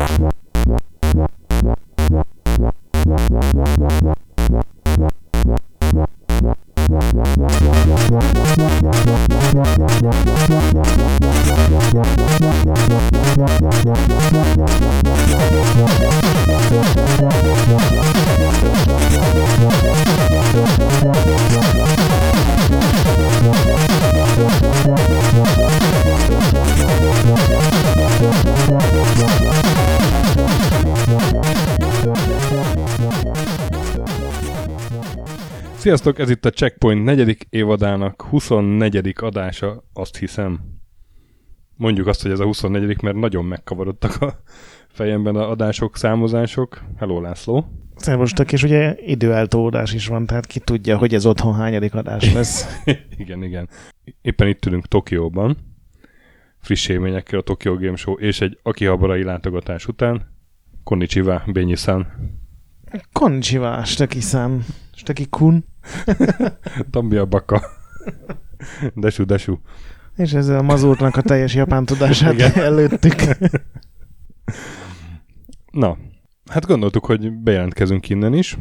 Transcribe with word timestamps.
What? 0.00 0.40
Sziasztok, 35.80 36.18
ez 36.18 36.30
itt 36.30 36.44
a 36.44 36.50
Checkpoint 36.50 37.04
negyedik 37.04 37.46
évadának 37.50 38.22
24. 38.22 39.12
adása, 39.16 39.84
azt 39.92 40.16
hiszem. 40.16 40.60
Mondjuk 41.76 42.06
azt, 42.06 42.22
hogy 42.22 42.30
ez 42.30 42.40
a 42.40 42.44
24. 42.44 43.02
mert 43.02 43.16
nagyon 43.16 43.44
megkavarodtak 43.44 44.22
a 44.22 44.42
fejemben 44.88 45.36
a 45.36 45.50
adások, 45.50 45.96
számozások. 45.96 46.82
Hello 46.98 47.20
László. 47.20 47.64
Szervustok, 47.96 48.52
és 48.52 48.62
ugye 48.62 48.94
időeltódás 49.06 49.92
is 49.92 50.06
van, 50.06 50.26
tehát 50.26 50.46
ki 50.46 50.58
tudja, 50.58 50.96
hogy 50.96 51.14
ez 51.14 51.26
otthon 51.26 51.54
hányadik 51.54 51.94
adás 51.94 52.32
lesz. 52.34 52.82
igen, 53.16 53.42
igen. 53.42 53.68
Éppen 54.22 54.48
itt 54.48 54.66
ülünk 54.66 54.86
Tokióban, 54.86 55.56
friss 56.58 56.88
élményekkel 56.88 57.38
a 57.38 57.42
Tokyo 57.42 57.76
Game 57.76 57.96
Show 57.96 58.14
és 58.14 58.40
egy 58.40 58.58
akihabarai 58.62 59.22
látogatás 59.22 59.86
után. 59.86 60.34
Konnichiwa, 60.84 61.42
Bényi-san. 61.46 62.06
Konnichiwa, 63.12 63.84
Stöki-san. 63.84 64.64
Stöki-kun. 65.00 65.64
Tambia 66.90 67.24
Baka. 67.24 67.62
Desu, 68.94 69.24
desu. 69.24 69.56
És 70.16 70.32
ezzel 70.32 70.58
a 70.58 70.62
mazurtnak 70.62 71.16
a 71.16 71.22
teljes 71.22 71.54
japán 71.54 71.84
tudását 71.84 72.32
Igen. 72.32 72.52
előttük. 72.52 73.14
Na, 75.70 75.96
hát 76.50 76.66
gondoltuk, 76.66 77.04
hogy 77.04 77.32
bejelentkezünk 77.32 78.08
innen 78.08 78.34
is, 78.34 78.58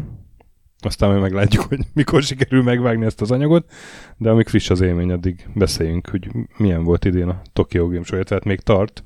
aztán 0.79 1.09
majd 1.09 1.21
meglátjuk, 1.21 1.63
hogy 1.63 1.79
mikor 1.93 2.23
sikerül 2.23 2.63
megvágni 2.63 3.05
ezt 3.05 3.21
az 3.21 3.31
anyagot, 3.31 3.71
de 4.17 4.29
amíg 4.29 4.47
friss 4.47 4.69
az 4.69 4.81
élmény, 4.81 5.11
addig 5.11 5.47
beszéljünk, 5.53 6.09
hogy 6.09 6.29
milyen 6.57 6.83
volt 6.83 7.05
idén 7.05 7.27
a 7.27 7.41
Tokyo 7.53 7.87
Game 7.87 8.03
Show, 8.03 8.23
tehát 8.23 8.43
még 8.43 8.59
tart. 8.59 9.03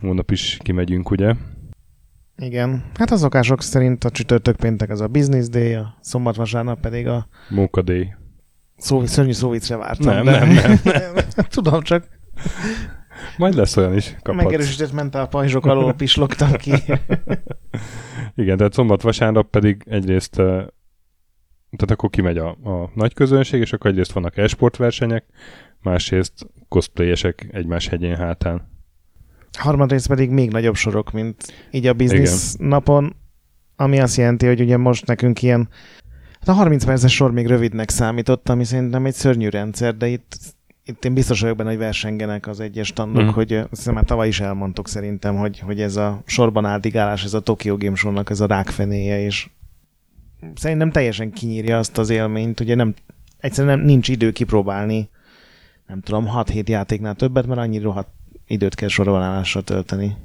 Hónap 0.00 0.30
is 0.30 0.58
kimegyünk, 0.62 1.10
ugye? 1.10 1.34
Igen. 2.38 2.84
Hát 2.94 3.10
a 3.10 3.16
szokások 3.16 3.62
szerint 3.62 4.04
a 4.04 4.10
csütörtök 4.10 4.56
péntek 4.56 4.90
az 4.90 5.00
a 5.00 5.08
business 5.08 5.48
day, 5.48 5.74
a 5.74 5.94
szombat 6.00 6.36
vasárnap 6.36 6.80
pedig 6.80 7.06
a... 7.06 7.28
Munkadély. 7.48 8.14
Szó, 8.76 9.06
szörnyű 9.06 9.32
szóvicre 9.32 9.76
vártam. 9.76 10.14
Nem, 10.14 10.24
de... 10.24 10.38
nem, 10.38 10.48
nem, 10.48 10.78
nem. 11.14 11.46
Tudom 11.48 11.82
csak. 11.82 12.08
Majd 13.36 13.54
lesz 13.54 13.76
olyan 13.76 13.96
is. 13.96 14.16
Kaphatsz. 14.22 14.44
Megerősített 14.44 14.92
mentál 14.92 15.28
pajzsok 15.28 15.66
alól 15.66 15.92
pislogtam 15.92 16.52
ki. 16.52 16.72
Igen, 18.34 18.56
tehát 18.56 18.72
szombat-vasárnap 18.72 19.50
pedig 19.50 19.82
egyrészt 19.86 20.40
tehát 21.70 21.90
akkor 21.90 22.10
kimegy 22.10 22.38
a, 22.38 22.48
a 22.48 22.90
nagy 22.94 23.14
közönség, 23.14 23.60
és 23.60 23.72
akkor 23.72 23.90
egyrészt 23.90 24.12
vannak 24.12 24.36
e-sport 24.36 24.76
versenyek, 24.76 25.24
másrészt 25.82 26.46
cosplayesek 26.68 27.48
egymás 27.52 27.88
hegyén 27.88 28.16
hátán. 28.16 28.77
Harmadrészt 29.58 30.08
pedig 30.08 30.30
még 30.30 30.50
nagyobb 30.50 30.74
sorok, 30.74 31.12
mint 31.12 31.52
így 31.70 31.86
a 31.86 31.92
biznisz 31.92 32.54
Igen. 32.54 32.68
napon, 32.68 33.16
ami 33.76 34.00
azt 34.00 34.16
jelenti, 34.16 34.46
hogy 34.46 34.60
ugye 34.60 34.76
most 34.76 35.06
nekünk 35.06 35.42
ilyen 35.42 35.68
Hát 36.38 36.48
a 36.48 36.52
30 36.52 36.84
perces 36.84 37.14
sor 37.14 37.32
még 37.32 37.46
rövidnek 37.46 37.90
számított, 37.90 38.48
ami 38.48 38.64
szerintem 38.64 39.06
egy 39.06 39.14
szörnyű 39.14 39.48
rendszer, 39.48 39.96
de 39.96 40.06
itt, 40.06 40.38
itt 40.84 41.04
én 41.04 41.14
biztos 41.14 41.40
vagyok 41.40 41.56
benne, 41.56 41.68
hogy 41.68 41.78
versengenek 41.78 42.46
az 42.46 42.60
egyes 42.60 42.86
standok, 42.86 43.24
mm. 43.24 43.28
hogy 43.28 43.52
azt 43.70 43.92
már 43.92 44.04
tavaly 44.04 44.28
is 44.28 44.40
elmondtuk 44.40 44.88
szerintem, 44.88 45.36
hogy, 45.36 45.58
hogy 45.58 45.80
ez 45.80 45.96
a 45.96 46.22
sorban 46.26 46.64
áldigálás, 46.64 47.24
ez 47.24 47.34
a 47.34 47.40
Tokyo 47.40 47.76
Game 47.76 47.94
Show-nak 47.94 48.30
ez 48.30 48.40
a 48.40 48.46
rákfenéje, 48.46 49.20
és 49.24 49.48
szerintem 50.54 50.90
teljesen 50.90 51.32
kinyírja 51.32 51.78
azt 51.78 51.98
az 51.98 52.10
élményt, 52.10 52.60
ugye 52.60 52.74
nem, 52.74 52.94
egyszerűen 53.38 53.78
nem, 53.78 53.86
nincs 53.86 54.08
idő 54.08 54.32
kipróbálni, 54.32 55.08
nem 55.86 56.00
tudom, 56.00 56.28
6-7 56.34 56.68
játéknál 56.68 57.14
többet, 57.14 57.46
mert 57.46 57.60
annyi 57.60 57.78
rohadt 57.78 58.10
időt 58.48 58.74
kell 58.74 58.88
sorolásra 58.88 59.60
tölteni. 59.60 60.16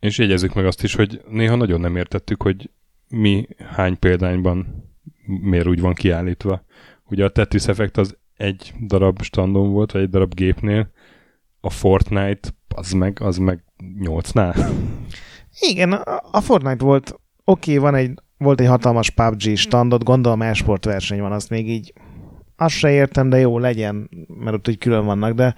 És 0.00 0.18
jegyezzük 0.18 0.54
meg 0.54 0.66
azt 0.66 0.82
is, 0.82 0.94
hogy 0.94 1.20
néha 1.28 1.54
nagyon 1.54 1.80
nem 1.80 1.96
értettük, 1.96 2.42
hogy 2.42 2.70
mi 3.08 3.46
hány 3.58 3.98
példányban 3.98 4.84
miért 5.26 5.66
úgy 5.66 5.80
van 5.80 5.94
kiállítva. 5.94 6.64
Ugye 7.04 7.24
a 7.24 7.28
Tetris 7.28 7.66
Effect 7.66 7.96
az 7.96 8.16
egy 8.36 8.74
darab 8.86 9.22
standon 9.22 9.70
volt, 9.70 9.92
vagy 9.92 10.02
egy 10.02 10.10
darab 10.10 10.34
gépnél, 10.34 10.90
a 11.60 11.70
Fortnite 11.70 12.48
az 12.74 12.92
meg, 12.92 13.18
az 13.20 13.36
meg 13.36 13.64
nyolcnál. 13.98 14.54
Igen, 15.60 15.92
a 16.32 16.40
Fortnite 16.40 16.84
volt, 16.84 17.20
oké, 17.44 17.76
okay, 17.76 17.82
van 17.82 17.94
egy, 17.94 18.10
volt 18.38 18.60
egy 18.60 18.66
hatalmas 18.66 19.10
PUBG 19.10 19.56
standot, 19.56 20.04
gondolom 20.04 20.42
e-sport 20.42 20.84
verseny 20.84 21.20
van, 21.20 21.32
azt 21.32 21.50
még 21.50 21.68
így 21.68 21.92
azt 22.56 22.74
se 22.74 22.90
értem, 22.90 23.28
de 23.28 23.38
jó, 23.38 23.58
legyen, 23.58 24.10
mert 24.28 24.56
ott 24.56 24.68
úgy 24.68 24.78
külön 24.78 25.04
vannak, 25.04 25.34
de 25.34 25.54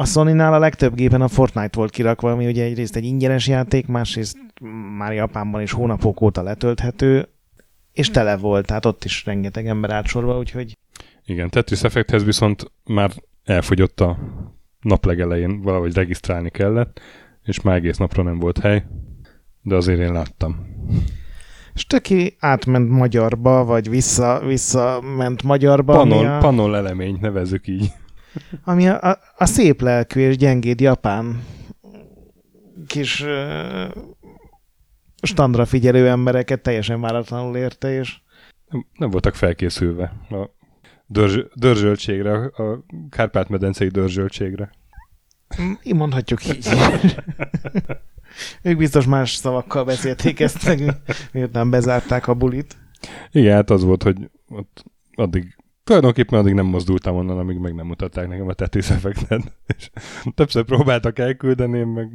a 0.00 0.04
sony 0.04 0.38
a 0.38 0.58
legtöbb 0.58 0.94
gépen 0.94 1.20
a 1.20 1.28
Fortnite 1.28 1.76
volt 1.76 1.90
kirakva, 1.90 2.30
ami 2.30 2.46
ugye 2.46 2.64
egyrészt 2.64 2.96
egy 2.96 3.04
ingyenes 3.04 3.46
játék, 3.48 3.86
másrészt 3.86 4.36
már 4.96 5.12
Japánban 5.12 5.62
is 5.62 5.72
hónapok 5.72 6.20
óta 6.20 6.42
letölthető, 6.42 7.28
és 7.92 8.10
tele 8.10 8.36
volt, 8.36 8.66
tehát 8.66 8.84
ott 8.84 9.04
is 9.04 9.24
rengeteg 9.24 9.66
ember 9.66 9.90
átsorva, 9.90 10.38
úgyhogy... 10.38 10.78
Igen, 11.24 11.50
Tetris 11.50 11.82
Effecthez 11.82 12.24
viszont 12.24 12.72
már 12.84 13.10
elfogyott 13.44 14.00
a 14.00 14.18
nap 14.80 15.04
legelején, 15.04 15.60
valahogy 15.62 15.94
regisztrálni 15.94 16.50
kellett, 16.50 17.00
és 17.42 17.60
már 17.60 17.76
egész 17.76 17.96
napra 17.96 18.22
nem 18.22 18.38
volt 18.38 18.58
hely, 18.58 18.84
de 19.62 19.74
azért 19.74 20.00
én 20.00 20.12
láttam. 20.12 20.66
És 21.74 21.86
töki 21.86 22.36
átment 22.38 22.90
magyarba, 22.90 23.64
vagy 23.64 23.90
vissza, 23.90 24.40
vissza 24.46 25.00
ment 25.16 25.42
magyarba. 25.42 25.92
Panol, 25.92 26.26
a... 26.26 26.38
panol 26.38 26.76
elemény, 26.76 27.18
nevezzük 27.20 27.66
így. 27.66 27.92
Ami 28.64 28.88
a, 28.88 29.10
a, 29.10 29.18
a 29.36 29.46
szép 29.46 29.80
lelkű 29.80 30.20
és 30.20 30.36
gyengéd 30.36 30.80
japán 30.80 31.42
kis 32.86 33.24
standra 35.22 35.64
figyelő 35.64 36.08
embereket 36.08 36.62
teljesen 36.62 37.00
váratlanul 37.00 37.56
érte, 37.56 37.92
és 37.92 38.18
nem, 38.68 38.86
nem 38.94 39.10
voltak 39.10 39.34
felkészülve 39.34 40.12
a 40.30 40.50
dörzs, 41.06 41.38
dörzsöltségre, 41.54 42.32
a 42.34 42.84
Kárpát-medencei 43.10 43.88
dörzsöltségre. 43.88 44.70
Így 45.82 45.94
mondhatjuk 45.94 46.46
így. 46.46 46.68
ők 48.62 48.76
biztos 48.76 49.06
más 49.06 49.34
szavakkal 49.34 49.84
beszélték 49.84 50.40
ezt 50.40 50.66
meg, 50.66 50.94
miután 51.32 51.70
bezárták 51.70 52.28
a 52.28 52.34
bulit. 52.34 52.76
Igen, 53.30 53.54
hát 53.54 53.70
az 53.70 53.82
volt, 53.82 54.02
hogy 54.02 54.30
ott 54.48 54.84
addig 55.14 55.56
tulajdonképpen 55.84 56.38
addig 56.38 56.54
nem 56.54 56.66
mozdultam 56.66 57.16
onnan, 57.16 57.38
amíg 57.38 57.58
meg 57.58 57.74
nem 57.74 57.86
mutatták 57.86 58.28
nekem 58.28 58.48
a 58.48 58.52
Tetris. 58.52 58.90
És 59.76 59.90
többször 60.34 60.64
próbáltak 60.64 61.18
elküldeni, 61.18 61.82
meg, 61.82 62.08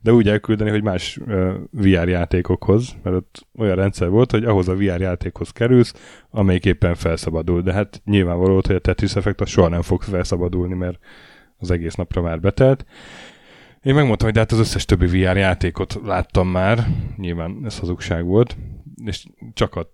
de 0.00 0.12
úgy 0.12 0.28
elküldeni, 0.28 0.70
hogy 0.70 0.82
más 0.82 1.16
uh, 1.16 1.54
VR 1.70 2.08
játékokhoz, 2.08 2.96
mert 3.02 3.16
ott 3.16 3.46
olyan 3.58 3.76
rendszer 3.76 4.08
volt, 4.08 4.30
hogy 4.30 4.44
ahhoz 4.44 4.68
a 4.68 4.74
VR 4.74 5.00
játékhoz 5.00 5.50
kerülsz, 5.50 5.94
amelyik 6.30 6.64
éppen 6.64 6.94
felszabadul. 6.94 7.62
De 7.62 7.72
hát 7.72 8.02
nyilvánvaló 8.04 8.60
hogy 8.66 8.74
a 8.74 8.78
Tetris 8.78 9.14
effekt 9.14 9.40
az 9.40 9.48
soha 9.48 9.68
nem 9.68 9.82
fog 9.82 10.02
felszabadulni, 10.02 10.74
mert 10.74 10.98
az 11.58 11.70
egész 11.70 11.94
napra 11.94 12.22
már 12.22 12.40
betelt. 12.40 12.84
Én 13.82 13.94
megmondtam, 13.94 14.26
hogy 14.26 14.34
de 14.34 14.40
hát 14.40 14.52
az 14.52 14.58
összes 14.58 14.84
többi 14.84 15.06
VR 15.06 15.36
játékot 15.36 16.00
láttam 16.04 16.48
már, 16.48 16.86
nyilván 17.16 17.60
ez 17.64 17.78
hazugság 17.78 18.24
volt, 18.24 18.56
és 19.04 19.26
csak 19.52 19.74
a 19.74 19.92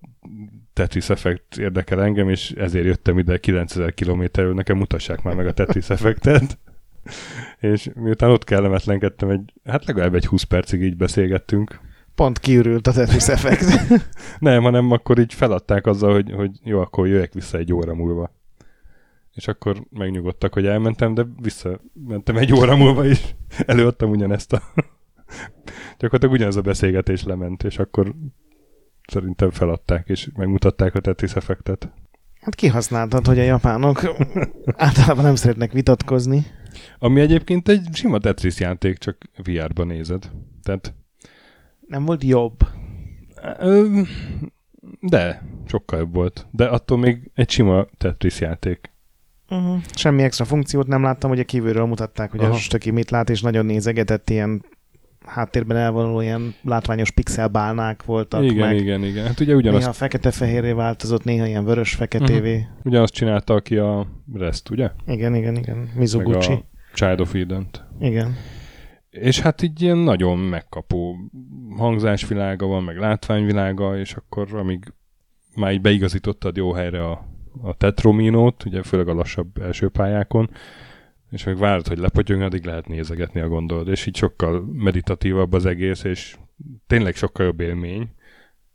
Tetris 0.73 1.11
Effect 1.11 1.57
érdekel 1.57 2.03
engem, 2.03 2.29
és 2.29 2.51
ezért 2.51 2.85
jöttem 2.85 3.19
ide 3.19 3.39
9000 3.39 3.95
kilométerről, 3.95 4.55
nekem 4.55 4.77
mutassák 4.77 5.23
már 5.23 5.35
meg 5.35 5.47
a 5.47 5.53
Tetris 5.53 5.91
Effectet. 5.91 6.59
és 7.61 7.91
miután 7.95 8.31
ott 8.31 8.45
kellemetlenkedtem, 8.45 9.31
egy, 9.31 9.53
hát 9.65 9.85
legalább 9.85 10.15
egy 10.15 10.27
20 10.27 10.43
percig 10.43 10.83
így 10.83 10.97
beszélgettünk. 10.97 11.81
Pont 12.15 12.39
kiürült 12.39 12.87
a 12.87 12.93
Tetris 12.93 13.29
Effect. 13.29 13.99
Nem, 14.39 14.63
hanem 14.63 14.91
akkor 14.91 15.19
így 15.19 15.35
feladták 15.35 15.87
azzal, 15.87 16.13
hogy, 16.13 16.33
hogy 16.33 16.51
jó, 16.65 16.81
akkor 16.81 17.07
jöjjek 17.07 17.33
vissza 17.33 17.59
egy 17.59 17.73
óra 17.73 17.95
múlva. 17.95 18.37
És 19.35 19.49
akkor 19.49 19.85
megnyugodtak, 19.91 20.53
hogy 20.53 20.67
elmentem, 20.67 21.15
de 21.15 21.27
visszamentem 21.43 22.37
egy 22.37 22.53
óra 22.53 22.77
múlva 22.77 23.07
is. 23.07 23.35
Előadtam 23.67 24.11
ugyanezt 24.11 24.53
a... 24.53 24.63
Gyakorlatilag 25.99 26.35
ugyanaz 26.35 26.57
a 26.57 26.61
beszélgetés 26.61 27.25
lement, 27.25 27.63
és 27.63 27.79
akkor 27.79 28.15
szerintem 29.09 29.51
feladták, 29.51 30.09
és 30.09 30.29
megmutatták 30.37 30.95
a 30.95 31.01
Tetris 31.01 31.33
effektet. 31.33 31.91
Hát 32.41 32.55
kihasználtad, 32.55 33.27
hogy 33.27 33.39
a 33.39 33.43
japánok 33.43 34.03
általában 34.77 35.25
nem 35.25 35.35
szeretnek 35.35 35.73
vitatkozni. 35.73 36.47
Ami 36.99 37.21
egyébként 37.21 37.69
egy 37.69 37.89
sima 37.93 38.19
Tetris 38.19 38.61
játék, 38.61 38.99
csak 38.99 39.17
VR-ban 39.45 39.87
nézed. 39.87 40.31
Tehát, 40.63 40.95
Nem 41.87 42.05
volt 42.05 42.25
jobb. 42.25 42.57
de, 45.01 45.43
sokkal 45.67 45.99
jobb 45.99 46.15
volt. 46.15 46.47
De 46.51 46.65
attól 46.65 46.99
még 46.99 47.31
egy 47.35 47.51
sima 47.51 47.87
Tetris 47.99 48.41
játék. 48.41 48.91
Uh-huh. 49.51 49.83
Semmi 49.95 50.23
extra 50.23 50.45
funkciót 50.45 50.87
nem 50.87 51.03
láttam, 51.03 51.31
ugye 51.31 51.43
kívülről 51.43 51.87
mutatták, 51.87 52.31
hogy 52.31 52.41
Aha. 52.41 52.53
a 52.53 52.57
stöki 52.57 52.91
mit 52.91 53.11
lát, 53.11 53.31
és 53.31 53.41
nagyon 53.41 53.67
nézegetett 53.67 54.31
ilyen 54.31 54.65
háttérben 55.29 55.77
elvonuló 55.77 56.21
ilyen 56.21 56.55
látványos 56.63 57.11
pixelbálnák 57.11 58.05
voltak, 58.05 58.43
igen, 58.45 58.69
meg 58.69 58.77
igen, 58.77 59.05
igen. 59.05 59.27
Hát 59.27 59.41
ugye 59.41 59.55
ugyanazt, 59.55 59.81
néha 59.81 59.93
fekete-fehérré 59.93 60.73
változott, 60.73 61.25
néha 61.25 61.47
ilyen 61.47 61.65
vörös-feketévé. 61.65 62.55
Uh-huh. 62.55 62.69
ugyanazt 62.85 63.13
csinálta, 63.13 63.55
aki 63.55 63.77
a 63.77 64.07
Rest, 64.35 64.71
ugye? 64.71 64.91
Igen, 65.07 65.35
igen, 65.35 65.57
igen. 65.57 65.77
Meg 65.77 65.97
Mizoguchi. 65.97 66.53
a 66.53 66.65
Child 66.95 67.21
of 67.21 67.35
Eden-t. 67.35 67.85
Igen. 68.01 68.37
És 69.11 69.41
hát 69.41 69.63
így 69.63 69.83
ilyen 69.83 69.97
nagyon 69.97 70.39
megkapó 70.39 71.17
hangzásvilága 71.77 72.67
van, 72.67 72.83
meg 72.83 72.99
látványvilága, 72.99 73.99
és 73.99 74.15
akkor 74.15 74.55
amíg 74.55 74.93
már 75.55 75.73
így 75.73 75.81
beigazítottad 75.81 76.57
jó 76.57 76.73
helyre 76.73 77.05
a, 77.05 77.27
a 77.63 77.75
Tetrominót, 77.77 78.65
ugye 78.65 78.83
főleg 78.83 79.09
a 79.09 79.15
lassabb 79.15 79.63
első 79.63 79.89
pályákon, 79.89 80.51
és 81.31 81.45
meg 81.45 81.59
várod, 81.59 81.89
hogy 81.89 81.99
lepotyogjon, 81.99 82.47
addig 82.47 82.65
lehet 82.65 82.89
nézegetni 82.89 83.41
a 83.41 83.49
gondolod, 83.49 83.89
és 83.89 84.07
így 84.07 84.17
sokkal 84.17 84.65
meditatívabb 84.73 85.53
az 85.53 85.67
egész, 85.67 86.05
és 86.05 86.37
tényleg 86.87 87.15
sokkal 87.15 87.47
jobb 87.47 87.61
élmény, 87.61 88.09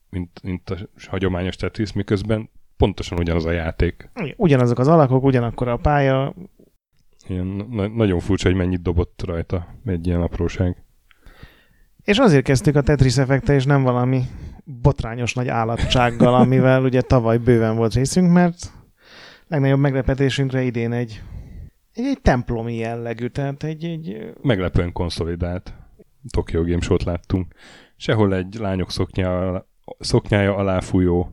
mint, 0.09 0.43
mint 0.43 0.69
a 0.69 0.77
hagyományos 1.07 1.55
Tetris, 1.55 1.93
miközben 1.93 2.49
pontosan 2.77 3.17
ugyanaz 3.17 3.45
a 3.45 3.51
játék. 3.51 4.09
Ugyanazok 4.35 4.79
az 4.79 4.87
alakok, 4.87 5.23
ugyanakkor 5.23 5.67
a 5.67 5.77
pálya. 5.77 6.33
Ilyen 7.27 7.45
na- 7.69 7.87
nagyon 7.87 8.19
furcsa, 8.19 8.47
hogy 8.47 8.57
mennyit 8.57 8.81
dobott 8.81 9.21
rajta 9.25 9.67
egy 9.85 10.07
ilyen 10.07 10.21
apróság. 10.21 10.83
És 12.03 12.17
azért 12.17 12.43
kezdtük 12.43 12.75
a 12.75 12.81
Tetris 12.81 13.17
effekte, 13.17 13.53
és 13.53 13.65
nem 13.65 13.83
valami 13.83 14.23
botrányos 14.63 15.33
nagy 15.33 15.47
állatsággal, 15.47 16.33
amivel 16.33 16.83
ugye 16.83 17.01
tavaly 17.01 17.37
bőven 17.37 17.75
volt 17.75 17.93
részünk, 17.93 18.31
mert 18.31 18.71
legnagyobb 19.47 19.79
meglepetésünkre 19.79 20.61
idén 20.61 20.91
egy, 20.91 21.21
egy, 21.93 22.05
egy 22.05 22.21
templomi 22.21 22.75
jellegű, 22.75 23.27
tehát 23.27 23.63
egy, 23.63 23.83
egy 23.83 24.33
meglepően 24.41 24.91
konszolidált 24.91 25.73
Tokyo 26.29 26.63
Game 26.63 26.81
Show-t 26.81 27.03
láttunk. 27.03 27.53
Sehol 27.95 28.35
egy 28.35 28.55
lányok 28.55 28.91
szoknya, 28.91 29.65
szoknyája 29.99 30.55
alá 30.55 30.79
fújó 30.79 31.31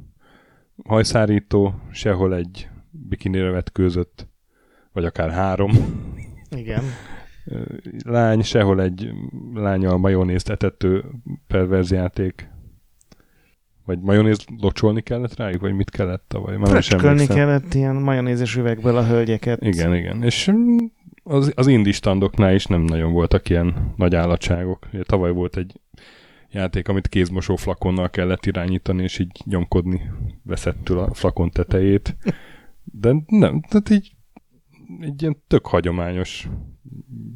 hajszárító, 0.84 1.74
sehol 1.90 2.34
egy 2.34 2.68
bikinire 2.90 3.50
vetkőzött, 3.50 4.28
vagy 4.92 5.04
akár 5.04 5.30
három 5.30 5.70
igen, 6.56 6.82
lány, 8.04 8.42
sehol 8.42 8.82
egy 8.82 9.10
lánya 9.54 9.90
a 9.90 9.96
majonézt 9.96 10.48
etető 10.48 11.04
perverz 11.46 11.90
játék. 11.90 12.48
Vagy 13.90 14.00
majonéz 14.00 14.44
locsolni 14.60 15.00
kellett 15.00 15.36
rájuk, 15.36 15.60
vagy 15.60 15.72
mit 15.72 15.90
kellett 15.90 16.24
tavaly? 16.28 16.56
Már 16.56 16.68
fröcskölni 16.68 17.26
kellett 17.26 17.74
ilyen 17.74 17.96
majonézes 17.96 18.56
üvegből 18.56 18.96
a 18.96 19.06
hölgyeket. 19.06 19.64
Igen, 19.64 19.94
igen. 19.94 20.22
És 20.22 20.50
mm, 20.50 20.76
az, 21.22 21.52
az 21.54 21.66
indie 21.66 21.92
standoknál 21.92 22.54
is 22.54 22.66
nem 22.66 22.80
nagyon 22.80 23.12
voltak 23.12 23.48
ilyen 23.48 23.92
nagy 23.96 24.14
állatságok. 24.14 24.86
Ugye, 24.92 25.02
tavaly 25.02 25.32
volt 25.32 25.56
egy 25.56 25.80
játék, 26.50 26.88
amit 26.88 27.08
kézmosó 27.08 27.56
flakonnal 27.56 28.10
kellett 28.10 28.46
irányítani, 28.46 29.02
és 29.02 29.18
így 29.18 29.42
nyomkodni 29.44 30.00
veszettül 30.42 30.98
a 30.98 31.14
flakon 31.14 31.50
tetejét. 31.50 32.16
De 32.84 33.14
nem, 33.26 33.60
tehát 33.68 33.90
így 33.90 34.12
egy 35.00 35.22
ilyen 35.22 35.42
tök 35.46 35.66
hagyományos 35.66 36.48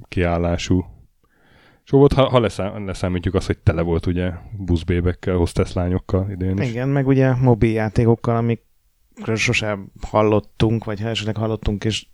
kiállású 0.08 0.84
show 1.84 1.98
volt, 1.98 2.12
ha, 2.12 2.28
ha 2.28 2.40
leszám, 2.40 2.86
leszámítjuk 2.86 3.34
azt, 3.34 3.46
hogy 3.46 3.58
tele 3.58 3.82
volt 3.82 4.06
ugye 4.06 4.32
buszbébekkel, 4.58 5.36
hostesslányokkal 5.36 6.30
idén 6.30 6.58
is. 6.58 6.68
Igen, 6.68 6.88
meg 6.88 7.06
ugye 7.06 7.34
mobil 7.34 7.72
játékokkal, 7.72 8.36
amikről 8.36 9.36
sosem 9.36 9.90
hallottunk, 10.00 10.84
vagy 10.84 11.00
ha 11.00 11.08
esetleg 11.08 11.36
hallottunk, 11.36 11.84
és 11.84 12.06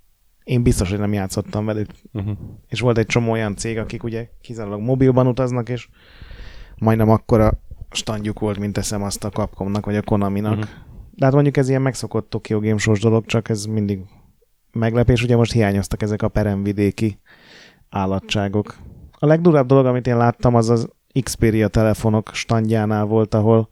én 0.44 0.62
biztos, 0.62 0.90
hogy 0.90 0.99
nem 0.99 1.12
játszottam 1.12 1.64
velük. 1.64 1.90
Uh-huh. 2.12 2.37
És 2.69 2.81
volt 2.81 2.99
egy 2.99 3.06
csomó 3.06 3.31
olyan 3.31 3.56
cég, 3.56 3.78
akik 3.78 4.02
ugye 4.02 4.28
kizárólag 4.40 4.81
mobilban 4.81 5.26
utaznak, 5.26 5.69
és 5.69 5.88
majdnem 6.76 7.11
akkora 7.11 7.61
standjuk 7.90 8.38
volt, 8.38 8.58
mint 8.58 8.72
teszem 8.72 9.02
azt 9.02 9.25
a 9.25 9.28
Capcomnak, 9.28 9.84
vagy 9.84 9.96
a 9.96 10.02
Konaminak. 10.02 10.56
Uh-huh. 10.56 10.69
De 11.14 11.25
hát 11.25 11.34
mondjuk 11.34 11.56
ez 11.56 11.69
ilyen 11.69 11.82
megszokott 11.82 12.31
Tokyo 12.31 12.61
Game 12.61 12.78
Show-s 12.78 13.00
dolog, 13.00 13.26
csak 13.26 13.49
ez 13.49 13.64
mindig 13.64 14.00
meglepés. 14.72 15.22
Ugye 15.22 15.37
most 15.37 15.52
hiányoztak 15.52 16.02
ezek 16.02 16.22
a 16.22 16.28
peremvidéki 16.28 17.20
állatságok. 17.88 18.76
A 19.22 19.26
legdurább 19.26 19.67
dolog, 19.67 19.87
amit 19.87 20.06
én 20.06 20.17
láttam, 20.17 20.55
az 20.55 20.70
az 20.70 20.88
Xperia 21.22 21.69
telefonok 21.69 22.31
standjánál 22.32 23.05
volt, 23.05 23.34
ahol 23.34 23.69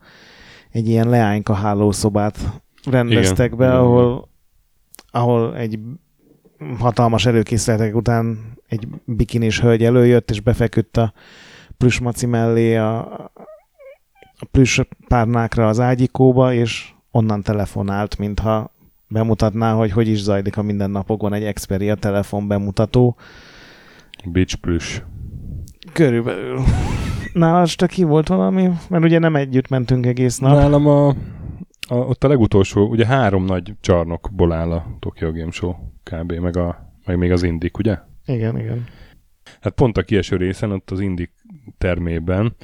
egy 0.71 0.89
ilyen 0.89 1.09
leányka 1.09 1.55
hálószobát 1.55 2.39
rendeztek 2.85 3.47
Igen. 3.47 3.59
be, 3.59 3.79
ahol, 3.79 4.29
ahol 5.11 5.57
egy 5.57 5.79
hatalmas 6.79 7.27
előkészületek 7.27 7.95
után 7.95 8.39
egy 8.69 8.89
bikinis 9.05 9.61
hölgy 9.61 9.85
előjött, 9.85 10.31
és 10.31 10.41
befeküdt 10.41 10.97
a 10.97 11.13
plüsmaci 11.77 12.27
mellé 12.27 12.77
a, 12.77 12.99
a 14.39 14.47
plüss 14.51 14.81
párnákra 15.09 15.69
az 15.69 15.81
ágyikóba, 15.81 16.53
és 16.53 16.93
onnan 17.11 17.43
telefonált, 17.43 18.19
mintha 18.19 18.73
bemutatná, 19.09 19.75
hogy 19.75 19.93
hogy 19.93 20.09
is 20.09 20.21
zajlik 20.23 20.57
a 20.57 20.63
mindennapokon 20.63 21.33
egy 21.33 21.53
Xperia 21.53 21.95
telefon 21.95 22.49
bemutató. 22.49 23.17
Beach 24.25 24.57
Plüss. 24.57 25.01
Körülbelül. 25.99 26.61
Nála 27.33 27.67
csak 27.67 27.89
ki 27.89 28.03
volt 28.03 28.29
valami? 28.29 28.71
Mert 28.89 29.05
ugye 29.05 29.19
nem 29.19 29.37
együtt 29.37 29.69
mentünk 29.69 30.07
egész 30.07 30.39
nap. 30.39 30.53
Nálam 30.53 30.87
a, 30.87 31.09
a, 31.09 31.95
ott 31.95 32.25
a 32.25 32.29
legutolsó, 32.29 32.89
ugye 32.89 33.07
három 33.07 33.45
nagy 33.45 33.75
csarnokból 33.81 34.53
áll 34.53 34.71
a 34.73 34.87
Tokyo 34.99 35.33
Game 35.33 35.51
Show 35.51 35.75
kb. 36.03 36.33
meg, 36.33 36.57
a, 36.57 36.93
meg 37.05 37.19
még 37.19 37.33
az 37.33 37.43
Indik, 37.43 37.79
ugye? 37.79 37.99
Igen, 38.27 38.59
igen. 38.59 38.85
Hát 39.61 39.73
pont 39.73 39.97
a 39.97 40.03
kieső 40.03 40.37
részen, 40.37 40.73
ott 40.73 40.91
az 40.91 41.01
Indik 41.01 41.31
termében 41.79 42.57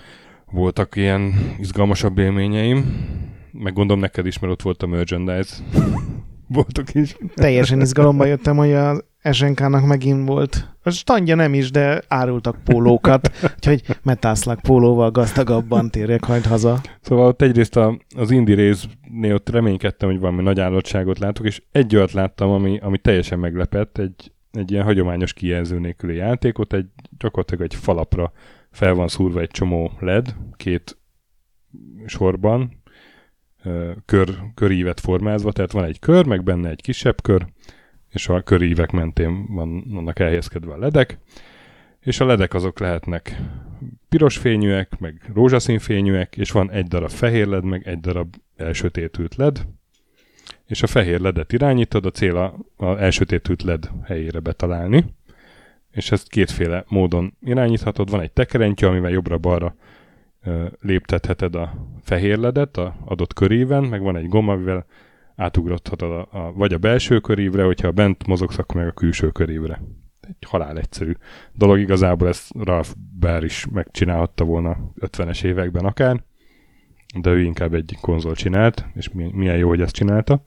voltak 0.50 0.96
ilyen 0.96 1.32
izgalmasabb 1.58 2.18
élményeim, 2.18 3.06
meg 3.52 3.72
gondolom 3.72 4.02
neked 4.02 4.26
is, 4.26 4.38
mert 4.38 4.52
ott 4.52 4.62
volt 4.62 4.82
a 4.82 4.86
merchandise. 4.86 5.54
voltak 6.48 6.94
is. 6.94 7.16
Teljesen 7.34 7.80
izgalomba 7.80 8.24
jöttem, 8.24 8.56
hogy 8.56 8.72
az 8.72 9.04
SNK-nak 9.32 9.86
megint 9.86 10.28
volt. 10.28 10.76
A 10.82 10.90
standja 10.90 11.34
nem 11.34 11.54
is, 11.54 11.70
de 11.70 12.02
árultak 12.08 12.64
pólókat, 12.64 13.30
úgyhogy 13.56 13.82
metászlak 14.02 14.60
pólóval 14.60 15.10
gazdagabban 15.10 15.90
térjek 15.90 16.24
hajt 16.24 16.46
haza. 16.46 16.80
Szóval 17.00 17.26
ott 17.26 17.42
egyrészt 17.42 17.76
a, 17.76 17.98
az 18.16 18.30
Indi 18.30 18.54
résznél 18.54 19.34
ott 19.34 19.48
reménykedtem, 19.48 20.08
hogy 20.08 20.18
valami 20.18 20.42
nagy 20.42 20.60
állatságot 20.60 21.18
látok, 21.18 21.46
és 21.46 21.62
egy 21.72 21.96
olyat 21.96 22.12
láttam, 22.12 22.50
ami, 22.50 22.78
ami 22.78 22.98
teljesen 22.98 23.38
meglepett, 23.38 23.98
egy, 23.98 24.32
egy 24.52 24.70
ilyen 24.70 24.84
hagyományos 24.84 25.32
kijelző 25.32 25.78
nélküli 25.78 26.16
játékot, 26.16 26.72
egy, 26.72 26.86
gyakorlatilag 27.18 27.62
egy 27.62 27.74
falapra 27.74 28.32
fel 28.70 28.94
van 28.94 29.08
szúrva 29.08 29.40
egy 29.40 29.50
csomó 29.50 29.92
LED, 29.98 30.34
két 30.56 30.98
sorban, 32.06 32.82
kör, 34.04 34.28
körívet 34.54 35.00
formázva, 35.00 35.52
tehát 35.52 35.72
van 35.72 35.84
egy 35.84 35.98
kör, 35.98 36.26
meg 36.26 36.42
benne 36.42 36.68
egy 36.68 36.80
kisebb 36.80 37.22
kör, 37.22 37.46
és 38.14 38.28
a 38.28 38.42
körívek 38.42 38.90
mentén 38.90 39.54
van, 39.54 39.84
vannak 39.86 40.18
elhelyezkedve 40.18 40.72
a 40.72 40.78
ledek, 40.78 41.18
és 42.00 42.20
a 42.20 42.24
ledek 42.24 42.54
azok 42.54 42.78
lehetnek 42.78 43.40
piros 44.08 44.36
fényűek, 44.36 44.98
meg 44.98 45.30
rózsaszín 45.34 45.78
fényűek, 45.78 46.36
és 46.36 46.50
van 46.50 46.70
egy 46.70 46.86
darab 46.86 47.10
fehér 47.10 47.46
led, 47.46 47.64
meg 47.64 47.86
egy 47.86 48.00
darab 48.00 48.34
elsötétült 48.56 49.34
led, 49.34 49.66
és 50.66 50.82
a 50.82 50.86
fehér 50.86 51.20
ledet 51.20 51.52
irányítod, 51.52 52.06
a 52.06 52.10
cél 52.10 52.36
a, 52.36 52.54
a 52.76 52.98
elsötétült 52.98 53.62
led 53.62 53.90
helyére 54.04 54.38
betalálni, 54.38 55.04
és 55.90 56.10
ezt 56.10 56.28
kétféle 56.28 56.84
módon 56.88 57.36
irányíthatod. 57.42 58.10
Van 58.10 58.20
egy 58.20 58.32
tekerentje, 58.32 58.88
amivel 58.88 59.10
jobbra-balra 59.10 59.76
léptetheted 60.80 61.54
a 61.54 61.74
fehér 62.02 62.38
ledet 62.38 62.76
a 62.76 62.96
adott 63.04 63.32
köríven, 63.32 63.84
meg 63.84 64.00
van 64.00 64.16
egy 64.16 64.28
gomb, 64.28 64.48
amivel 64.48 64.86
átugrothatod 65.36 66.10
a, 66.10 66.28
a, 66.30 66.52
vagy 66.52 66.72
a 66.72 66.78
belső 66.78 67.20
körívre, 67.20 67.64
hogyha 67.64 67.92
bent 67.92 68.26
mozogsz, 68.26 68.58
akkor 68.58 68.76
meg 68.76 68.86
a 68.86 68.92
külső 68.92 69.30
körívre. 69.30 69.82
Egy 70.20 70.48
halál 70.48 70.78
egyszerű 70.78 71.12
dolog, 71.52 71.78
igazából 71.78 72.28
ezt 72.28 72.52
Ralph 72.58 72.90
Baer 73.20 73.44
is 73.44 73.66
megcsinálhatta 73.72 74.44
volna 74.44 74.92
50-es 75.00 75.44
években 75.44 75.84
akár, 75.84 76.24
de 77.20 77.30
ő 77.30 77.40
inkább 77.40 77.74
egy 77.74 77.96
konzol 78.00 78.34
csinált, 78.34 78.86
és 78.94 79.08
mi- 79.08 79.32
milyen 79.32 79.56
jó, 79.56 79.68
hogy 79.68 79.80
ezt 79.80 79.94
csinálta. 79.94 80.42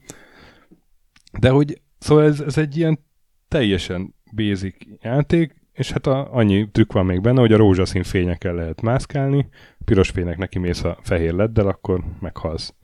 De 1.38 1.50
hogy, 1.50 1.80
szóval 1.98 2.24
ez, 2.24 2.40
ez 2.40 2.58
egy 2.58 2.76
ilyen 2.76 3.04
teljesen 3.48 4.14
basic 4.34 4.76
játék, 5.02 5.54
és 5.72 5.92
hát 5.92 6.06
a, 6.06 6.34
annyi 6.34 6.70
trükk 6.70 6.92
van 6.92 7.06
még 7.06 7.20
benne, 7.20 7.40
hogy 7.40 7.52
a 7.52 7.56
rózsaszín 7.56 8.02
fényekkel 8.02 8.54
lehet 8.54 8.80
mászkálni, 8.80 9.48
piros 9.84 10.10
fénynek 10.10 10.38
neki 10.38 10.58
mész 10.58 10.84
a 10.84 10.98
fehér 11.02 11.32
leddel, 11.32 11.66
akkor 11.66 12.04
meghalsz. 12.20 12.74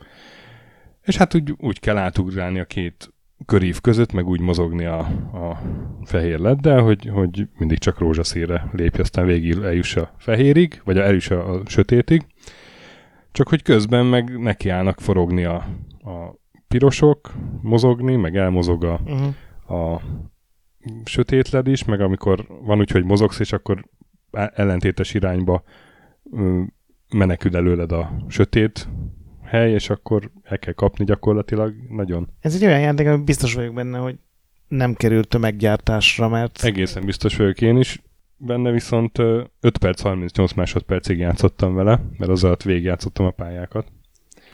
És 1.04 1.16
hát 1.16 1.34
úgy, 1.34 1.54
úgy 1.58 1.80
kell 1.80 1.96
átugrálni 1.96 2.58
a 2.58 2.64
két 2.64 3.14
körív 3.46 3.80
között, 3.80 4.12
meg 4.12 4.26
úgy 4.26 4.40
mozogni 4.40 4.84
a, 4.84 4.98
a 5.32 5.60
fehér 6.04 6.38
leddel, 6.38 6.82
hogy, 6.82 7.06
hogy 7.06 7.48
mindig 7.58 7.78
csak 7.78 7.98
rózsaszínre 7.98 8.68
lépj, 8.72 9.00
aztán 9.00 9.26
végig 9.26 9.58
eljuss 9.62 9.96
a 9.96 10.14
fehérig, 10.18 10.80
vagy 10.84 10.98
eljuss 10.98 11.30
a, 11.30 11.52
a 11.52 11.62
sötétig. 11.66 12.26
Csak 13.32 13.48
hogy 13.48 13.62
közben 13.62 14.06
meg 14.06 14.38
nekiállnak 14.38 15.00
forogni 15.00 15.44
a, 15.44 15.54
a 15.98 16.38
pirosok, 16.68 17.32
mozogni, 17.62 18.16
meg 18.16 18.36
elmozog 18.36 18.84
a, 18.84 19.00
uh-huh. 19.04 19.92
a 19.94 20.00
sötét 21.04 21.50
led 21.50 21.66
is, 21.66 21.84
meg 21.84 22.00
amikor 22.00 22.46
van 22.62 22.78
úgy, 22.78 22.90
hogy 22.90 23.04
mozogsz, 23.04 23.38
és 23.38 23.52
akkor 23.52 23.84
ellentétes 24.54 25.14
irányba 25.14 25.62
menekül 27.14 27.56
előled 27.56 27.92
a 27.92 28.24
sötét 28.28 28.88
hely, 29.54 29.72
és 29.72 29.90
akkor 29.90 30.30
el 30.42 30.58
kell 30.58 30.72
kapni 30.72 31.04
gyakorlatilag 31.04 31.74
nagyon. 31.88 32.28
Ez 32.40 32.54
egy 32.54 32.64
olyan 32.64 32.80
játék, 32.80 33.08
hogy 33.08 33.24
biztos 33.24 33.54
vagyok 33.54 33.74
benne, 33.74 33.98
hogy 33.98 34.16
nem 34.68 34.94
került 34.94 35.28
tömeggyártásra, 35.28 36.28
mert... 36.28 36.64
Egészen 36.64 37.04
biztos 37.04 37.36
vagyok 37.36 37.60
én 37.60 37.76
is. 37.76 38.02
Benne 38.36 38.70
viszont 38.70 39.18
5 39.18 39.78
perc 39.78 40.00
38 40.00 40.52
másodpercig 40.52 41.18
játszottam 41.18 41.74
vele, 41.74 42.00
mert 42.18 42.30
az 42.30 42.44
alatt 42.44 42.62
végigjátszottam 42.62 43.26
a 43.26 43.30
pályákat. 43.30 43.86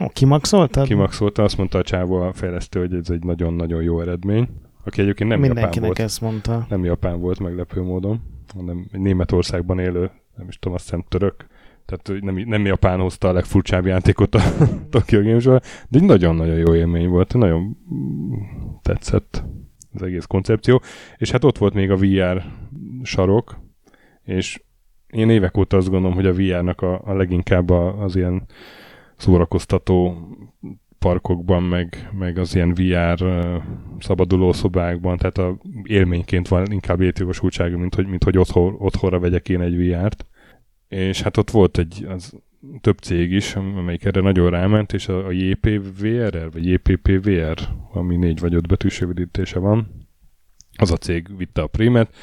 Ó, 0.00 0.08
kimaxoltad? 0.08 0.86
Kimaxolta, 0.86 1.42
azt 1.42 1.56
mondta 1.56 1.78
a 1.78 1.82
csávó 1.82 2.16
a 2.16 2.32
fejlesztő, 2.32 2.80
hogy 2.80 2.94
ez 2.94 3.10
egy 3.10 3.24
nagyon-nagyon 3.24 3.82
jó 3.82 4.00
eredmény. 4.00 4.48
Aki 4.84 5.00
egyébként 5.00 5.30
nem 5.30 5.40
Mindenkinek 5.40 5.74
japán 5.74 5.88
volt. 5.88 5.98
ezt 5.98 6.20
mondta. 6.20 6.66
Nem 6.68 6.84
japán 6.84 7.20
volt 7.20 7.38
meglepő 7.38 7.82
módon, 7.82 8.22
hanem 8.54 8.86
Németországban 8.92 9.78
élő, 9.78 10.10
nem 10.36 10.48
is 10.48 10.58
tudom, 10.58 10.74
azt 10.74 10.84
hiszem 10.84 11.04
török 11.08 11.46
tehát 11.86 12.22
nem, 12.22 12.34
nem 12.34 12.66
Japán 12.66 13.00
hozta 13.00 13.28
a 13.28 13.32
legfurcsább 13.32 13.86
játékot 13.86 14.34
a 14.34 14.40
Tokyo 14.90 15.22
Games 15.22 15.44
de 15.44 15.60
egy 15.90 16.02
nagyon-nagyon 16.02 16.56
jó 16.56 16.74
élmény 16.74 17.08
volt, 17.08 17.34
nagyon 17.34 17.76
tetszett 18.82 19.44
az 19.92 20.02
egész 20.02 20.24
koncepció, 20.24 20.82
és 21.16 21.30
hát 21.30 21.44
ott 21.44 21.58
volt 21.58 21.74
még 21.74 21.90
a 21.90 21.96
VR 21.96 22.44
sarok, 23.02 23.58
és 24.24 24.62
én 25.06 25.30
évek 25.30 25.56
óta 25.56 25.76
azt 25.76 25.90
gondolom, 25.90 26.16
hogy 26.16 26.26
a 26.26 26.32
VR-nak 26.32 26.80
a, 26.80 27.00
a 27.04 27.14
leginkább 27.14 27.70
a, 27.70 28.02
az 28.02 28.16
ilyen 28.16 28.46
szórakoztató 29.16 30.16
parkokban, 30.98 31.62
meg, 31.62 32.10
meg 32.18 32.38
az 32.38 32.54
ilyen 32.54 32.74
VR 32.74 33.22
uh, 33.22 33.62
szabaduló 33.98 34.52
szobákban, 34.52 35.16
tehát 35.16 35.38
a 35.38 35.58
élményként 35.82 36.48
van 36.48 36.72
inkább 36.72 37.00
létjogosultsága, 37.00 37.78
mint 37.78 37.94
hogy, 37.94 38.06
mint 38.06 38.24
hogy 38.24 38.38
otthon, 38.38 38.74
otthonra 38.78 39.18
vegyek 39.18 39.48
én 39.48 39.60
egy 39.60 39.76
VR-t 39.76 40.26
és 40.90 41.22
hát 41.22 41.36
ott 41.36 41.50
volt 41.50 41.78
egy 41.78 42.06
az 42.08 42.32
több 42.80 42.98
cég 42.98 43.32
is, 43.32 43.56
amelyik 43.56 44.04
erre 44.04 44.20
nagyon 44.20 44.50
ráment, 44.50 44.92
és 44.92 45.08
a, 45.08 45.26
a 45.26 45.30
JPVR, 45.30 46.48
vagy 46.52 46.66
JPPVR, 46.66 47.58
ami 47.92 48.16
négy 48.16 48.40
vagy 48.40 48.54
öt 48.54 48.66
betűs 48.66 49.00
rövidítése 49.00 49.58
van, 49.58 50.08
az 50.76 50.90
a 50.90 50.96
cég 50.96 51.36
vitte 51.36 51.62
a 51.62 51.66
primet, 51.66 52.14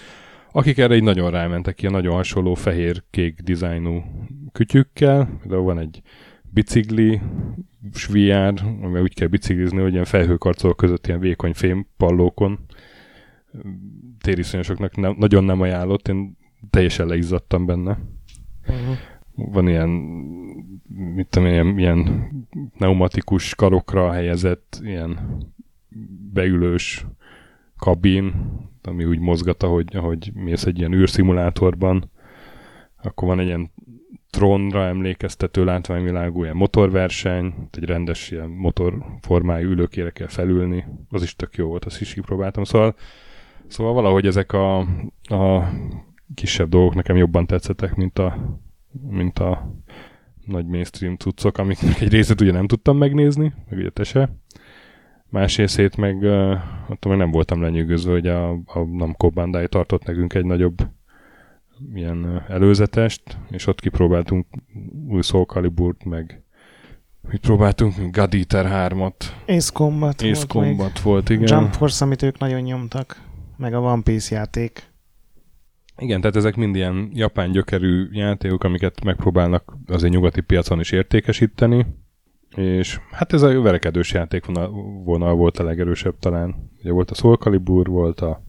akik 0.51 0.77
erre 0.77 0.95
így 0.95 1.03
nagyon 1.03 1.31
rámentek 1.31 1.79
a 1.83 1.89
nagyon 1.89 2.13
hasonló 2.13 2.53
fehér-kék 2.53 3.39
dizájnú 3.41 4.03
kütyükkel, 4.51 5.39
de 5.43 5.55
van 5.55 5.79
egy 5.79 6.01
bicikli 6.49 7.21
VR, 8.09 8.53
ami 8.81 8.99
úgy 8.99 9.13
kell 9.13 9.27
biciklizni, 9.27 9.81
hogy 9.81 9.91
ilyen 9.91 10.05
felhőkarcolók 10.05 10.77
között 10.77 11.07
ilyen 11.07 11.19
vékony 11.19 11.53
fémpallókon 11.53 12.59
tériszonyosoknak 14.21 14.95
nem, 14.95 15.15
nagyon 15.17 15.43
nem 15.43 15.61
ajánlott, 15.61 16.07
én 16.07 16.37
teljesen 16.69 17.07
leizzadtam 17.07 17.65
benne. 17.65 17.99
Uh-huh. 18.67 18.95
Van 19.35 19.67
ilyen, 19.67 19.89
mit 21.15 21.27
tudom, 21.27 21.47
ilyen, 21.47 21.79
ilyen 21.79 22.29
pneumatikus 22.77 23.55
karokra 23.55 24.11
helyezett 24.11 24.79
ilyen 24.83 25.17
beülős 26.33 27.05
kabin, 27.77 28.33
ami 28.83 29.05
úgy 29.05 29.19
mozgat, 29.19 29.63
ahogy, 29.63 29.95
ahogy 29.95 30.31
mész 30.33 30.65
egy 30.65 30.77
ilyen 30.77 30.93
űrszimulátorban. 30.93 32.11
Akkor 33.03 33.27
van 33.27 33.39
egy 33.39 33.45
ilyen 33.45 33.71
trónra 34.29 34.85
emlékeztető 34.85 35.63
látványvilágú 35.63 36.43
ilyen 36.43 36.55
motorverseny, 36.55 37.53
egy 37.71 37.83
rendes 37.83 38.31
ilyen 38.31 38.49
motorformájú 38.49 39.69
ülőkére 39.69 40.09
kell 40.09 40.27
felülni. 40.27 40.85
Az 41.09 41.23
is 41.23 41.35
tök 41.35 41.55
jó 41.55 41.67
volt, 41.67 41.85
azt 41.85 42.01
is 42.01 42.13
kipróbáltam. 42.13 42.63
Szóval, 42.63 42.95
szóval 43.67 43.93
valahogy 43.93 44.25
ezek 44.25 44.51
a, 44.53 44.77
a 45.23 45.69
kisebb 46.33 46.69
dolgok 46.69 46.95
nekem 46.95 47.15
jobban 47.15 47.45
tetszettek, 47.45 47.95
mint 47.95 48.19
a, 48.19 48.59
mint 49.09 49.39
a 49.39 49.73
nagy 50.45 50.65
mainstream 50.65 51.15
cuccok, 51.15 51.57
amiknek 51.57 52.01
egy 52.01 52.11
részét 52.11 52.41
ugye 52.41 52.51
nem 52.51 52.67
tudtam 52.67 52.97
megnézni, 52.97 53.53
meg 53.69 53.79
ugye 53.79 53.89
te 53.89 54.03
se. 54.03 54.29
Más 55.29 55.57
részét 55.57 55.97
meg, 55.97 56.21
uh, 56.21 56.51
attól 56.87 57.11
meg 57.11 57.17
nem 57.17 57.31
voltam 57.31 57.61
lenyűgözve, 57.61 58.11
hogy 58.11 58.27
a, 58.27 58.51
a 58.51 58.79
Namco 58.91 59.29
Bandai 59.29 59.67
tartott 59.67 60.05
nekünk 60.05 60.33
egy 60.33 60.45
nagyobb 60.45 60.87
ilyen 61.93 62.43
előzetest, 62.47 63.37
és 63.49 63.67
ott 63.67 63.79
kipróbáltunk 63.79 64.45
új 65.07 65.21
Soul 65.21 65.45
Calibur-t, 65.45 66.03
meg 66.05 66.41
mit 67.29 67.39
próbáltunk? 67.41 68.15
God 68.15 68.33
Eater 68.33 68.91
3-at. 68.91 69.13
Ace 69.45 69.71
Combat 69.73 70.21
Ace 70.21 70.45
volt 70.47 70.47
Combat 70.47 70.99
volt, 70.99 71.29
igen. 71.29 71.59
Jump 71.59 71.73
Force, 71.73 72.05
amit 72.05 72.21
ők 72.21 72.37
nagyon 72.37 72.61
nyomtak, 72.61 73.21
meg 73.57 73.73
a 73.73 73.79
One 73.79 74.01
Piece 74.01 74.35
játék. 74.35 74.86
Igen, 75.97 76.21
tehát 76.21 76.35
ezek 76.35 76.55
mind 76.55 76.75
ilyen 76.75 77.09
japán 77.13 77.51
gyökerű 77.51 78.07
játékok, 78.11 78.63
amiket 78.63 79.03
megpróbálnak 79.03 79.77
azért 79.87 80.13
nyugati 80.13 80.41
piacon 80.41 80.79
is 80.79 80.91
értékesíteni, 80.91 81.85
és 82.55 82.99
hát 83.11 83.33
ez 83.33 83.41
a 83.41 83.61
verekedős 83.61 84.13
játékvonal 84.13 85.35
volt 85.35 85.59
a 85.59 85.63
legerősebb 85.63 86.19
talán. 86.19 86.69
Ugye 86.79 86.91
volt 86.91 87.11
a 87.11 87.15
Soul 87.15 87.35
Calibur, 87.35 87.87
volt 87.87 88.21
a 88.21 88.45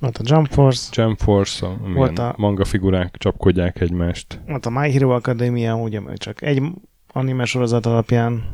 volt 0.00 0.18
a 0.18 0.22
Jump 0.24 0.46
Force. 0.46 1.02
Jump 1.02 1.18
Force, 1.18 1.66
a, 1.66 1.78
volt 1.94 2.18
a 2.18 2.34
manga 2.36 2.64
figurák 2.64 3.16
csapkodják 3.16 3.80
egymást. 3.80 4.40
Volt 4.46 4.66
a 4.66 4.70
My 4.70 4.92
Hero 4.92 5.10
Academia, 5.10 5.76
ugye 5.76 6.00
csak 6.14 6.42
egy 6.42 6.62
anime 7.12 7.44
sorozat 7.44 7.86
alapján. 7.86 8.44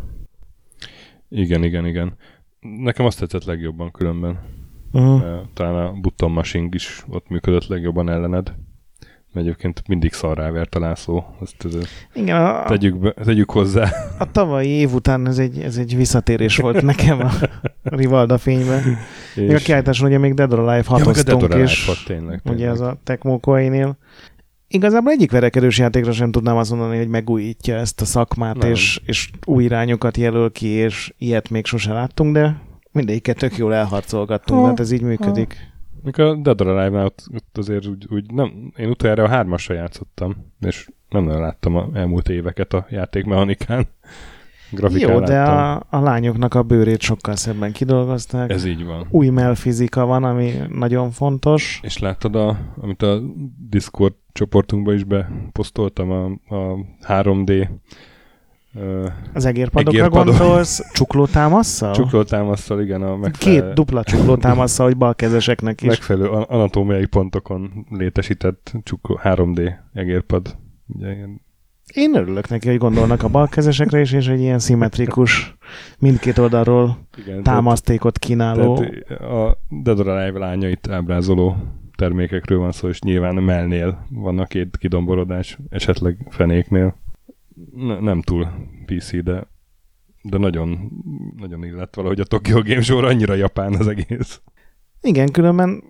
Igen, 1.29 1.65
igen, 1.65 1.87
igen. 1.87 2.17
Nekem 2.61 3.07
azt 3.07 3.19
tetszett 3.19 3.45
legjobban 3.45 3.91
különben. 3.91 4.39
Uh-huh. 4.95 5.23
Talán 5.55 5.87
a 5.87 5.93
Button 5.93 6.31
Machine 6.31 6.69
is 6.71 7.05
ott 7.09 7.29
működött 7.29 7.67
legjobban 7.67 8.09
ellened. 8.09 8.55
Mert 9.33 9.47
egyébként 9.47 9.83
mindig 9.89 10.13
szar 10.13 10.37
rávert 10.37 10.75
a 10.75 10.79
László. 10.79 11.37
Ezt, 11.43 11.65
ez, 11.65 11.89
Igen, 12.13 12.45
a, 12.45 12.65
tegyük, 12.65 12.99
be, 12.99 13.13
tegyük 13.13 13.51
hozzá. 13.51 13.89
A 14.19 14.31
tavalyi 14.31 14.69
év 14.69 14.93
után 14.93 15.27
ez 15.27 15.39
egy, 15.39 15.59
ez 15.59 15.77
egy 15.77 15.97
visszatérés 15.97 16.57
volt 16.57 16.83
nekem 16.93 17.21
a 17.21 17.31
Rivalda 17.83 18.39
fényben. 18.39 18.83
És... 19.35 19.41
Még 19.41 19.55
a 19.55 19.59
kiállításon 19.59 20.09
ugye 20.09 20.19
még 20.19 20.35
Dead 20.35 20.53
or 20.53 20.59
Alive 20.59 20.85
6 20.87 21.01
ja, 21.01 21.11
és 21.59 21.87
hat, 21.87 22.05
tényleg, 22.07 22.07
tényleg. 22.07 22.41
ugye 22.45 22.69
ez 22.69 22.81
a 22.81 23.01
Tecmo 23.05 23.39
Koei-nél. 23.39 23.97
Igazából 24.69 25.13
egyik 25.13 25.31
verekedős 25.31 25.79
játékra 25.79 26.13
sem 26.13 26.31
tudnám 26.31 26.57
azt 26.57 26.71
mondani, 26.71 26.97
hogy 26.97 27.09
megújítja 27.09 27.77
ezt 27.77 28.01
a 28.01 28.05
szakmát, 28.05 28.65
és, 28.65 29.01
és 29.05 29.31
új 29.45 29.65
irányokat 29.65 30.17
jelöl 30.17 30.53
ki, 30.53 30.67
és 30.67 31.15
ilyet 31.19 31.51
még 31.51 31.67
sose 31.67 31.93
láttunk, 31.93 32.35
de 32.35 32.57
mindegyiket 32.95 33.39
tök 33.39 33.57
jól 33.57 33.75
elharcolgattunk, 33.75 34.61
ha, 34.61 34.67
hát 34.67 34.81
ez 34.81 34.91
így 34.91 35.03
működik. 35.03 35.57
Ha. 35.57 35.73
Mikor 36.03 36.25
a 36.25 36.35
Dead 36.35 36.61
or 36.61 36.67
Alive-nál 36.67 37.05
ott, 37.05 37.29
ott 37.35 37.59
azért 37.59 37.87
úgy, 37.87 38.07
úgy 38.11 38.33
nem, 38.33 38.73
én 38.77 38.89
utoljára 38.89 39.23
a 39.25 39.29
hármasra 39.29 39.75
játszottam, 39.75 40.53
és 40.61 40.89
nem 41.09 41.25
nagyon 41.25 41.41
láttam 41.41 41.77
a 41.77 41.89
elmúlt 41.93 42.29
éveket 42.29 42.73
a 42.73 42.87
játékmechanikán. 42.91 43.87
Grafikán 44.71 45.13
Jó, 45.13 45.21
de 45.21 45.43
a, 45.43 45.87
a 45.91 46.01
lányoknak 46.01 46.55
a 46.55 46.63
bőrét 46.63 47.01
sokkal 47.01 47.37
szebben 47.37 47.73
kidolgozták. 47.73 48.51
Ez 48.51 48.65
így 48.65 48.85
van. 48.85 49.07
Új 49.11 49.29
melfizika 49.29 50.07
van, 50.07 50.25
ami 50.25 50.53
nagyon 50.69 51.11
fontos. 51.11 51.81
És 51.83 51.99
láttad, 51.99 52.35
a, 52.35 52.59
amit 52.81 53.03
a 53.03 53.21
Discord 53.69 54.15
csoportunkba 54.33 54.93
is 54.93 55.05
beposztoltam, 55.05 56.11
a, 56.11 56.25
a 56.55 56.77
3D 57.09 57.69
az 59.33 59.45
egérpadokra 59.45 59.99
egérpadok. 59.99 60.37
gondolsz, 60.37 60.93
csuklótámasszal? 60.93 61.95
Csuklótámasszal, 61.95 62.83
igen. 62.83 63.03
A 63.03 63.17
megfelelő... 63.17 63.61
Két 63.61 63.73
dupla 63.75 64.05
csuklótámasszal, 64.05 64.87
hogy 64.87 64.97
balkezeseknek 64.97 65.83
is. 65.83 65.89
Megfelelő 65.89 66.29
anatómiai 66.29 67.07
pontokon 67.07 67.87
létesített 67.91 68.73
csukló, 68.83 69.21
3D 69.23 69.73
egérpad. 69.93 70.57
Ugye, 70.87 71.15
ilyen... 71.15 71.43
Én 71.95 72.15
örülök 72.15 72.49
neki, 72.49 72.69
hogy 72.69 72.79
gondolnak 72.79 73.23
a 73.23 73.29
balkezesekre 73.29 74.01
is, 74.01 74.13
és 74.13 74.29
egy 74.29 74.41
ilyen 74.41 74.59
szimmetrikus, 74.59 75.57
mindkét 75.99 76.39
oldalról 76.39 76.99
igen, 77.17 77.43
támasztékot 77.43 78.19
kínáló. 78.19 78.77
Tehát 78.77 79.21
a 79.21 79.59
Dead 79.83 79.99
or 79.99 80.09
Alive 80.09 80.39
lányait 80.39 80.89
ábrázoló 80.89 81.57
termékekről 81.97 82.59
van 82.59 82.73
szó, 82.73 82.89
és 82.89 83.01
nyilván 83.01 83.35
mellnél 83.35 84.07
vannak 84.11 84.49
két 84.49 84.77
kidomborodás, 84.77 85.59
esetleg 85.71 86.27
fenéknél 86.31 87.03
ne, 87.75 88.01
nem 88.01 88.23
túl 88.23 88.49
PC, 88.87 89.23
de, 89.23 89.47
de 90.23 90.39
nagyon, 90.39 90.91
nagyon 91.37 91.65
illett 91.65 91.95
valahogy 91.95 92.21
a 92.21 92.25
Tokyo 92.25 92.63
Game 92.63 92.81
Show 92.81 92.99
annyira 92.99 93.35
japán 93.35 93.75
az 93.75 93.89
egész. 93.89 94.41
Igen, 95.01 95.31
különben 95.31 95.83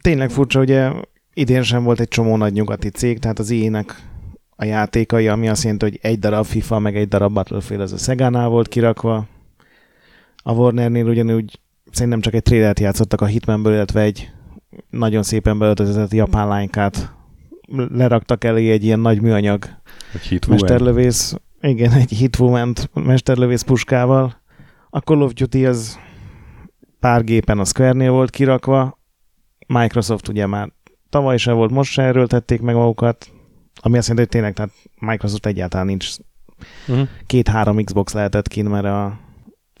tényleg 0.00 0.30
furcsa, 0.30 0.60
ugye 0.60 0.92
idén 1.34 1.62
sem 1.62 1.82
volt 1.82 2.00
egy 2.00 2.08
csomó 2.08 2.36
nagy 2.36 2.52
nyugati 2.52 2.88
cég, 2.88 3.18
tehát 3.18 3.38
az 3.38 3.50
ilyenek 3.50 4.02
a 4.56 4.64
játékai, 4.64 5.28
ami 5.28 5.48
azt 5.48 5.62
jelenti, 5.62 5.84
hogy 5.84 5.98
egy 6.02 6.18
darab 6.18 6.44
FIFA, 6.44 6.78
meg 6.78 6.96
egy 6.96 7.08
darab 7.08 7.32
Battlefield 7.32 7.82
az 7.82 7.92
a 7.92 7.98
Szegánál 7.98 8.48
volt 8.48 8.68
kirakva. 8.68 9.26
A 10.42 10.52
Warnernél 10.52 11.06
ugyanúgy 11.06 11.60
szerintem 11.90 12.20
csak 12.20 12.34
egy 12.34 12.42
trailert 12.42 12.80
játszottak 12.80 13.20
a 13.20 13.26
Hitmanből, 13.26 13.72
illetve 13.72 14.00
egy 14.00 14.30
nagyon 14.90 15.22
szépen 15.22 15.58
beöltözött 15.58 16.12
japán 16.12 16.48
lánykát 16.48 17.15
leraktak 17.74 18.44
elé 18.44 18.70
egy 18.70 18.84
ilyen 18.84 19.00
nagy 19.00 19.20
műanyag 19.20 19.64
Egy 20.12 20.48
mesterlövész, 20.48 21.34
igen, 21.60 21.92
egy 21.92 22.10
hitwoman 22.10 22.74
mesterlövész 22.92 23.62
puskával. 23.62 24.40
A 24.90 24.98
Call 24.98 25.20
of 25.20 25.32
Duty 25.32 25.66
az 25.66 25.98
pár 27.00 27.24
gépen 27.24 27.58
a 27.58 27.64
Square-nél 27.64 28.10
volt 28.10 28.30
kirakva, 28.30 28.98
Microsoft 29.66 30.28
ugye 30.28 30.46
már 30.46 30.72
tavaly 31.08 31.36
se 31.36 31.52
volt, 31.52 31.70
most 31.70 31.92
se 31.92 32.02
erőltették 32.02 32.60
meg 32.60 32.74
magukat, 32.74 33.30
ami 33.80 33.96
azt 33.96 34.08
jelenti, 34.08 34.14
hogy 34.14 34.28
tényleg, 34.28 34.54
tehát 34.54 34.72
Microsoft 35.00 35.46
egyáltalán 35.46 35.86
nincs. 35.86 36.08
Uh-huh. 36.88 37.08
Két-három 37.26 37.84
Xbox 37.84 38.12
lehetett 38.12 38.48
kint, 38.48 38.68
mert 38.68 38.84
a, 38.84 39.04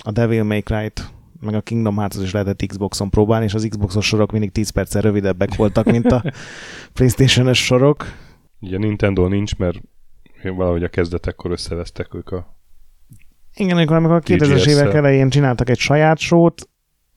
a 0.04 0.10
Devil 0.10 0.44
May 0.44 0.60
Cry-t 0.60 1.14
meg 1.40 1.54
a 1.54 1.60
Kingdom 1.60 1.96
hearts 1.96 2.16
is 2.16 2.32
lehetett 2.32 2.66
Xboxon 2.66 3.10
próbálni, 3.10 3.44
és 3.44 3.54
az 3.54 3.66
Xboxos 3.68 4.06
sorok 4.06 4.32
mindig 4.32 4.52
10 4.52 4.70
perccel 4.70 5.02
rövidebbek 5.02 5.54
voltak, 5.54 5.84
mint 5.84 6.06
a 6.06 6.22
PlayStation-es 6.94 7.64
sorok. 7.64 8.04
Ugye 8.60 8.78
Nintendo 8.78 9.28
nincs, 9.28 9.56
mert 9.56 9.80
valahogy 10.42 10.84
a 10.84 10.88
kezdetekkor 10.88 11.50
összevesztek 11.50 12.14
ők 12.14 12.30
a 12.30 12.56
igen, 13.58 13.76
amikor, 13.76 13.96
amikor 13.96 14.16
a 14.16 14.20
2000-es 14.20 14.66
évek 14.66 14.94
elején 14.94 15.28
csináltak 15.28 15.70
egy 15.70 15.78
saját 15.78 16.18
sót, 16.18 16.68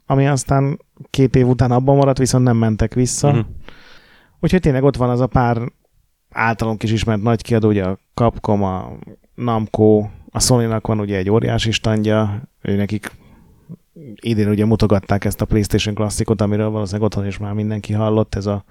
ami 0.05 0.27
aztán 0.27 0.79
két 1.09 1.35
év 1.35 1.47
után 1.47 1.71
abban 1.71 1.95
maradt, 1.95 2.17
viszont 2.17 2.43
nem 2.43 2.57
mentek 2.57 2.93
vissza. 2.93 3.27
Uh-huh. 3.27 3.45
Úgyhogy 4.39 4.59
tényleg 4.59 4.83
ott 4.83 4.95
van 4.95 5.09
az 5.09 5.19
a 5.19 5.27
pár 5.27 5.71
általunk 6.29 6.83
is 6.83 6.91
ismert 6.91 7.21
nagy 7.21 7.41
kiadó, 7.41 7.67
ugye 7.67 7.83
a 7.83 7.97
Capcom, 8.13 8.63
a 8.63 8.97
Namco, 9.35 10.07
a 10.29 10.39
sony 10.39 10.79
van 10.81 10.99
ugye 10.99 11.17
egy 11.17 11.29
óriási 11.29 11.71
standja, 11.71 12.49
ő 12.61 12.75
nekik 12.75 13.11
idén 14.22 14.50
ugye 14.50 14.65
mutogatták 14.65 15.25
ezt 15.25 15.41
a 15.41 15.46
PlayStation 15.46 15.96
klasszikot, 15.96 16.41
amiről 16.41 16.70
valószínűleg 16.70 17.06
otthon 17.06 17.25
is 17.25 17.38
már 17.38 17.53
mindenki 17.53 17.94
hallott, 17.94 18.36
ez 18.36 18.46
a 18.46 18.63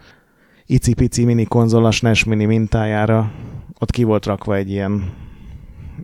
icipici 0.67 1.25
mini 1.25 1.45
konzol 1.45 1.85
a 1.85 1.91
SNES 1.91 2.25
mini 2.25 2.45
mintájára. 2.45 3.33
Ott 3.79 3.91
ki 3.91 4.03
volt 4.03 4.27
rakva 4.27 4.57
egy 4.57 4.71
ilyen 4.71 5.13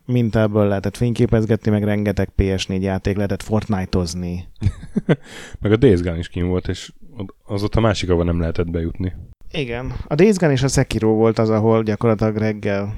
mintából 0.07 0.67
lehetett 0.67 0.97
fényképezgetni, 0.97 1.71
meg 1.71 1.85
rengeteg 1.85 2.29
PS4 2.37 2.81
játék 2.81 3.17
lehetett 3.17 3.43
Fortnite-ozni. 3.43 4.49
meg 5.61 5.73
a 5.73 5.77
Days 5.77 6.01
Gone 6.01 6.19
is 6.19 6.29
kim 6.29 6.47
volt, 6.47 6.69
és 6.69 6.93
az 7.45 7.63
ott 7.63 7.75
a 7.75 7.81
másik, 7.81 8.11
ahol 8.11 8.25
nem 8.25 8.41
lehetett 8.41 8.71
bejutni. 8.71 9.13
Igen. 9.51 9.93
A 10.07 10.15
Days 10.15 10.37
Gone 10.37 10.53
és 10.53 10.63
a 10.63 10.69
Sekiro 10.69 11.15
volt 11.15 11.39
az, 11.39 11.51
ahol 11.51 11.83
gyakorlatilag 11.83 12.37
reggel 12.37 12.95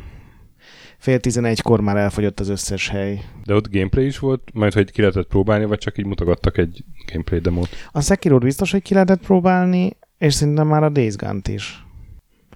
fél 0.98 1.20
tizenegykor 1.20 1.80
már 1.80 1.96
elfogyott 1.96 2.40
az 2.40 2.48
összes 2.48 2.88
hely. 2.88 3.20
De 3.44 3.54
ott 3.54 3.72
gameplay 3.72 4.06
is 4.06 4.18
volt, 4.18 4.50
majd 4.52 4.72
hogy 4.72 4.90
ki 4.90 5.00
lehetett 5.00 5.26
próbálni, 5.26 5.64
vagy 5.64 5.78
csak 5.78 5.98
így 5.98 6.06
mutogattak 6.06 6.58
egy 6.58 6.84
gameplay 7.06 7.40
demót? 7.40 7.68
A 7.90 8.00
sekiro 8.00 8.38
biztos, 8.38 8.70
hogy 8.70 8.82
ki 8.82 8.94
lehetett 8.94 9.20
próbálni, 9.20 9.96
és 10.18 10.34
szerintem 10.34 10.66
már 10.66 10.82
a 10.82 10.88
Days 10.88 11.16
Gone-t 11.16 11.48
is. 11.48 11.84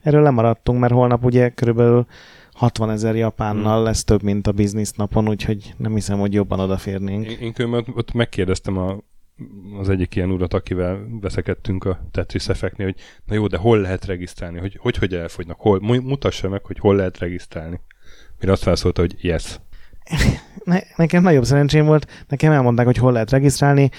Erről 0.03 0.23
lemaradtunk, 0.23 0.81
mert 0.81 0.93
holnap 0.93 1.25
ugye 1.25 1.49
körülbelül 1.49 2.07
60 2.53 2.91
ezer 2.91 3.17
japánnal 3.17 3.75
hmm. 3.75 3.85
lesz 3.85 4.05
több, 4.05 4.23
mint 4.23 4.47
a 4.47 4.53
biznisz 4.53 4.93
napon, 4.93 5.29
úgyhogy 5.29 5.75
nem 5.77 5.95
hiszem, 5.95 6.19
hogy 6.19 6.33
jobban 6.33 6.61
odaférnénk. 6.61 7.27
Én, 7.31 7.53
én 7.59 7.73
ott, 7.73 7.89
ott 7.95 8.13
megkérdeztem 8.13 8.79
a, 8.79 8.99
az 9.79 9.89
egyik 9.89 10.17
ilyen 10.17 10.31
urat, 10.31 10.55
akivel 10.55 11.07
veszekedtünk 11.21 11.85
a 11.85 12.01
Tetris 12.11 12.49
effektnél, 12.49 12.87
hogy 12.87 13.01
na 13.25 13.35
jó, 13.35 13.47
de 13.47 13.57
hol 13.57 13.79
lehet 13.79 14.05
regisztrálni, 14.05 14.59
hogy 14.59 14.77
hogy, 14.81 14.97
hogy 14.97 15.15
elfogynak, 15.15 15.61
hol, 15.61 15.81
mutassa 15.81 16.49
meg, 16.49 16.65
hogy 16.65 16.79
hol 16.79 16.97
lehet 16.97 17.19
regisztrálni. 17.19 17.81
Mire 18.41 18.53
azt 18.53 18.63
felszólta, 18.63 19.01
hogy 19.01 19.15
yes. 19.19 19.61
Ne, 20.65 20.79
nekem 20.97 21.23
nagyobb 21.23 21.45
szerencsém 21.45 21.87
volt, 21.87 22.25
nekem 22.29 22.53
elmondták, 22.53 22.87
hogy 22.87 22.97
hol 22.97 23.13
lehet 23.13 23.31
regisztrálni, 23.31 23.91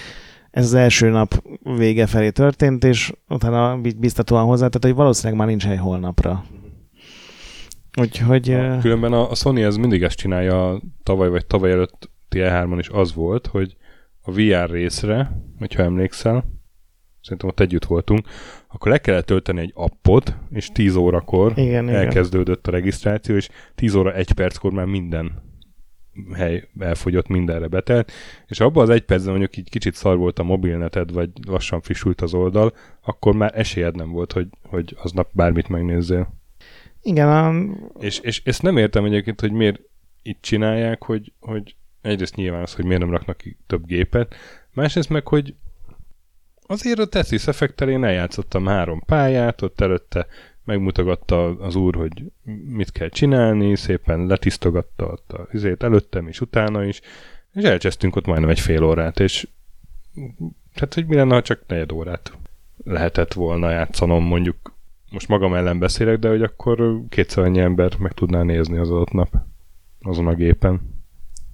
ez 0.50 0.64
az 0.64 0.74
első 0.74 1.08
nap 1.08 1.42
vége 1.62 2.06
felé 2.06 2.30
történt, 2.30 2.84
és 2.84 3.12
utána 3.28 3.80
biztatóan 3.98 4.44
hozzátett, 4.44 4.82
hogy 4.82 4.94
valószínűleg 4.94 5.38
már 5.38 5.48
nincs 5.48 5.64
hely 5.64 5.76
holnapra. 5.76 6.44
Úgyhogy... 8.00 8.52
A, 8.52 8.78
különben 8.78 9.12
a, 9.12 9.30
a 9.30 9.34
Sony 9.34 9.60
ez 9.60 9.76
mindig 9.76 10.02
ezt 10.02 10.16
csinálja, 10.16 10.80
tavaly 11.02 11.28
vagy 11.28 11.46
tavaly 11.46 11.70
előtt 11.70 12.10
E3-on 12.30 12.76
is 12.78 12.88
az 12.88 13.14
volt, 13.14 13.46
hogy 13.46 13.76
a 14.22 14.32
VR 14.32 14.70
részre, 14.70 15.42
hogyha 15.58 15.82
emlékszel, 15.82 16.44
szerintem 17.22 17.48
ott 17.48 17.60
együtt 17.60 17.84
voltunk, 17.84 18.26
akkor 18.68 18.90
le 18.90 18.98
kellett 18.98 19.26
tölteni 19.26 19.60
egy 19.60 19.72
appot, 19.74 20.36
és 20.50 20.68
10 20.72 20.96
órakor 20.96 21.52
igen, 21.56 21.88
elkezdődött 21.88 22.66
igen. 22.66 22.74
a 22.74 22.76
regisztráció, 22.76 23.36
és 23.36 23.48
10 23.74 23.94
óra 23.94 24.14
1 24.14 24.32
perckor 24.32 24.72
már 24.72 24.86
minden 24.86 25.50
hely 26.32 26.68
elfogyott, 26.78 27.28
mindenre 27.28 27.66
betelt, 27.66 28.12
és 28.46 28.60
abban 28.60 28.82
az 28.82 28.88
egy 28.88 29.02
percben 29.02 29.30
mondjuk 29.30 29.56
így 29.56 29.70
kicsit 29.70 29.94
szar 29.94 30.16
volt 30.16 30.38
a 30.38 30.42
mobilneted, 30.42 31.12
vagy 31.12 31.30
lassan 31.46 31.80
frissült 31.80 32.20
az 32.20 32.34
oldal, 32.34 32.72
akkor 33.00 33.34
már 33.34 33.58
esélyed 33.58 33.96
nem 33.96 34.10
volt, 34.10 34.32
hogy, 34.32 34.48
hogy 34.62 34.96
aznap 35.02 35.28
bármit 35.32 35.68
megnézzél. 35.68 36.34
Igen. 37.02 37.28
A... 37.28 37.54
És, 38.00 38.18
és 38.18 38.42
ezt 38.44 38.62
nem 38.62 38.76
értem 38.76 39.04
egyébként, 39.04 39.40
hogy 39.40 39.52
miért 39.52 39.80
itt 40.22 40.42
csinálják, 40.42 41.02
hogy, 41.02 41.32
hogy 41.40 41.76
egyrészt 42.00 42.36
nyilván 42.36 42.62
az, 42.62 42.74
hogy 42.74 42.84
miért 42.84 43.00
nem 43.00 43.10
raknak 43.10 43.36
ki 43.36 43.56
több 43.66 43.86
gépet, 43.86 44.34
másrészt 44.72 45.08
meg, 45.08 45.28
hogy 45.28 45.54
azért 46.66 46.98
a 46.98 47.06
Tetris 47.06 47.46
effektel 47.46 47.88
én 47.88 48.04
eljátszottam 48.04 48.66
három 48.66 49.02
pályát, 49.06 49.62
ott 49.62 49.80
előtte 49.80 50.26
megmutogatta 50.64 51.44
az 51.44 51.76
úr, 51.76 51.94
hogy 51.94 52.32
mit 52.66 52.92
kell 52.92 53.08
csinálni, 53.08 53.76
szépen 53.76 54.26
letisztogatta 54.26 55.04
ott 55.04 55.32
azért 55.52 55.82
előttem 55.82 56.28
és 56.28 56.40
utána 56.40 56.84
is, 56.84 57.00
és 57.52 57.62
elcsesztünk 57.62 58.16
ott 58.16 58.26
majdnem 58.26 58.50
egy 58.50 58.60
fél 58.60 58.82
órát, 58.82 59.20
és 59.20 59.48
hát, 60.74 60.94
hogy 60.94 61.06
mi 61.06 61.14
lenne, 61.14 61.34
ha 61.34 61.42
csak 61.42 61.62
negyed 61.66 61.92
órát 61.92 62.32
lehetett 62.84 63.32
volna 63.32 63.70
játszanom, 63.70 64.24
mondjuk 64.24 64.74
most 65.10 65.28
magam 65.28 65.54
ellen 65.54 65.78
beszélek, 65.78 66.18
de 66.18 66.28
hogy 66.28 66.42
akkor 66.42 67.02
kétszer 67.08 67.44
annyi 67.44 67.60
ember 67.60 67.96
meg 67.98 68.12
tudná 68.12 68.42
nézni 68.42 68.78
az 68.78 68.90
adott 68.90 69.12
nap 69.12 69.36
azon 70.00 70.26
a 70.26 70.34
gépen. 70.34 70.80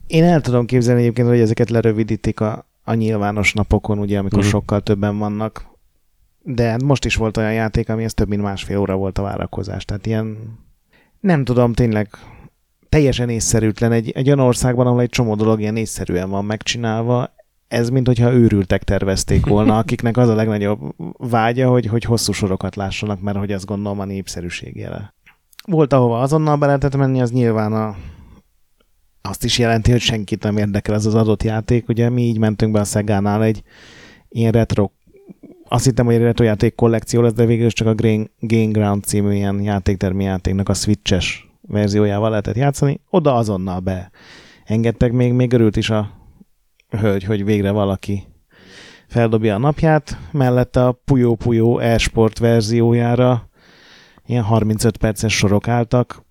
Én 0.06 0.24
el 0.24 0.40
tudom 0.40 0.66
képzelni 0.66 1.00
egyébként, 1.00 1.28
hogy 1.28 1.40
ezeket 1.40 1.70
lerövidítik 1.70 2.40
a, 2.40 2.67
a 2.88 2.94
nyilvános 2.94 3.52
napokon, 3.52 3.98
ugye, 3.98 4.18
amikor 4.18 4.38
uh-huh. 4.38 4.52
sokkal 4.52 4.80
többen 4.80 5.18
vannak. 5.18 5.66
De 6.42 6.76
most 6.84 7.04
is 7.04 7.16
volt 7.16 7.36
olyan 7.36 7.52
játék, 7.52 7.88
ami 7.88 8.04
ez 8.04 8.14
több 8.14 8.28
mint 8.28 8.42
másfél 8.42 8.78
óra 8.78 8.96
volt 8.96 9.18
a 9.18 9.22
várakozás. 9.22 9.84
Tehát 9.84 10.06
ilyen, 10.06 10.36
nem 11.20 11.44
tudom, 11.44 11.72
tényleg 11.72 12.08
teljesen 12.88 13.28
észszerűtlen. 13.28 13.92
Egy, 13.92 14.10
egy 14.10 14.26
olyan 14.26 14.40
országban, 14.40 14.86
ahol 14.86 15.00
egy 15.00 15.08
csomó 15.08 15.34
dolog 15.34 15.60
ilyen 15.60 15.76
észszerűen 15.76 16.30
van 16.30 16.44
megcsinálva, 16.44 17.34
ez 17.68 17.88
mint 17.88 18.06
hogyha 18.06 18.32
őrültek 18.32 18.82
tervezték 18.82 19.46
volna, 19.46 19.78
akiknek 19.78 20.16
az 20.16 20.28
a 20.28 20.34
legnagyobb 20.34 20.94
vágya, 21.16 21.68
hogy, 21.68 21.86
hogy 21.86 22.04
hosszú 22.04 22.32
sorokat 22.32 22.76
lássanak, 22.76 23.20
mert 23.20 23.38
hogy 23.38 23.52
azt 23.52 23.66
gondolom 23.66 24.00
a 24.00 24.04
népszerűség 24.04 24.76
jele. 24.76 25.14
Volt, 25.66 25.92
ahova 25.92 26.20
azonnal 26.20 26.56
be 26.56 26.66
lehetett 26.66 26.96
menni, 26.96 27.20
az 27.20 27.30
nyilván 27.30 27.72
a, 27.72 27.96
azt 29.28 29.44
is 29.44 29.58
jelenti, 29.58 29.90
hogy 29.90 30.00
senkit 30.00 30.42
nem 30.42 30.56
érdekel 30.56 30.94
ez 30.94 31.06
az 31.06 31.14
adott 31.14 31.42
játék. 31.42 31.88
Ugye 31.88 32.08
mi 32.08 32.22
így 32.22 32.38
mentünk 32.38 32.72
be 32.72 32.80
a 32.80 32.84
Szegánál 32.84 33.42
egy 33.42 33.62
ilyen 34.28 34.52
retro 34.52 34.90
azt 35.68 35.84
hittem, 35.84 36.06
hogy 36.06 36.14
egy 36.14 36.20
retro 36.20 36.44
játék 36.44 36.74
kollekció 36.74 37.20
lesz, 37.20 37.32
de 37.32 37.44
végül 37.44 37.66
is 37.66 37.72
csak 37.72 37.86
a 37.86 37.94
Green, 37.94 38.30
Game 38.40 38.70
Ground 38.70 39.04
című 39.04 39.34
ilyen 39.34 39.62
játéktermi 39.62 40.24
játéknak 40.24 40.68
a 40.68 40.74
switches 40.74 41.48
verziójával 41.60 42.30
lehetett 42.30 42.56
játszani. 42.56 43.00
Oda 43.10 43.34
azonnal 43.34 43.80
be 43.80 44.10
engedtek, 44.64 45.12
még, 45.12 45.32
még 45.32 45.52
örült 45.52 45.76
is 45.76 45.90
a 45.90 46.10
hölgy, 46.88 47.24
hogy 47.24 47.44
végre 47.44 47.70
valaki 47.70 48.26
feldobja 49.08 49.54
a 49.54 49.58
napját. 49.58 50.18
Mellette 50.32 50.86
a 50.86 50.92
Puyo 50.92 51.34
Puyo 51.34 51.78
e-sport 51.78 52.38
verziójára 52.38 53.48
ilyen 54.26 54.42
35 54.42 54.96
perces 54.96 55.36
sorok 55.36 55.68
álltak, 55.68 56.26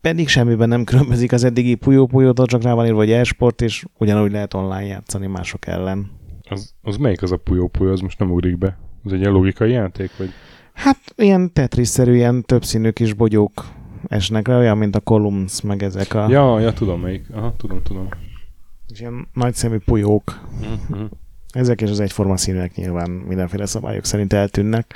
pedig 0.00 0.28
semmiben 0.28 0.68
nem 0.68 0.84
különbözik 0.84 1.32
az 1.32 1.44
eddigi 1.44 1.74
Puyo 1.74 2.06
puyo 2.06 2.32
csak 2.32 2.62
rá 2.62 2.74
van 2.74 2.86
írva, 2.86 2.98
hogy 2.98 3.10
e-sport, 3.10 3.62
és 3.62 3.84
ugyanúgy 3.98 4.32
lehet 4.32 4.54
online 4.54 4.86
játszani 4.86 5.26
mások 5.26 5.66
ellen. 5.66 6.10
Az, 6.48 6.74
az 6.82 6.96
melyik 6.96 7.22
az 7.22 7.32
a 7.32 7.36
Puyo 7.36 7.66
Puyo, 7.66 7.92
az 7.92 8.00
most 8.00 8.18
nem 8.18 8.30
ugrik 8.30 8.58
be? 8.58 8.78
Az 9.04 9.12
egy 9.12 9.20
ilyen 9.20 9.32
logikai 9.32 9.70
játék, 9.70 10.10
vagy? 10.16 10.30
Hát 10.72 10.98
ilyen 11.16 11.52
Tetris-szerű, 11.52 12.14
ilyen 12.14 12.42
többszínű 12.42 12.90
kis 12.90 13.12
bogyók 13.12 13.66
esnek 14.08 14.46
le, 14.46 14.56
olyan, 14.56 14.78
mint 14.78 14.96
a 14.96 15.00
Columns, 15.00 15.60
meg 15.60 15.82
ezek 15.82 16.14
a... 16.14 16.28
Ja, 16.28 16.60
ja, 16.60 16.72
tudom 16.72 17.00
melyik. 17.00 17.26
Aha, 17.32 17.54
tudom, 17.56 17.82
tudom. 17.82 18.08
És 18.88 19.00
ilyen 19.00 19.28
nagyszemű 19.32 19.78
pulyók. 19.78 20.40
Uh-huh. 20.60 21.08
Ezek 21.52 21.80
és 21.80 21.90
az 21.90 22.00
egyforma 22.00 22.36
színűek 22.36 22.74
nyilván 22.74 23.10
mindenféle 23.10 23.66
szabályok 23.66 24.04
szerint 24.04 24.32
eltűnnek. 24.32 24.94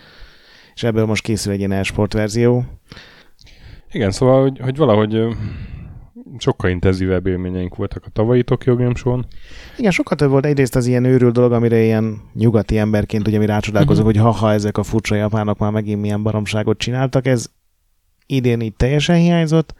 És 0.74 0.82
ebből 0.82 1.06
most 1.06 1.22
készül 1.22 1.52
egy 1.52 1.58
ilyen 1.58 1.72
e-sport 1.72 2.12
verzió. 2.12 2.64
Igen, 3.94 4.11
szóval, 4.11 4.42
hogy, 4.42 4.59
hogy 4.59 4.76
valahogy 4.76 5.37
sokkal 6.38 6.70
intenzívebb 6.70 7.26
élményeink 7.26 7.76
voltak 7.76 8.04
a 8.07 8.11
tavalyi 8.11 8.42
Tokyo 8.42 8.76
Game 8.76 8.94
Show-n. 8.94 9.26
Igen, 9.76 9.90
sokkal 9.90 10.16
több 10.16 10.30
volt 10.30 10.46
egyrészt 10.46 10.76
az 10.76 10.87
ilyen 10.87 11.04
őrült 11.04 11.33
dolog, 11.33 11.52
amire 11.52 11.83
ilyen 11.83 12.20
nyugati 12.33 12.78
emberként 12.78 13.28
ugye 13.28 13.38
mi 13.38 13.46
rácsodálkozunk, 13.46 14.07
uh-huh. 14.07 14.24
hogy 14.24 14.33
ha-ha 14.33 14.52
ezek 14.52 14.78
a 14.78 14.83
furcsa 14.83 15.14
japánok 15.14 15.59
már 15.59 15.70
megint 15.70 16.00
milyen 16.00 16.22
baromságot 16.22 16.78
csináltak, 16.78 17.26
ez 17.26 17.46
idén 18.26 18.61
így 18.61 18.74
teljesen 18.74 19.16
hiányzott. 19.16 19.74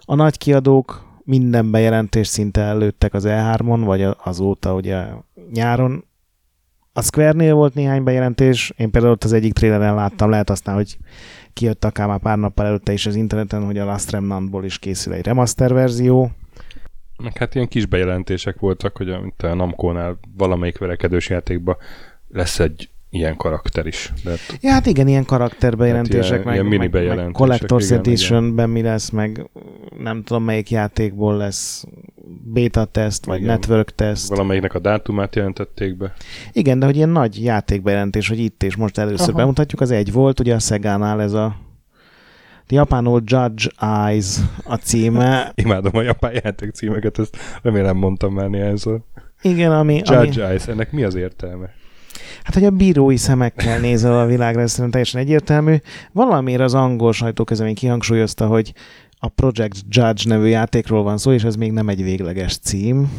A 0.00 0.14
nagy 0.14 0.38
kiadók 0.38 1.06
minden 1.24 1.70
bejelentés 1.70 2.26
szinte 2.26 2.60
előttek 2.60 3.14
az 3.14 3.24
E3-on, 3.26 3.80
vagy 3.84 4.06
azóta 4.24 4.74
ugye 4.74 5.04
nyáron 5.52 6.04
A 6.92 7.02
Square-nél 7.02 7.54
volt 7.54 7.74
néhány 7.74 8.04
bejelentés, 8.04 8.72
én 8.76 8.90
például 8.90 9.12
ott 9.12 9.24
az 9.24 9.32
egyik 9.32 9.52
traileren 9.52 9.94
láttam, 9.94 10.30
lehet 10.30 10.50
aztán, 10.50 10.74
hogy 10.74 10.98
kijött 11.58 11.84
akár 11.84 12.06
már 12.06 12.18
pár 12.18 12.38
nappal 12.38 12.66
előtte 12.66 12.92
is 12.92 13.06
az 13.06 13.14
interneten, 13.14 13.64
hogy 13.64 13.78
a 13.78 13.84
Last 13.84 14.10
Remnantból 14.10 14.64
is 14.64 14.78
készül 14.78 15.12
egy 15.12 15.24
remaster 15.24 15.72
verzió. 15.72 16.30
Meg 17.22 17.36
hát 17.36 17.54
ilyen 17.54 17.68
kis 17.68 17.86
bejelentések 17.86 18.58
voltak, 18.58 18.96
hogy 18.96 19.10
a, 19.10 19.32
a 19.36 19.46
Namco-nál 19.46 20.18
valamelyik 20.36 20.78
verekedős 20.78 21.28
játékban 21.28 21.76
lesz 22.28 22.58
egy 22.58 22.90
ilyen 23.10 23.36
karakter 23.36 23.86
is. 23.86 24.12
De 24.24 24.30
hát, 24.30 24.58
ja, 24.60 24.72
hát 24.72 24.86
igen, 24.86 25.08
ilyen 25.08 25.24
karakterbejelentések, 25.24 26.44
hát 26.44 26.54
ilyen, 26.54 26.66
meg, 26.66 26.80
ilyen 26.80 26.90
mini 26.90 27.06
meg, 27.06 27.16
meg 27.16 27.30
Collector's 27.38 27.92
Editionben 27.92 28.70
mi 28.70 28.82
lesz, 28.82 29.10
meg 29.10 29.50
nem 29.98 30.22
tudom 30.22 30.44
melyik 30.44 30.70
játékból 30.70 31.36
lesz 31.36 31.84
beta 32.52 32.84
test, 32.84 33.24
vagy 33.24 33.40
igen. 33.40 33.48
network 33.48 33.94
test. 33.94 34.28
Valamelyiknek 34.28 34.74
a 34.74 34.78
dátumát 34.78 35.36
jelentették 35.36 35.96
be. 35.96 36.12
Igen, 36.52 36.78
de 36.78 36.86
hogy 36.86 36.96
ilyen 36.96 37.08
nagy 37.08 37.42
játékbejelentés, 37.42 38.28
hogy 38.28 38.38
itt 38.38 38.62
és 38.62 38.76
most 38.76 38.98
először 38.98 39.28
Aha. 39.28 39.38
bemutatjuk, 39.38 39.80
az 39.80 39.90
egy 39.90 40.12
volt, 40.12 40.40
ugye 40.40 40.54
a 40.54 40.58
Szegánál 40.58 41.22
ez 41.22 41.32
a 41.32 41.56
japánul 42.68 43.22
Judge 43.24 43.70
Eyes 43.80 44.36
a 44.64 44.74
címe. 44.74 45.52
Imádom 45.54 45.96
a 45.96 46.02
japán 46.02 46.32
játék 46.44 46.70
címeket, 46.70 47.18
ezt 47.18 47.36
remélem 47.62 47.96
mondtam 47.96 48.34
már 48.34 48.48
néhányszor. 48.48 49.00
Igen, 49.42 49.72
ami... 49.72 49.94
Judge 49.94 50.16
ami... 50.16 50.40
Eyes, 50.40 50.66
ennek 50.66 50.92
mi 50.92 51.04
az 51.04 51.14
értelme? 51.14 51.70
Hát, 52.48 52.56
hogy 52.56 52.66
a 52.66 52.70
bírói 52.70 53.16
szemekkel 53.16 53.80
nézel 53.80 54.20
a 54.20 54.26
világra, 54.26 54.60
ez 54.60 54.70
szerintem 54.70 54.90
teljesen 54.90 55.20
egyértelmű. 55.20 55.76
Valamiért 56.12 56.60
az 56.60 56.74
angol 56.74 57.12
sajtókezemény 57.12 57.74
kihangsúlyozta, 57.74 58.46
hogy 58.46 58.72
a 59.18 59.28
Project 59.28 59.76
Judge 59.88 60.22
nevű 60.24 60.46
játékról 60.46 61.02
van 61.02 61.18
szó, 61.18 61.32
és 61.32 61.44
ez 61.44 61.56
még 61.56 61.72
nem 61.72 61.88
egy 61.88 62.02
végleges 62.02 62.58
cím. 62.58 63.12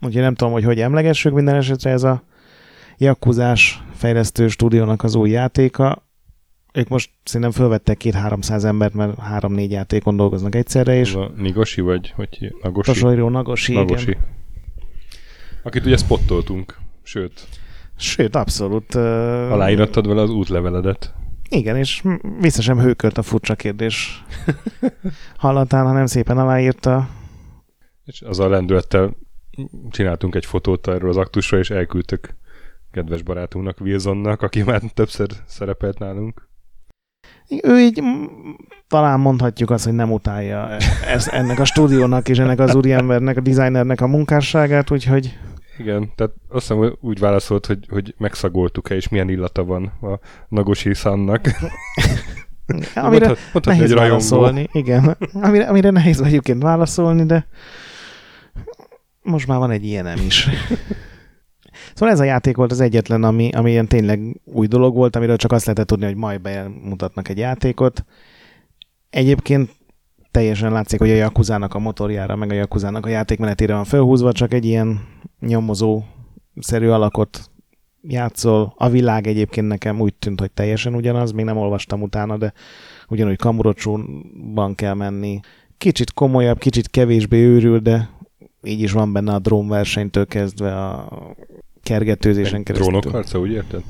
Úgyhogy 0.00 0.22
nem 0.22 0.34
tudom, 0.34 0.52
hogy 0.52 0.64
hogy 0.64 0.80
emlegessük 0.80 1.34
minden 1.34 1.54
esetre 1.54 1.90
ez 1.90 2.02
a 2.02 2.22
Jakuzás 2.96 3.82
fejlesztő 3.94 4.48
stúdiónak 4.48 5.02
az 5.02 5.14
új 5.14 5.30
játéka. 5.30 6.06
Ők 6.72 6.88
most 6.88 7.10
szerintem 7.24 7.50
fölvettek 7.50 7.96
két-háromszáz 7.96 8.64
embert, 8.64 8.94
mert 8.94 9.18
három-négy 9.18 9.70
játékon 9.70 10.16
dolgoznak 10.16 10.54
egyszerre, 10.54 10.94
és... 10.94 11.14
A 11.14 11.32
Nigosi 11.36 11.80
vagy, 11.80 12.12
hogy 12.16 12.54
Nagosi? 12.62 12.90
Hasonló 12.90 13.28
Nagosi, 13.28 13.72
Nagosi. 13.72 14.10
Igen. 14.10 14.22
Akit 15.62 15.86
ugye 15.86 15.96
spottoltunk, 15.96 16.78
sőt. 17.02 17.46
Sőt, 18.00 18.36
abszolút. 18.36 18.94
Uh... 18.94 19.02
Aláírattad 19.52 20.06
vele 20.06 20.20
az 20.22 20.30
útleveledet. 20.30 21.14
Igen, 21.48 21.76
és 21.76 22.02
vissza 22.40 22.62
sem 22.62 22.80
hőkölt 22.80 23.18
a 23.18 23.22
furcsa 23.22 23.54
kérdés 23.54 24.24
hallatán, 25.36 25.86
hanem 25.86 26.06
szépen 26.06 26.38
aláírta. 26.38 27.08
És 28.04 28.22
az 28.22 28.38
a 28.38 28.48
lendülettel 28.48 29.16
csináltunk 29.90 30.34
egy 30.34 30.46
fotót 30.46 30.88
erről 30.88 31.08
az 31.08 31.16
aktusról, 31.16 31.60
és 31.60 31.70
elküldtük 31.70 32.34
kedves 32.90 33.22
barátunknak, 33.22 33.80
Wilsonnak, 33.80 34.42
aki 34.42 34.62
már 34.62 34.80
többször 34.94 35.28
szerepelt 35.46 35.98
nálunk. 35.98 36.48
Ő 37.62 37.78
így 37.78 38.02
talán 38.88 39.20
mondhatjuk 39.20 39.70
azt, 39.70 39.84
hogy 39.84 39.94
nem 39.94 40.12
utálja 40.12 40.68
ez, 41.06 41.28
ennek 41.28 41.58
a 41.58 41.64
stúdiónak 41.64 42.28
és 42.28 42.38
ennek 42.38 42.58
az 42.58 42.74
úriembernek, 42.74 43.36
a 43.36 43.40
designernek 43.40 44.00
a 44.00 44.06
munkásságát, 44.06 44.90
úgyhogy 44.90 45.38
igen, 45.80 46.12
tehát 46.14 46.32
azt 46.48 46.68
hiszem 46.68 46.96
úgy 47.00 47.18
válaszolt, 47.18 47.66
hogy, 47.66 47.86
hogy 47.88 48.14
megszagoltuk-e, 48.18 48.94
és 48.94 49.08
milyen 49.08 49.28
illata 49.28 49.64
van 49.64 49.84
a 49.84 50.18
Nagosi 50.48 50.94
szannak. 50.94 51.40
amire 52.94 53.26
mondhat, 53.26 53.52
mondhat, 53.52 53.64
nehéz 53.64 53.92
válaszolni, 53.92 54.68
igen. 54.72 55.16
Amire, 55.32 55.66
amire 55.66 55.90
nehéz 55.90 56.20
egyébként 56.20 56.62
válaszolni, 56.62 57.24
de 57.24 57.46
most 59.22 59.46
már 59.46 59.58
van 59.58 59.70
egy 59.70 59.84
ilyenem 59.84 60.18
is. 60.26 60.48
Szóval 61.94 62.14
ez 62.14 62.20
a 62.20 62.24
játék 62.24 62.56
volt 62.56 62.72
az 62.72 62.80
egyetlen, 62.80 63.24
ami, 63.24 63.50
ami 63.52 63.70
ilyen 63.70 63.86
tényleg 63.86 64.40
új 64.44 64.66
dolog 64.66 64.94
volt, 64.94 65.16
amiről 65.16 65.36
csak 65.36 65.52
azt 65.52 65.64
lehetett 65.64 65.86
tudni, 65.86 66.04
hogy 66.04 66.16
majd 66.16 66.40
bemutatnak 66.40 67.28
egy 67.28 67.38
játékot. 67.38 68.04
Egyébként 69.10 69.70
teljesen 70.30 70.72
látszik, 70.72 70.98
hogy 70.98 71.10
a 71.10 71.14
Yakuzának 71.14 71.74
a 71.74 71.78
motorjára, 71.78 72.36
meg 72.36 72.50
a 72.50 72.54
Yakuzának 72.54 73.06
a 73.06 73.08
játékmenetére 73.08 73.74
van 73.74 73.84
felhúzva, 73.84 74.32
csak 74.32 74.52
egy 74.52 74.64
ilyen 74.64 75.00
nyomozó 75.40 76.02
szerű 76.60 76.88
alakot 76.88 77.50
játszol. 78.02 78.74
A 78.76 78.88
világ 78.88 79.26
egyébként 79.26 79.68
nekem 79.68 80.00
úgy 80.00 80.14
tűnt, 80.14 80.40
hogy 80.40 80.50
teljesen 80.50 80.94
ugyanaz, 80.94 81.32
még 81.32 81.44
nem 81.44 81.56
olvastam 81.56 82.02
utána, 82.02 82.36
de 82.36 82.52
ugyanúgy 83.08 83.36
Kamurocsóban 83.36 84.74
kell 84.74 84.94
menni. 84.94 85.40
Kicsit 85.78 86.12
komolyabb, 86.12 86.58
kicsit 86.58 86.88
kevésbé 86.88 87.44
őrül, 87.44 87.78
de 87.78 88.10
így 88.62 88.80
is 88.80 88.92
van 88.92 89.12
benne 89.12 89.34
a 89.34 89.38
drónversenytől 89.38 90.26
kezdve 90.26 90.86
a 90.86 91.08
kergetőzésen 91.82 92.62
keresztül. 92.62 92.90
Drónok 92.90 93.12
harca, 93.12 93.38
úgy 93.38 93.50
érted? 93.50 93.82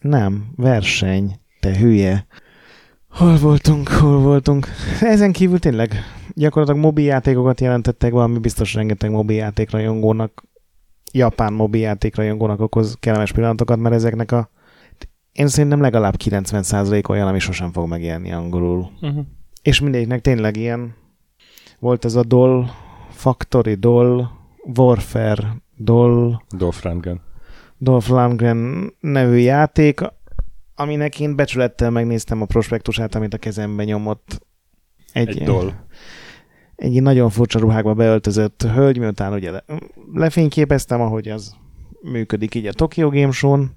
Nem, 0.00 0.46
verseny, 0.56 1.38
te 1.60 1.78
hülye. 1.78 2.26
Hol 3.16 3.36
voltunk, 3.36 3.88
hol 3.88 4.18
voltunk? 4.18 4.66
Ezen 5.00 5.32
kívül 5.32 5.58
tényleg 5.58 5.94
gyakorlatilag 6.34 6.82
mobiljátékokat 6.82 7.60
jelentettek 7.60 8.12
be, 8.12 8.20
ami 8.22 8.38
biztos 8.38 8.74
rengeteg 8.74 9.10
mobiljátékrajongónak, 9.10 10.42
japán 11.12 11.52
mobiljátékrajongónak 11.52 12.60
okoz 12.60 12.96
kellemes 13.00 13.32
pillanatokat, 13.32 13.78
mert 13.78 13.94
ezeknek 13.94 14.32
a 14.32 14.50
én 15.32 15.48
szerintem 15.48 15.80
legalább 15.80 16.14
90% 16.24 17.08
olyan, 17.08 17.28
ami 17.28 17.38
sosem 17.38 17.72
fog 17.72 17.88
megjelenni 17.88 18.32
angolul. 18.32 18.90
Uh-huh. 19.00 19.24
És 19.62 19.80
mindegyiknek 19.80 20.20
tényleg 20.20 20.56
ilyen 20.56 20.94
volt 21.78 22.04
ez 22.04 22.14
a 22.14 22.22
Doll 22.22 22.66
Factory, 23.10 23.74
Doll 23.74 24.26
Warfare, 24.76 25.56
Doll... 25.76 26.36
Dolph 26.56 26.84
Lundgren. 26.84 27.20
Dolph 27.78 28.08
Lundgren 28.08 28.92
nevű 29.00 29.36
játék, 29.36 30.00
aminek 30.76 31.20
én 31.20 31.36
becsülettel 31.36 31.90
megnéztem 31.90 32.42
a 32.42 32.44
prospektusát, 32.44 33.14
amit 33.14 33.34
a 33.34 33.38
kezembe 33.38 33.84
nyomott. 33.84 34.40
Egy, 35.12 35.28
egy 35.28 35.42
doll. 35.42 35.72
Egy 36.76 37.02
nagyon 37.02 37.30
furcsa 37.30 37.58
ruhákba 37.58 37.94
beöltözött 37.94 38.62
hölgy, 38.62 38.98
miután 38.98 39.32
ugye 39.32 39.50
le, 39.50 39.64
lefényképeztem, 40.12 41.00
ahogy 41.00 41.28
az 41.28 41.54
működik 42.02 42.54
így 42.54 42.66
a 42.66 42.72
Tokyo 42.72 43.08
Game 43.10 43.32
Show-n. 43.32 43.70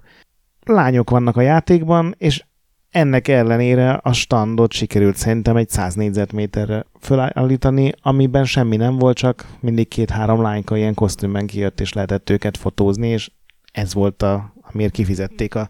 Lányok 0.66 1.10
vannak 1.10 1.38
a 1.38 1.42
játékban, 1.42 2.16
és 2.18 2.44
ennek 2.90 3.28
ellenére 3.28 3.92
a 3.92 4.14
standot 4.14 4.72
sikerült 4.72 5.16
szerintem 5.16 5.56
egy 5.56 5.70
100 5.70 5.94
négyzetméterre 5.94 6.86
fölállítani, 7.00 7.92
amiben 8.02 8.46
semmi 8.46 8.76
nem 8.76 8.98
volt, 8.98 9.18
csak 9.18 9.46
mindig 9.60 9.88
két-három 9.88 10.42
lányka 10.42 10.78
ilyen 10.78 10.94
kosztümben 10.94 11.48
kijött, 11.48 11.80
és 11.80 11.94
lehetett 11.94 12.30
őket 12.30 12.58
fotózni, 12.58 13.08
és 13.08 13.32
ez 13.72 13.94
volt 13.94 14.22
a, 14.22 14.54
amiért 14.62 14.92
kifizették 14.92 15.56
a 15.56 15.70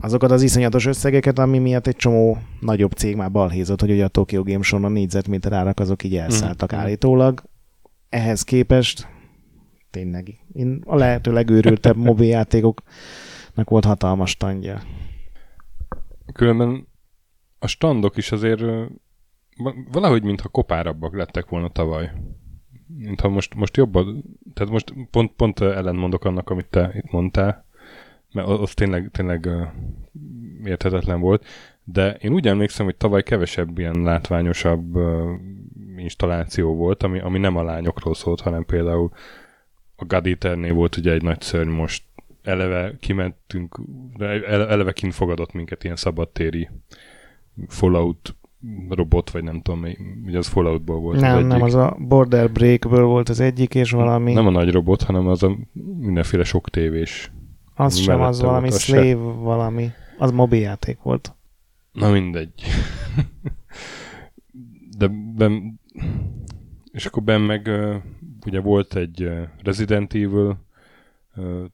azokat 0.00 0.30
az 0.30 0.42
iszonyatos 0.42 0.86
összegeket, 0.86 1.38
ami 1.38 1.58
miatt 1.58 1.86
egy 1.86 1.96
csomó 1.96 2.38
nagyobb 2.60 2.92
cég 2.92 3.16
már 3.16 3.30
balhézott, 3.30 3.80
hogy 3.80 3.90
ugye 3.90 4.04
a 4.04 4.08
Tokyo 4.08 4.42
Game 4.42 4.62
Show 4.62 4.84
a 4.84 4.88
négyzetméter 4.88 5.52
árak 5.52 5.80
azok 5.80 6.02
így 6.02 6.16
elszálltak 6.16 6.74
mm. 6.74 6.78
állítólag. 6.78 7.42
Ehhez 8.08 8.42
képest 8.42 9.08
tényleg 9.90 10.40
én 10.52 10.82
a 10.86 10.96
lehető 10.96 11.32
legőrültebb 11.32 11.96
mobiljátékoknak 12.08 13.68
volt 13.68 13.84
hatalmas 13.84 14.30
standja. 14.30 14.82
Különben 16.32 16.88
a 17.58 17.66
standok 17.66 18.16
is 18.16 18.32
azért 18.32 18.62
valahogy 19.92 20.22
mintha 20.22 20.48
kopárabbak 20.48 21.16
lettek 21.16 21.48
volna 21.48 21.68
tavaly. 21.68 22.12
Mintha 22.86 23.28
most, 23.28 23.54
most 23.54 23.76
jobban, 23.76 24.24
tehát 24.54 24.72
most 24.72 24.94
pont, 25.10 25.32
pont 25.32 25.60
ellentmondok 25.60 26.24
annak, 26.24 26.50
amit 26.50 26.66
te 26.66 26.92
itt 26.94 27.10
mondtál, 27.10 27.66
mert 28.46 28.60
az 28.60 28.74
tényleg, 28.74 29.08
tényleg 29.12 29.48
érthetetlen 30.64 31.20
volt, 31.20 31.44
de 31.84 32.12
én 32.14 32.32
úgy 32.32 32.46
emlékszem, 32.46 32.84
hogy 32.84 32.96
tavaly 32.96 33.22
kevesebb 33.22 33.78
ilyen 33.78 34.02
látványosabb 34.02 34.96
uh, 34.96 35.30
installáció 35.96 36.74
volt, 36.74 37.02
ami, 37.02 37.20
ami 37.20 37.38
nem 37.38 37.56
a 37.56 37.62
lányokról 37.62 38.14
szólt, 38.14 38.40
hanem 38.40 38.64
például 38.64 39.10
a 39.96 40.04
God 40.04 40.38
volt 40.72 40.96
ugye 40.96 41.12
egy 41.12 41.22
nagy 41.22 41.40
szörny 41.40 41.70
most 41.70 42.02
eleve 42.42 42.96
kimentünk, 43.00 43.80
eleve 44.46 44.92
kint 44.92 45.14
fogadott 45.14 45.52
minket 45.52 45.84
ilyen 45.84 45.96
szabadtéri 45.96 46.68
Fallout 47.68 48.36
robot, 48.88 49.30
vagy 49.30 49.42
nem 49.42 49.60
tudom, 49.60 49.86
ugye 50.26 50.38
az 50.38 50.46
Falloutból 50.46 50.98
volt 50.98 51.20
Nem, 51.20 51.30
az 51.32 51.38
egyik. 51.38 51.50
nem, 51.50 51.62
az 51.62 51.74
a 51.74 51.96
Border 51.98 52.50
Breakből 52.50 53.04
volt 53.04 53.28
az 53.28 53.40
egyik, 53.40 53.74
és 53.74 53.90
valami... 53.90 54.32
Nem 54.32 54.46
a 54.46 54.50
nagy 54.50 54.70
robot, 54.70 55.02
hanem 55.02 55.26
az 55.28 55.42
a 55.42 55.56
mindenféle 55.98 56.44
sok 56.44 56.70
tévés 56.70 57.30
az 57.78 57.96
sem, 57.96 58.20
az 58.20 58.40
valami 58.40 58.70
slave, 58.70 59.06
se... 59.06 59.14
valami. 59.14 59.90
Az 60.18 60.30
mobiljáték 60.30 60.98
volt. 61.02 61.34
Na 61.92 62.10
mindegy. 62.10 62.52
De 64.98 65.08
ben, 65.36 65.80
és 66.92 67.06
akkor 67.06 67.22
ben 67.22 67.40
meg 67.40 67.70
ugye 68.46 68.60
volt 68.60 68.94
egy 68.94 69.30
Resident 69.62 70.14
Evil 70.14 70.66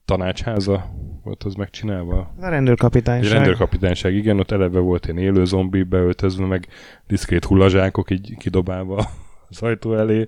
tanácsháza, 0.04 0.90
volt 1.22 1.44
az 1.44 1.54
megcsinálva. 1.54 2.34
A 2.40 2.48
rendőrkapitányság. 2.48 3.24
Egy 3.24 3.32
rendőrkapitányság, 3.32 4.14
igen, 4.14 4.38
ott 4.38 4.50
eleve 4.50 4.78
volt 4.78 5.06
ilyen 5.06 5.18
élő 5.18 5.44
zombi 5.44 5.82
beöltözve, 5.82 6.46
meg 6.46 6.68
diszkrét 7.06 7.44
hullazsákok 7.44 8.10
így 8.10 8.36
kidobálva 8.38 9.06
az 9.48 9.62
ajtó 9.62 9.94
elé. 9.94 10.26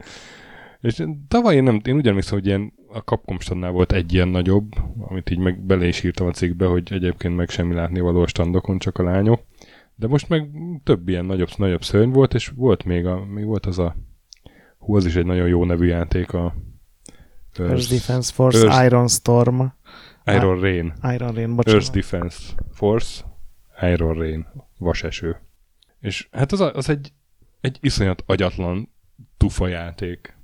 És 0.81 1.05
tavaly 1.29 1.55
én, 1.55 1.63
nem, 1.63 1.81
én 1.85 2.01
emlékszem, 2.05 2.39
hogy 2.39 2.47
ilyen 2.47 2.73
a 2.97 3.03
Capcom 3.05 3.39
standnál 3.39 3.71
volt 3.71 3.93
egy 3.93 4.13
ilyen 4.13 4.29
nagyobb, 4.29 4.73
amit 5.09 5.31
így 5.31 5.39
meg 5.39 5.59
bele 5.59 5.87
is 5.87 6.03
írtam 6.03 6.27
a 6.27 6.31
cikkbe, 6.31 6.67
hogy 6.67 6.93
egyébként 6.93 7.37
meg 7.37 7.49
semmi 7.49 7.75
látni 7.75 8.01
való 8.01 8.21
a 8.21 8.27
standokon, 8.27 8.79
csak 8.79 8.99
a 8.99 9.03
lányok. 9.03 9.43
De 9.95 10.07
most 10.07 10.29
meg 10.29 10.51
több 10.85 11.09
ilyen 11.09 11.25
nagyobb, 11.25 11.49
nagyobb 11.57 11.85
szörny 11.85 12.11
volt, 12.11 12.35
és 12.35 12.49
volt 12.49 12.85
még, 12.85 13.07
a, 13.07 13.25
még 13.25 13.45
volt 13.45 13.67
az 13.67 13.79
a 13.79 13.97
hú, 14.79 14.97
az 14.97 15.07
is 15.07 15.17
egy 15.17 15.27
nagyon 15.27 15.49
jó 15.49 15.65
nevű 15.65 15.87
játék, 15.87 16.33
a 16.33 16.55
Earth, 17.59 17.73
Earth 17.73 17.91
Defense 17.91 18.33
Force 18.33 18.67
Earth, 18.67 18.85
Iron 18.85 19.09
Storm. 19.09 19.61
Iron 20.25 20.61
Rain. 20.61 20.93
Iron 21.03 21.35
Rain, 21.35 21.57
bocsánat. 21.57 21.81
Earth 21.81 21.95
Defense 21.95 22.53
Force 22.73 23.25
Iron 23.83 24.15
Rain. 24.15 24.47
Vaseső. 24.79 25.41
És 26.01 26.29
hát 26.31 26.53
az, 26.53 26.61
az 26.61 26.89
egy, 26.89 27.13
egy 27.61 27.79
iszonyat 27.81 28.23
agyatlan 28.27 28.89
tufa 29.37 29.69
játék. 29.69 30.36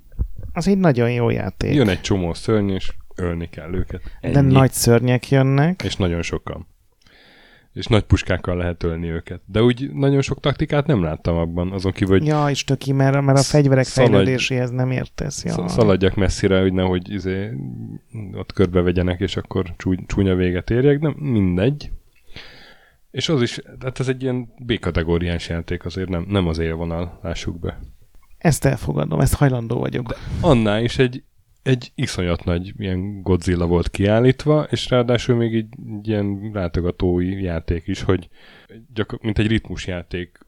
Az 0.53 0.67
egy 0.67 0.77
nagyon 0.77 1.11
jó 1.11 1.29
játék. 1.29 1.73
Jön 1.73 1.89
egy 1.89 2.01
csomó 2.01 2.33
szörny, 2.33 2.69
és 2.69 2.91
ölni 3.15 3.49
kell 3.49 3.73
őket. 3.73 4.01
Ennyi. 4.21 4.33
De 4.33 4.41
nagy 4.41 4.71
szörnyek 4.71 5.29
jönnek. 5.29 5.83
És 5.83 5.95
nagyon 5.95 6.21
sokan 6.21 6.67
és 7.73 7.85
nagy 7.85 8.03
puskákkal 8.03 8.57
lehet 8.57 8.83
ölni 8.83 9.09
őket. 9.09 9.41
De 9.45 9.61
úgy 9.61 9.93
nagyon 9.93 10.21
sok 10.21 10.39
taktikát 10.39 10.87
nem 10.87 11.03
láttam 11.03 11.35
abban, 11.35 11.71
azon 11.71 11.91
kívül, 11.91 12.17
hogy... 12.17 12.27
Ja, 12.27 12.49
és 12.49 12.63
töki, 12.63 12.91
mert, 12.91 13.21
mert 13.21 13.37
a 13.37 13.41
fegyverek 13.41 13.85
szaladj, 13.85 14.13
fejlődéséhez 14.13 14.69
nem 14.69 14.91
értesz. 14.91 15.43
Ja. 15.43 15.67
Szaladjak 15.67 16.15
messzire, 16.15 16.59
hogy 16.59 16.73
nehogy 16.73 17.09
izé, 17.11 17.49
ott 18.33 18.53
körbevegyenek, 18.53 19.19
és 19.19 19.37
akkor 19.37 19.75
csúnya 20.07 20.35
véget 20.35 20.69
érjek, 20.69 20.99
de 20.99 21.13
mindegy. 21.17 21.91
És 23.11 23.29
az 23.29 23.41
is, 23.41 23.59
tehát 23.79 23.99
ez 23.99 24.07
egy 24.07 24.21
ilyen 24.21 24.53
B-kategóriás 24.57 25.49
játék, 25.49 25.85
azért 25.85 26.09
nem, 26.09 26.25
nem 26.29 26.47
az 26.47 26.57
élvonal, 26.57 27.19
lássuk 27.23 27.59
be. 27.59 27.79
Ezt 28.43 28.65
elfogadom, 28.65 29.19
ezt 29.19 29.33
hajlandó 29.33 29.79
vagyok. 29.79 30.07
De 30.07 30.15
annál 30.41 30.83
is 30.83 30.97
egy 30.97 31.23
egy 31.63 31.91
iszonyat 31.95 32.43
nagy 32.43 32.73
ilyen 32.77 33.21
Godzilla 33.21 33.65
volt 33.65 33.89
kiállítva, 33.89 34.67
és 34.69 34.89
ráadásul 34.89 35.35
még 35.35 35.55
egy, 35.55 35.67
egy 35.97 36.07
ilyen 36.07 36.49
látogatói 36.53 37.41
játék 37.41 37.87
is, 37.87 38.01
hogy 38.01 38.29
gyakor- 38.93 39.23
mint 39.23 39.39
egy 39.39 39.47
ritmusjáték 39.47 40.39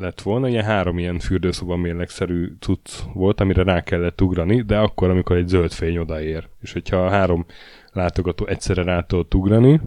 lett 0.00 0.20
volna, 0.22 0.48
ilyen 0.48 0.64
három 0.64 0.98
ilyen 0.98 1.18
fürdőszoba 1.18 1.76
mérlegszerű 1.76 2.52
cucc 2.60 2.90
volt, 3.12 3.40
amire 3.40 3.62
rá 3.62 3.82
kellett 3.82 4.20
ugrani, 4.20 4.62
de 4.62 4.78
akkor, 4.78 5.10
amikor 5.10 5.36
egy 5.36 5.48
zöld 5.48 5.72
fény 5.72 5.98
odaér. 5.98 6.48
És 6.60 6.72
hogyha 6.72 6.96
a 6.96 7.10
három 7.10 7.46
látogató 7.92 8.46
egyszerre 8.46 8.82
rá 8.82 9.00
tudott 9.00 9.34
ugrani, 9.34 9.80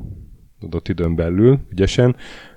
adott 0.61 0.87
időn 0.87 1.15
belül, 1.15 1.59
ügyesen, 1.69 2.15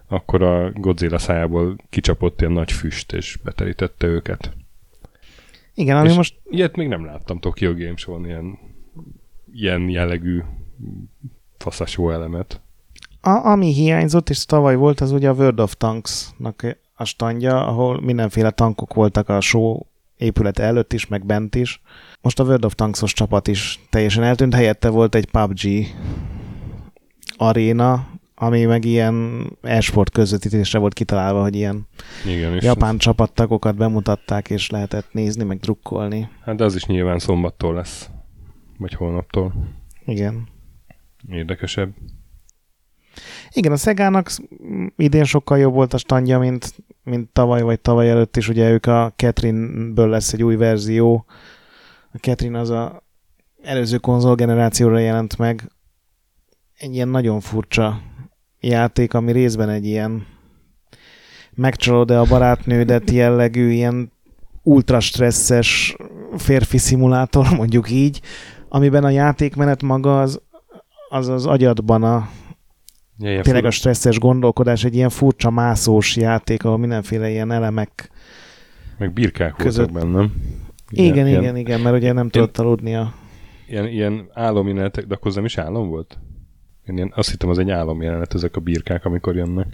akkor 0.08 0.42
a 0.42 0.70
Godzilla 0.70 1.18
szájából 1.18 1.76
kicsapott 1.90 2.40
ilyen 2.40 2.52
nagy 2.52 2.72
füst, 2.72 3.12
és 3.12 3.38
beterítette 3.44 4.06
őket. 4.06 4.52
Igen, 5.74 5.96
ami 5.96 6.08
és 6.08 6.16
most... 6.16 6.40
Ilyet 6.50 6.76
még 6.76 6.88
nem 6.88 7.04
láttam 7.04 7.38
Tokyo 7.38 7.74
Games 7.74 8.00
Show-on, 8.00 8.24
ilyen, 8.24 8.58
ilyen 9.52 9.88
jellegű 9.88 10.40
faszasó 11.58 12.10
elemet. 12.10 12.60
A, 13.20 13.30
ami 13.30 13.72
hiányzott, 13.72 14.30
és 14.30 14.44
tavaly 14.44 14.76
volt, 14.76 15.00
az 15.00 15.12
ugye 15.12 15.28
a 15.28 15.32
World 15.32 15.60
of 15.60 15.76
Tanks-nak 15.76 16.78
a 16.94 17.04
standja, 17.04 17.66
ahol 17.66 18.00
mindenféle 18.00 18.50
tankok 18.50 18.94
voltak 18.94 19.28
a 19.28 19.40
show 19.40 19.78
épület 20.16 20.58
előtt 20.58 20.92
is, 20.92 21.06
meg 21.06 21.26
bent 21.26 21.54
is. 21.54 21.82
Most 22.20 22.40
a 22.40 22.44
World 22.44 22.64
of 22.64 22.74
Tanks-os 22.74 23.12
csapat 23.12 23.48
is 23.48 23.80
teljesen 23.90 24.22
eltűnt, 24.22 24.54
helyette 24.54 24.88
volt 24.88 25.14
egy 25.14 25.30
PUBG 25.30 25.86
aréna, 27.36 28.08
ami 28.42 28.64
meg 28.64 28.84
ilyen 28.84 29.46
esport 29.60 30.10
közvetítésre 30.10 30.78
volt 30.78 30.92
kitalálva, 30.92 31.42
hogy 31.42 31.54
ilyen 31.54 31.86
Igen, 32.26 32.58
japán 32.60 32.98
csapattagokat 32.98 33.76
bemutatták, 33.76 34.50
és 34.50 34.70
lehetett 34.70 35.12
nézni, 35.12 35.44
meg 35.44 35.58
drukkolni. 35.58 36.28
Hát 36.44 36.56
de 36.56 36.64
az 36.64 36.74
is 36.74 36.84
nyilván 36.84 37.18
szombattól 37.18 37.74
lesz, 37.74 38.10
vagy 38.78 38.94
holnaptól. 38.94 39.54
Igen. 40.04 40.48
Érdekesebb. 41.28 41.90
Igen, 43.50 43.72
a 43.72 43.76
Szegának 43.76 44.30
idén 44.96 45.24
sokkal 45.24 45.58
jobb 45.58 45.74
volt 45.74 45.94
a 45.94 45.98
standja, 45.98 46.38
mint, 46.38 46.74
mint 47.02 47.28
tavaly 47.32 47.62
vagy 47.62 47.80
tavaly 47.80 48.10
előtt 48.10 48.36
is. 48.36 48.48
Ugye 48.48 48.70
ők 48.70 48.86
a 48.86 49.12
Catherine-ből 49.16 50.08
lesz 50.08 50.32
egy 50.32 50.42
új 50.42 50.56
verzió. 50.56 51.24
A 52.12 52.16
Catherine 52.16 52.58
az 52.58 52.70
a 52.70 53.02
előző 53.62 53.98
konzol 53.98 54.34
generációra 54.34 54.98
jelent 54.98 55.38
meg. 55.38 55.70
Egy 56.76 56.94
ilyen 56.94 57.08
nagyon 57.08 57.40
furcsa 57.40 58.10
játék, 58.62 59.14
ami 59.14 59.32
részben 59.32 59.68
egy 59.68 59.86
ilyen 59.86 60.26
megcsalod 61.54 62.10
a 62.10 62.24
barátnődet 62.24 63.10
jellegű, 63.10 63.70
ilyen 63.70 64.12
ultra 64.62 65.00
stresszes 65.00 65.96
férfi 66.36 66.78
szimulátor, 66.78 67.46
mondjuk 67.56 67.90
így, 67.90 68.20
amiben 68.68 69.04
a 69.04 69.10
játékmenet 69.10 69.82
maga 69.82 70.20
az 70.20 70.40
az, 71.08 71.28
az 71.28 71.46
agyadban 71.46 72.02
a 72.02 72.28
ja, 73.18 73.42
tényleg 73.42 73.64
a 73.64 73.70
stresszes 73.70 74.18
gondolkodás, 74.18 74.84
egy 74.84 74.94
ilyen 74.94 75.08
furcsa 75.08 75.50
mászós 75.50 76.16
játék, 76.16 76.64
ahol 76.64 76.78
mindenféle 76.78 77.30
ilyen 77.30 77.50
elemek 77.50 78.10
meg 78.98 79.12
birkák 79.12 79.54
között. 79.56 79.90
voltak 79.90 80.10
bennem. 80.10 80.32
Igen, 80.90 81.26
igen, 81.26 81.40
igen, 81.40 81.56
igen, 81.56 81.80
mert 81.80 81.96
ugye 81.96 82.12
nem 82.12 82.28
tudott 82.28 82.58
aludni 82.58 82.94
a... 82.94 83.12
Ilyen, 83.68 83.86
ilyen 83.86 84.28
álomjelenetek, 84.32 85.06
de 85.06 85.14
akkor 85.14 85.32
nem 85.34 85.44
is 85.44 85.58
álom 85.58 85.88
volt? 85.88 86.18
Én 86.86 86.96
ilyen, 86.96 87.12
azt 87.14 87.30
hittem, 87.30 87.48
az 87.48 87.58
egy 87.58 87.70
álomjelenet, 87.70 88.34
ezek 88.34 88.56
a 88.56 88.60
birkák, 88.60 89.04
amikor 89.04 89.36
jönnek. 89.36 89.66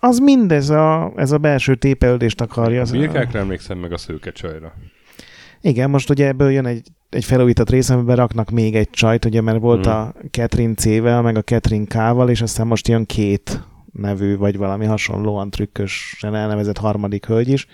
Az 0.00 0.18
mindez 0.18 0.70
a, 0.70 1.12
ez 1.16 1.32
a 1.32 1.38
belső 1.38 1.74
tépelődést 1.74 2.40
akarja. 2.40 2.82
A 2.82 2.90
birkákra 2.90 3.38
emlékszem 3.38 3.78
meg 3.78 3.92
a 3.92 3.96
szőke 3.96 4.30
csajra. 4.30 4.72
Igen, 5.60 5.90
most 5.90 6.10
ugye 6.10 6.26
ebből 6.26 6.50
jön 6.50 6.66
egy, 6.66 6.88
egy 7.10 7.24
felújított 7.24 7.70
rész, 7.70 7.90
amiben 7.90 8.16
raknak 8.16 8.50
még 8.50 8.74
egy 8.74 8.90
csajt, 8.90 9.24
ugye, 9.24 9.40
mert 9.40 9.60
volt 9.60 9.84
hmm. 9.84 9.94
a 9.94 10.12
Catherine 10.30 10.74
C-vel, 10.74 11.22
meg 11.22 11.36
a 11.36 11.42
Catherine 11.42 11.84
K-val, 11.84 12.30
és 12.30 12.42
aztán 12.42 12.66
most 12.66 12.88
jön 12.88 13.06
két 13.06 13.62
nevű, 13.92 14.36
vagy 14.36 14.56
valami 14.56 14.84
hasonlóan 14.84 15.50
trükkösen 15.50 16.34
elnevezett 16.34 16.78
harmadik 16.78 17.26
hölgy 17.26 17.48
is. 17.48 17.66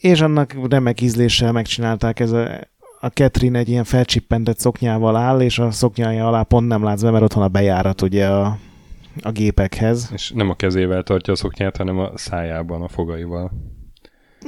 És 0.00 0.20
annak 0.20 0.56
remek 0.68 1.00
ízléssel 1.00 1.52
megcsinálták 1.52 2.20
ez 2.20 2.32
a, 2.32 2.60
a 3.04 3.08
Catherine 3.08 3.58
egy 3.58 3.68
ilyen 3.68 3.84
felcsippentett 3.84 4.58
szoknyával 4.58 5.16
áll, 5.16 5.40
és 5.40 5.58
a 5.58 5.70
szoknyája 5.70 6.26
alá 6.26 6.42
pont 6.42 6.68
nem 6.68 6.82
látsz 6.82 7.02
be, 7.02 7.10
mert 7.10 7.24
ott 7.24 7.32
van 7.32 7.44
a 7.44 7.48
bejárat 7.48 8.02
ugye 8.02 8.28
a, 8.28 8.58
a 9.20 9.30
gépekhez. 9.30 10.10
És 10.12 10.30
nem 10.30 10.50
a 10.50 10.54
kezével 10.54 11.02
tartja 11.02 11.32
a 11.32 11.36
szoknyát, 11.36 11.76
hanem 11.76 11.98
a 11.98 12.10
szájában, 12.14 12.82
a 12.82 12.88
fogaival. 12.88 13.52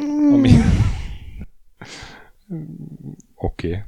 Mm. 0.00 0.32
Ami... 0.32 0.50
Oké. 3.34 3.68
Okay. 3.68 3.82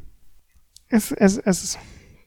Ez, 0.86 1.08
ez, 1.14 1.40
ez 1.44 1.78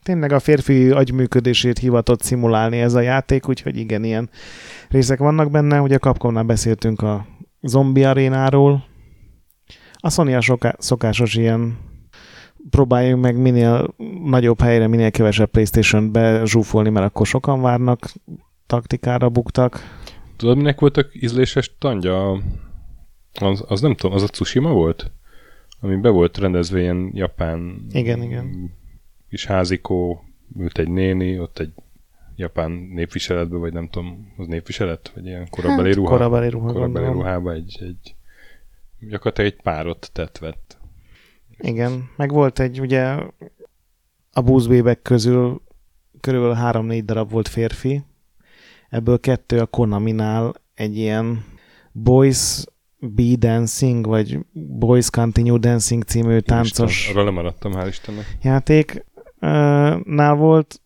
tényleg 0.04 0.32
a 0.32 0.40
férfi 0.40 0.90
agyműködését 0.90 1.78
hivatott 1.78 2.22
szimulálni 2.22 2.80
ez 2.80 2.94
a 2.94 3.02
játék, 3.02 3.48
úgyhogy 3.48 3.78
igen, 3.78 4.04
ilyen 4.04 4.30
részek 4.90 5.20
vannak 5.20 5.52
benne. 5.52 5.82
Ugye 5.82 5.98
Capcomnál 5.98 6.44
beszéltünk 6.44 7.02
a 7.02 7.26
zombi 7.62 8.04
arénáról. 8.04 8.84
A 9.94 10.10
Sony 10.10 10.36
a 10.36 10.42
soká- 10.42 10.82
szokásos 10.82 11.36
ilyen 11.36 11.88
próbáljunk 12.70 13.24
meg 13.24 13.38
minél 13.38 13.96
nagyobb 14.24 14.62
helyre, 14.62 14.88
minél 14.88 15.12
kevesebb 15.12 15.50
Playstation-t 15.50 16.12
bezsúfolni, 16.12 16.90
mert 16.90 17.06
akkor 17.06 17.26
sokan 17.26 17.62
várnak, 17.62 18.14
taktikára 18.68 19.30
buktak. 19.30 19.80
Tudod, 20.36 20.58
minek 20.58 20.80
voltak 20.80 21.10
ízléses 21.14 21.76
tangya? 21.78 22.32
Az, 23.40 23.64
az 23.68 23.82
nem 23.82 23.96
tudom, 23.96 24.16
az 24.16 24.24
a 24.24 24.28
Tsushima 24.28 24.72
volt? 24.72 25.12
Ami 25.80 25.96
be 25.96 26.10
volt 26.10 26.38
rendezve 26.38 26.80
ilyen 26.80 27.12
japán... 27.14 27.86
Igen, 27.92 28.22
igen. 28.24 28.72
Kis 29.30 29.46
házikó, 29.46 30.24
ült 30.58 30.78
egy 30.78 30.90
néni, 30.90 31.40
ott 31.40 31.60
egy 31.60 31.74
japán 32.36 32.72
népviseletbe, 32.72 33.58
vagy 33.58 33.74
nem 33.74 33.90
tudom, 33.90 34.34
az 34.38 34.48
népviselet? 34.48 35.12
Vagy 35.16 35.26
ilyen 35.26 35.48
korabeli 35.50 35.88
hát, 35.88 35.96
ruha? 35.96 36.10
Korabeli 36.10 36.50
ruha, 36.50 36.74
korabeli 36.74 37.06
ruhába 37.06 37.54
egy, 37.54 37.78
egy 37.82 38.16
gyakorlatilag 39.00 39.52
egy 39.52 39.62
párot 39.62 40.10
tetvett. 40.14 40.78
Igen, 41.60 42.10
meg 42.16 42.32
volt 42.32 42.60
egy, 42.60 42.80
ugye 42.80 43.16
a 44.32 44.42
búzbébek 44.42 45.02
közül 45.02 45.62
körülbelül 46.22 46.56
három-négy 46.56 47.06
darab 47.06 47.32
volt 47.32 47.48
férfi, 47.48 48.04
ebből 48.90 49.20
kettő 49.20 49.60
a 49.60 49.66
Konami-nál 49.66 50.56
egy 50.74 50.98
ilyen 50.98 51.44
Boys 51.92 52.64
Be 53.00 53.36
Dancing, 53.36 54.06
vagy 54.08 54.40
Boys 54.54 55.10
Continue 55.10 55.58
Dancing 55.58 56.04
című 56.04 56.34
Én 56.34 56.42
táncos 56.42 57.00
Isten, 57.00 57.16
arra 57.16 57.26
lemaradtam, 57.26 57.72
hál' 57.76 57.88
Istennek. 57.88 58.38
játék 58.42 59.06
nál 60.04 60.36
volt, 60.36 60.82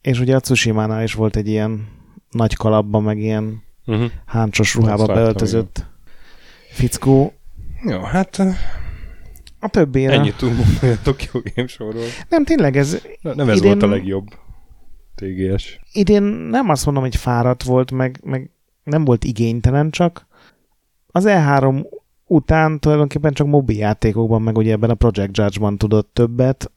és 0.00 0.20
ugye 0.20 0.36
a 0.36 0.40
Tsushima-nál 0.40 1.02
is 1.02 1.14
volt 1.14 1.36
egy 1.36 1.48
ilyen 1.48 1.88
nagy 2.30 2.54
kalapban, 2.54 3.02
meg 3.02 3.18
ilyen 3.18 3.62
uh-huh. 3.86 4.10
háncsos 4.26 4.74
ruhába 4.74 5.06
beöltözött 5.06 5.84
fickó. 6.70 7.32
Jó, 7.82 8.00
hát 8.00 8.42
a 9.60 9.68
többére. 9.68 10.12
Ennyit 10.12 10.36
tudunk 10.36 10.58
a 10.82 10.86
Tokyo 11.02 11.40
Game 11.54 11.68
Show-ról. 11.68 12.02
Nem, 12.28 12.44
tényleg 12.44 12.76
ez... 12.76 13.02
Na, 13.20 13.34
nem 13.34 13.48
ez 13.48 13.56
idén, 13.56 13.70
volt 13.70 13.82
a 13.82 13.86
legjobb 13.86 14.26
TGS. 15.14 15.80
Idén 15.92 16.22
nem 16.22 16.68
azt 16.68 16.84
mondom, 16.84 17.02
hogy 17.02 17.16
fáradt 17.16 17.62
volt, 17.62 17.90
meg, 17.90 18.20
meg 18.24 18.50
nem 18.84 19.04
volt 19.04 19.24
igénytelen, 19.24 19.90
csak 19.90 20.26
az 21.06 21.24
E3 21.28 21.86
után 22.26 22.80
tulajdonképpen 22.80 23.32
csak 23.32 23.46
mobil 23.46 23.76
játékokban, 23.76 24.42
meg 24.42 24.56
ugye 24.56 24.72
ebben 24.72 24.90
a 24.90 24.94
Project 24.94 25.36
Judge-ban 25.36 25.78
tudott 25.78 26.10
többet, 26.12 26.70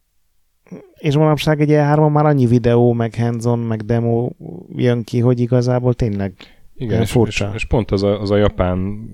és 0.98 1.16
manapság 1.16 1.62
egy 1.62 1.70
E3 1.72 2.12
már 2.12 2.26
annyi 2.26 2.46
videó, 2.46 2.94
meg 2.94 3.16
hands 3.16 3.46
meg 3.68 3.82
demo 3.82 4.30
jön 4.76 5.04
ki, 5.04 5.20
hogy 5.20 5.40
igazából 5.40 5.94
tényleg 5.94 6.34
Igen, 6.76 7.02
és, 7.02 7.12
furcsa. 7.12 7.48
És, 7.48 7.56
és, 7.56 7.66
pont 7.66 7.92
az 7.92 8.04
a, 8.04 8.22
az 8.22 8.32
a 8.32 8.38
japán 8.38 9.10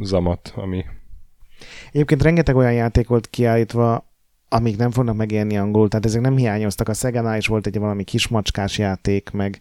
zamat, 0.00 0.52
ami... 0.56 0.84
Egyébként 1.94 2.22
rengeteg 2.22 2.56
olyan 2.56 2.72
játék 2.72 3.08
volt 3.08 3.30
kiállítva, 3.30 4.12
amik 4.48 4.76
nem 4.76 4.90
fognak 4.90 5.16
megélni 5.16 5.58
angolul, 5.58 5.88
tehát 5.88 6.06
ezek 6.06 6.20
nem 6.20 6.36
hiányoztak. 6.36 6.88
A 6.88 6.94
Szegánál 6.94 7.36
is 7.36 7.46
volt 7.46 7.66
egy 7.66 7.78
valami 7.78 8.04
kismacskás 8.04 8.78
játék, 8.78 9.30
meg 9.30 9.60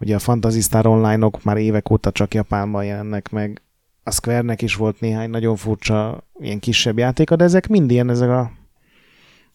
ugye 0.00 0.14
a 0.14 0.18
Fantasy 0.18 0.60
Star 0.60 0.86
Online-ok 0.86 1.44
már 1.44 1.56
évek 1.56 1.90
óta 1.90 2.10
csak 2.12 2.34
Japánban 2.34 2.84
jelennek 2.84 3.30
meg. 3.30 3.62
A 4.02 4.10
Square-nek 4.10 4.62
is 4.62 4.74
volt 4.74 5.00
néhány 5.00 5.30
nagyon 5.30 5.56
furcsa 5.56 6.26
ilyen 6.38 6.58
kisebb 6.58 6.98
játéka, 6.98 7.36
de 7.36 7.44
ezek 7.44 7.68
mind 7.68 7.90
ilyen, 7.90 8.10
ezek 8.10 8.28
a, 8.28 8.50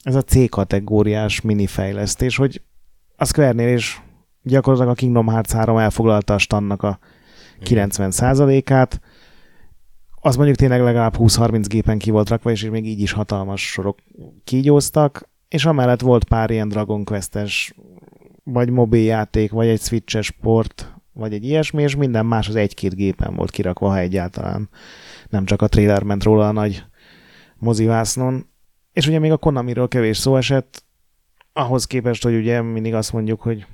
ez 0.03 0.15
a 0.15 0.21
C-kategóriás 0.21 1.41
minifejlesztés, 1.41 2.35
hogy 2.35 2.61
a 3.15 3.25
Square-nél 3.25 3.75
is 3.75 4.01
gyakorlatilag 4.43 4.93
a 4.93 4.97
Kingdom 4.97 5.27
Hearts 5.27 5.51
3 5.51 5.77
elfoglalta 5.77 6.33
a 6.33 6.37
standnak 6.37 6.83
a 6.83 6.99
90%-át, 7.65 9.01
az 10.27 10.35
mondjuk 10.35 10.57
tényleg 10.57 10.81
legalább 10.81 11.15
20-30 11.17 11.65
gépen 11.67 11.97
ki 11.97 12.11
volt 12.11 12.29
rakva, 12.29 12.51
és 12.51 12.69
még 12.69 12.85
így 12.85 12.99
is 12.99 13.11
hatalmas 13.11 13.71
sorok 13.71 13.97
kígyóztak, 14.43 15.29
és 15.47 15.65
amellett 15.65 16.01
volt 16.01 16.23
pár 16.23 16.49
ilyen 16.49 16.67
Dragon 16.67 17.03
Quest-es, 17.03 17.75
vagy 18.43 18.69
mobiljáték, 18.69 19.51
vagy 19.51 19.67
egy 19.67 19.81
switches 19.81 20.25
sport, 20.25 20.93
vagy 21.13 21.33
egy 21.33 21.43
ilyesmi, 21.43 21.83
és 21.83 21.95
minden 21.95 22.25
más 22.25 22.47
az 22.47 22.55
egy-két 22.55 22.95
gépen 22.95 23.35
volt 23.35 23.51
kirakva, 23.51 23.89
ha 23.89 23.97
egyáltalán. 23.97 24.69
Nem 25.29 25.45
csak 25.45 25.61
a 25.61 25.67
trailer 25.67 26.03
ment 26.03 26.23
róla 26.23 26.47
a 26.47 26.51
nagy 26.51 26.83
mozivásznon. 27.55 28.45
És 28.93 29.07
ugye 29.07 29.19
még 29.19 29.31
a 29.31 29.37
Konamiről 29.37 29.87
kevés 29.87 30.17
szó 30.17 30.35
esett, 30.35 30.83
ahhoz 31.53 31.85
képest, 31.85 32.23
hogy 32.23 32.35
ugye 32.35 32.61
mindig 32.61 32.93
azt 32.93 33.13
mondjuk, 33.13 33.41
hogy 33.41 33.65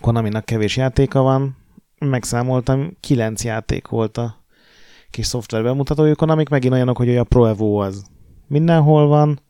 Konaminak 0.00 0.44
kevés 0.44 0.76
játéka 0.76 1.20
van, 1.20 1.56
megszámoltam, 1.98 2.96
kilenc 3.00 3.44
játék 3.44 3.88
volt 3.88 4.16
a 4.16 4.37
kis 5.10 5.26
szoftver 5.26 5.62
bemutatójukon, 5.62 6.30
amik 6.30 6.48
megint 6.48 6.72
olyanok, 6.72 6.96
hogy 6.96 7.16
a 7.16 7.24
Pro 7.24 7.44
Evo 7.44 7.76
az 7.76 8.04
mindenhol 8.46 9.06
van, 9.06 9.40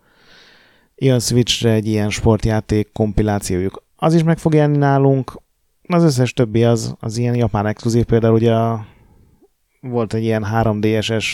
jön 0.97 1.21
Switchre 1.21 1.71
egy 1.71 1.87
ilyen 1.87 2.11
sportjáték 2.11 2.92
kompilációjuk. 2.92 3.83
Az 3.97 4.14
is 4.14 4.23
meg 4.23 4.38
fog 4.38 4.55
jelenni 4.55 4.77
nálunk, 4.77 5.42
az 5.88 6.03
összes 6.03 6.33
többi 6.33 6.64
az, 6.64 6.94
az 7.01 7.16
ilyen 7.16 7.35
japán 7.35 7.66
exkluzív, 7.66 8.05
például 8.05 8.35
ugye 8.35 8.55
a, 8.55 8.87
volt 9.81 10.14
egy 10.14 10.23
ilyen 10.23 10.47
3DS-es 10.53 11.27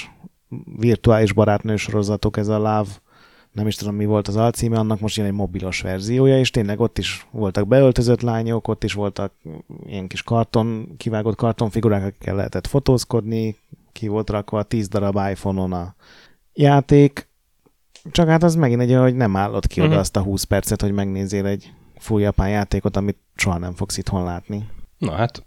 virtuális 0.78 1.32
barátnő 1.32 1.76
sorozatok, 1.76 2.36
ez 2.36 2.48
a 2.48 2.58
Love, 2.58 2.90
nem 3.52 3.66
is 3.66 3.76
tudom 3.76 3.94
mi 3.94 4.04
volt 4.04 4.28
az 4.28 4.36
alcíme, 4.36 4.78
annak 4.78 5.00
most 5.00 5.16
ilyen 5.16 5.28
egy 5.28 5.34
mobilos 5.34 5.80
verziója, 5.80 6.38
és 6.38 6.50
tényleg 6.50 6.80
ott 6.80 6.98
is 6.98 7.26
voltak 7.30 7.68
beöltözött 7.68 8.20
lányok, 8.20 8.68
ott 8.68 8.84
is 8.84 8.92
voltak 8.92 9.32
ilyen 9.86 10.06
kis 10.06 10.22
karton, 10.22 10.94
kivágott 10.96 11.36
kartonfigurák, 11.36 12.04
akikkel 12.04 12.34
lehetett 12.34 12.66
fotózkodni, 12.66 13.56
ki 13.94 14.08
volt 14.08 14.30
rakva 14.30 14.62
10 14.62 14.88
darab 14.88 15.18
iPhone-on 15.30 15.72
a 15.72 15.94
játék, 16.52 17.28
csak 18.10 18.28
hát 18.28 18.42
az 18.42 18.54
megint 18.54 18.80
egy, 18.80 18.94
hogy 18.94 19.14
nem 19.14 19.36
állott 19.36 19.66
ki 19.66 19.80
uh-huh. 19.80 19.84
oda 19.84 19.94
mhm. 19.94 20.00
azt 20.00 20.16
a 20.16 20.20
20 20.20 20.42
percet, 20.42 20.80
hogy 20.80 20.92
megnézzél 20.92 21.46
egy 21.46 21.72
full 21.98 22.20
japán 22.20 22.48
játékot, 22.48 22.96
amit 22.96 23.18
soha 23.34 23.58
nem 23.58 23.74
fogsz 23.74 23.96
itthon 23.96 24.24
látni. 24.24 24.68
Na 24.98 25.12
hát... 25.12 25.44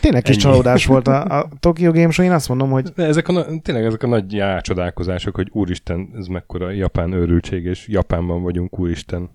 Tényleg 0.00 0.22
kis 0.22 0.36
csalódás 0.36 0.86
volt 0.86 1.08
a, 1.08 1.38
a 1.38 1.48
Tokyo 1.60 1.92
Game 1.92 2.10
Show, 2.10 2.26
én 2.26 2.32
azt 2.32 2.48
mondom, 2.48 2.70
hogy... 2.70 2.88
De 2.88 3.04
ezek 3.04 3.28
a, 3.28 3.46
tényleg 3.62 3.84
ezek 3.84 4.02
a 4.02 4.06
nagy 4.06 4.34
rácsodálkozások, 4.34 5.34
hogy 5.34 5.48
úristen, 5.52 6.10
ez 6.16 6.26
mekkora 6.26 6.70
japán 6.70 7.12
őrültség, 7.12 7.64
és 7.64 7.88
Japánban 7.88 8.42
vagyunk, 8.42 8.78
úristen. 8.78 9.30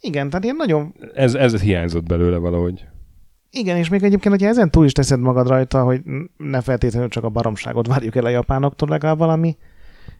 Igen, 0.00 0.28
tehát 0.28 0.44
ilyen 0.44 0.56
nagyon... 0.56 0.94
Ez, 1.14 1.34
ez 1.34 1.60
hiányzott 1.60 2.04
belőle 2.06 2.36
valahogy. 2.36 2.84
Igen, 3.56 3.76
és 3.76 3.88
még 3.88 4.02
egyébként, 4.02 4.34
hogyha 4.34 4.48
ezen 4.48 4.70
túl 4.70 4.84
is 4.84 4.92
teszed 4.92 5.20
magad 5.20 5.48
rajta, 5.48 5.82
hogy 5.82 6.00
ne 6.36 6.60
feltétlenül 6.60 7.08
csak 7.08 7.24
a 7.24 7.28
baromságot 7.28 7.86
várjuk 7.86 8.16
el 8.16 8.24
a 8.24 8.28
japánoktól, 8.28 8.88
legalább 8.88 9.18
valami 9.18 9.56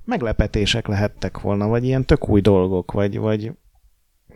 meglepetések 0.05 0.87
lehettek 0.87 1.41
volna, 1.41 1.69
vagy 1.69 1.85
ilyen 1.85 2.05
tök 2.05 2.29
új 2.29 2.41
dolgok, 2.41 2.93
vagy, 2.93 3.19
vagy 3.19 3.53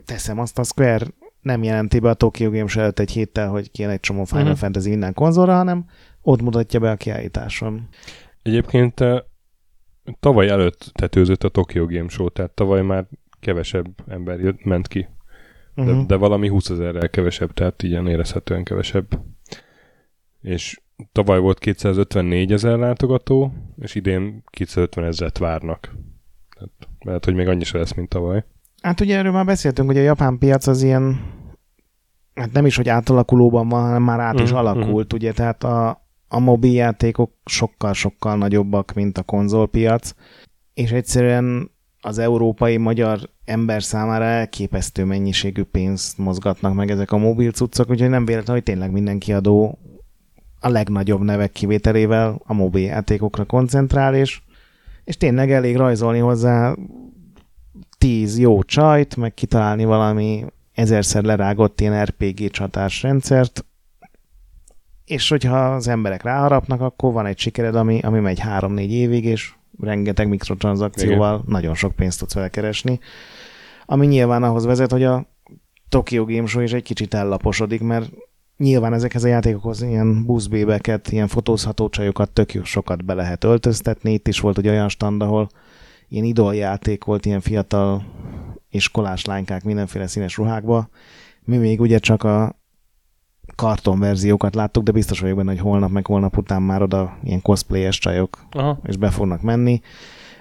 teszem 0.04 0.38
azt 0.38 0.58
a 0.58 0.62
Square 0.62 1.06
nem 1.40 1.62
jelenti 1.62 1.98
be 1.98 2.08
a 2.08 2.14
Tokyo 2.14 2.50
Game 2.50 2.66
Show 2.66 2.82
előtt 2.82 2.98
egy 2.98 3.10
héttel, 3.10 3.48
hogy 3.48 3.70
kijön 3.70 3.90
egy 3.90 4.00
csomó 4.00 4.24
Final 4.24 4.42
uh-huh. 4.42 4.58
Fantasy 4.58 4.88
minden 4.88 5.14
konzolra, 5.14 5.54
hanem 5.54 5.84
ott 6.22 6.42
mutatja 6.42 6.80
be 6.80 6.90
a 6.90 6.96
kiállításon. 6.96 7.88
Egyébként 8.42 9.04
tavaly 10.20 10.48
előtt 10.48 10.90
tetőzött 10.92 11.44
a 11.44 11.48
Tokyo 11.48 11.86
Game 11.86 12.08
Show, 12.08 12.28
tehát 12.28 12.50
tavaly 12.50 12.82
már 12.82 13.06
kevesebb 13.40 13.88
ember 14.08 14.40
jött, 14.40 14.64
ment 14.64 14.88
ki 14.88 15.08
uh-huh. 15.78 16.06
de 16.06 16.16
valami 16.16 16.48
20 16.48 16.70
ezerrel 16.70 17.10
kevesebb, 17.10 17.52
tehát 17.52 17.82
ilyen 17.82 18.06
érezhetően 18.06 18.64
kevesebb. 18.64 19.20
És 20.40 20.80
tavaly 21.12 21.38
volt 21.38 21.58
254 21.58 22.52
ezer 22.52 22.78
látogató, 22.78 23.52
és 23.80 23.94
idén 23.94 24.42
250 24.50 25.04
ezeret 25.04 25.38
várnak. 25.38 25.96
Tehát 26.54 26.70
lehet, 26.98 27.24
hogy 27.24 27.34
még 27.34 27.48
annyi 27.48 27.64
se 27.64 27.78
lesz, 27.78 27.94
mint 27.94 28.08
tavaly. 28.08 28.44
Hát 28.82 29.00
ugye 29.00 29.16
erről 29.16 29.32
már 29.32 29.44
beszéltünk, 29.44 29.88
hogy 29.88 29.98
a 29.98 30.02
japán 30.02 30.38
piac 30.38 30.66
az 30.66 30.82
ilyen, 30.82 31.20
hát 32.34 32.52
nem 32.52 32.66
is, 32.66 32.76
hogy 32.76 32.88
átalakulóban 32.88 33.68
van, 33.68 33.82
hanem 33.82 34.02
már 34.02 34.20
át 34.20 34.40
is 34.40 34.50
mhm, 34.50 34.58
alakult, 34.58 35.12
uh-huh. 35.12 35.20
ugye, 35.20 35.32
tehát 35.32 35.64
a, 35.64 36.06
a 36.28 36.38
mobiljátékok 36.38 37.32
sokkal-sokkal 37.44 38.36
nagyobbak, 38.36 38.92
mint 38.92 39.18
a 39.18 39.22
konzolpiac, 39.22 40.14
és 40.74 40.90
egyszerűen 40.90 41.70
az 42.00 42.18
európai 42.18 42.76
magyar 42.76 43.30
ember 43.44 43.82
számára 43.82 44.24
elképesztő 44.24 45.04
mennyiségű 45.04 45.62
pénzt 45.62 46.18
mozgatnak 46.18 46.74
meg 46.74 46.90
ezek 46.90 47.12
a 47.12 47.16
mobil 47.16 47.50
cuccok, 47.50 47.90
úgyhogy 47.90 48.08
nem 48.08 48.24
véletlen, 48.24 48.54
hogy 48.54 48.64
tényleg 48.64 48.90
minden 48.90 49.18
kiadó 49.18 49.78
a 50.60 50.68
legnagyobb 50.68 51.20
nevek 51.20 51.52
kivételével 51.52 52.40
a 52.44 52.52
mobil 52.52 52.82
játékokra 52.82 53.44
koncentrál, 53.44 54.14
és, 54.14 54.40
és 55.04 55.16
tényleg 55.16 55.52
elég 55.52 55.76
rajzolni 55.76 56.18
hozzá 56.18 56.74
tíz 57.98 58.38
jó 58.38 58.62
csajt, 58.62 59.16
meg 59.16 59.34
kitalálni 59.34 59.84
valami 59.84 60.44
ezerszer 60.74 61.22
lerágott 61.22 61.80
ilyen 61.80 62.04
RPG 62.04 62.50
csatásrendszert, 62.50 63.64
és 65.04 65.28
hogyha 65.28 65.74
az 65.74 65.88
emberek 65.88 66.22
ráharapnak, 66.22 66.80
akkor 66.80 67.12
van 67.12 67.26
egy 67.26 67.38
sikered, 67.38 67.74
ami, 67.74 68.00
ami 68.00 68.20
megy 68.20 68.38
három-négy 68.38 68.92
évig, 68.92 69.24
és 69.24 69.54
rengeteg 69.80 70.28
mikrotranszakcióval 70.28 71.34
Igen. 71.34 71.44
nagyon 71.46 71.74
sok 71.74 71.94
pénzt 71.94 72.18
tudsz 72.18 72.34
vele 72.34 72.48
keresni, 72.48 73.00
ami 73.86 74.06
nyilván 74.06 74.42
ahhoz 74.42 74.64
vezet, 74.64 74.90
hogy 74.90 75.04
a 75.04 75.26
Tokyo 75.88 76.24
Game 76.24 76.46
Show 76.46 76.62
is 76.62 76.72
egy 76.72 76.82
kicsit 76.82 77.14
ellaposodik, 77.14 77.80
mert 77.80 78.10
nyilván 78.56 78.92
ezekhez 78.92 79.24
a 79.24 79.28
játékokhoz 79.28 79.82
ilyen 79.82 80.24
buszbébeket, 80.24 81.12
ilyen 81.12 81.28
fotózható 81.28 81.88
csajokat 81.88 82.30
tök 82.30 82.64
sokat 82.64 83.04
be 83.04 83.14
lehet 83.14 83.44
öltöztetni. 83.44 84.12
Itt 84.12 84.28
is 84.28 84.40
volt 84.40 84.58
egy 84.58 84.68
olyan 84.68 84.88
stand, 84.88 85.22
ahol 85.22 85.48
ilyen 86.08 86.24
idoljáték 86.24 87.04
volt, 87.04 87.26
ilyen 87.26 87.40
fiatal 87.40 88.04
iskolás 88.70 89.24
lánykák 89.24 89.64
mindenféle 89.64 90.06
színes 90.06 90.36
ruhákba. 90.36 90.88
Mi 91.44 91.56
még 91.56 91.80
ugye 91.80 91.98
csak 91.98 92.22
a 92.22 92.58
kartonverziókat 93.58 94.54
láttuk, 94.54 94.82
de 94.82 94.92
biztos 94.92 95.20
vagyok 95.20 95.36
benne, 95.36 95.50
hogy 95.50 95.60
holnap 95.60 95.90
meg 95.90 96.06
holnap 96.06 96.36
után 96.36 96.62
már 96.62 96.82
oda 96.82 97.18
ilyen 97.24 97.42
cosplayes 97.42 97.98
csajok 97.98 98.46
Aha. 98.50 98.78
és 98.84 98.96
be 98.96 99.10
fognak 99.10 99.42
menni. 99.42 99.80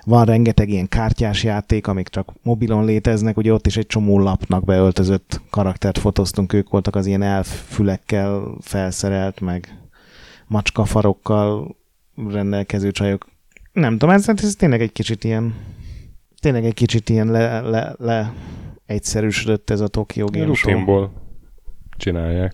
Van 0.06 0.26
rengeteg 0.26 0.70
ilyen 0.70 0.88
kártyás 0.88 1.44
játék, 1.44 1.88
amik 1.88 2.08
csak 2.08 2.34
mobilon 2.44 2.86
léteznek, 2.86 3.38
ugye 3.38 3.54
ott 3.54 3.68
is 3.68 3.78
egy 3.78 3.86
csomó 3.86 4.20
lapnak 4.20 4.64
beöltözött 4.64 5.42
karaktert 5.50 5.98
fotóztunk, 5.98 6.54
ők 6.54 6.70
voltak 6.70 6.96
az 6.96 7.06
ilyen 7.06 7.22
elfülekkel 7.22 8.56
felszerelt, 8.62 9.40
meg 9.40 9.78
macskafarokkal 10.48 11.76
rendelkező 12.28 12.92
csajok. 12.92 13.28
Nem 13.72 13.92
tudom, 13.98 14.10
ez, 14.16 14.30
ez 14.30 14.56
tényleg 14.56 14.82
egy 14.82 14.92
kicsit 14.92 15.24
ilyen 15.24 15.54
tényleg 16.40 16.66
egy 16.66 16.74
kicsit 16.74 17.10
ilyen 17.10 17.28
le, 17.28 17.62
le, 17.62 17.96
le 18.00 18.34
egyszerűsödött 18.86 19.70
ez 19.70 19.80
a 19.80 19.88
Tokyo 19.88 20.26
Game 20.26 20.54
Show. 20.54 21.08
csinálják. 21.98 22.54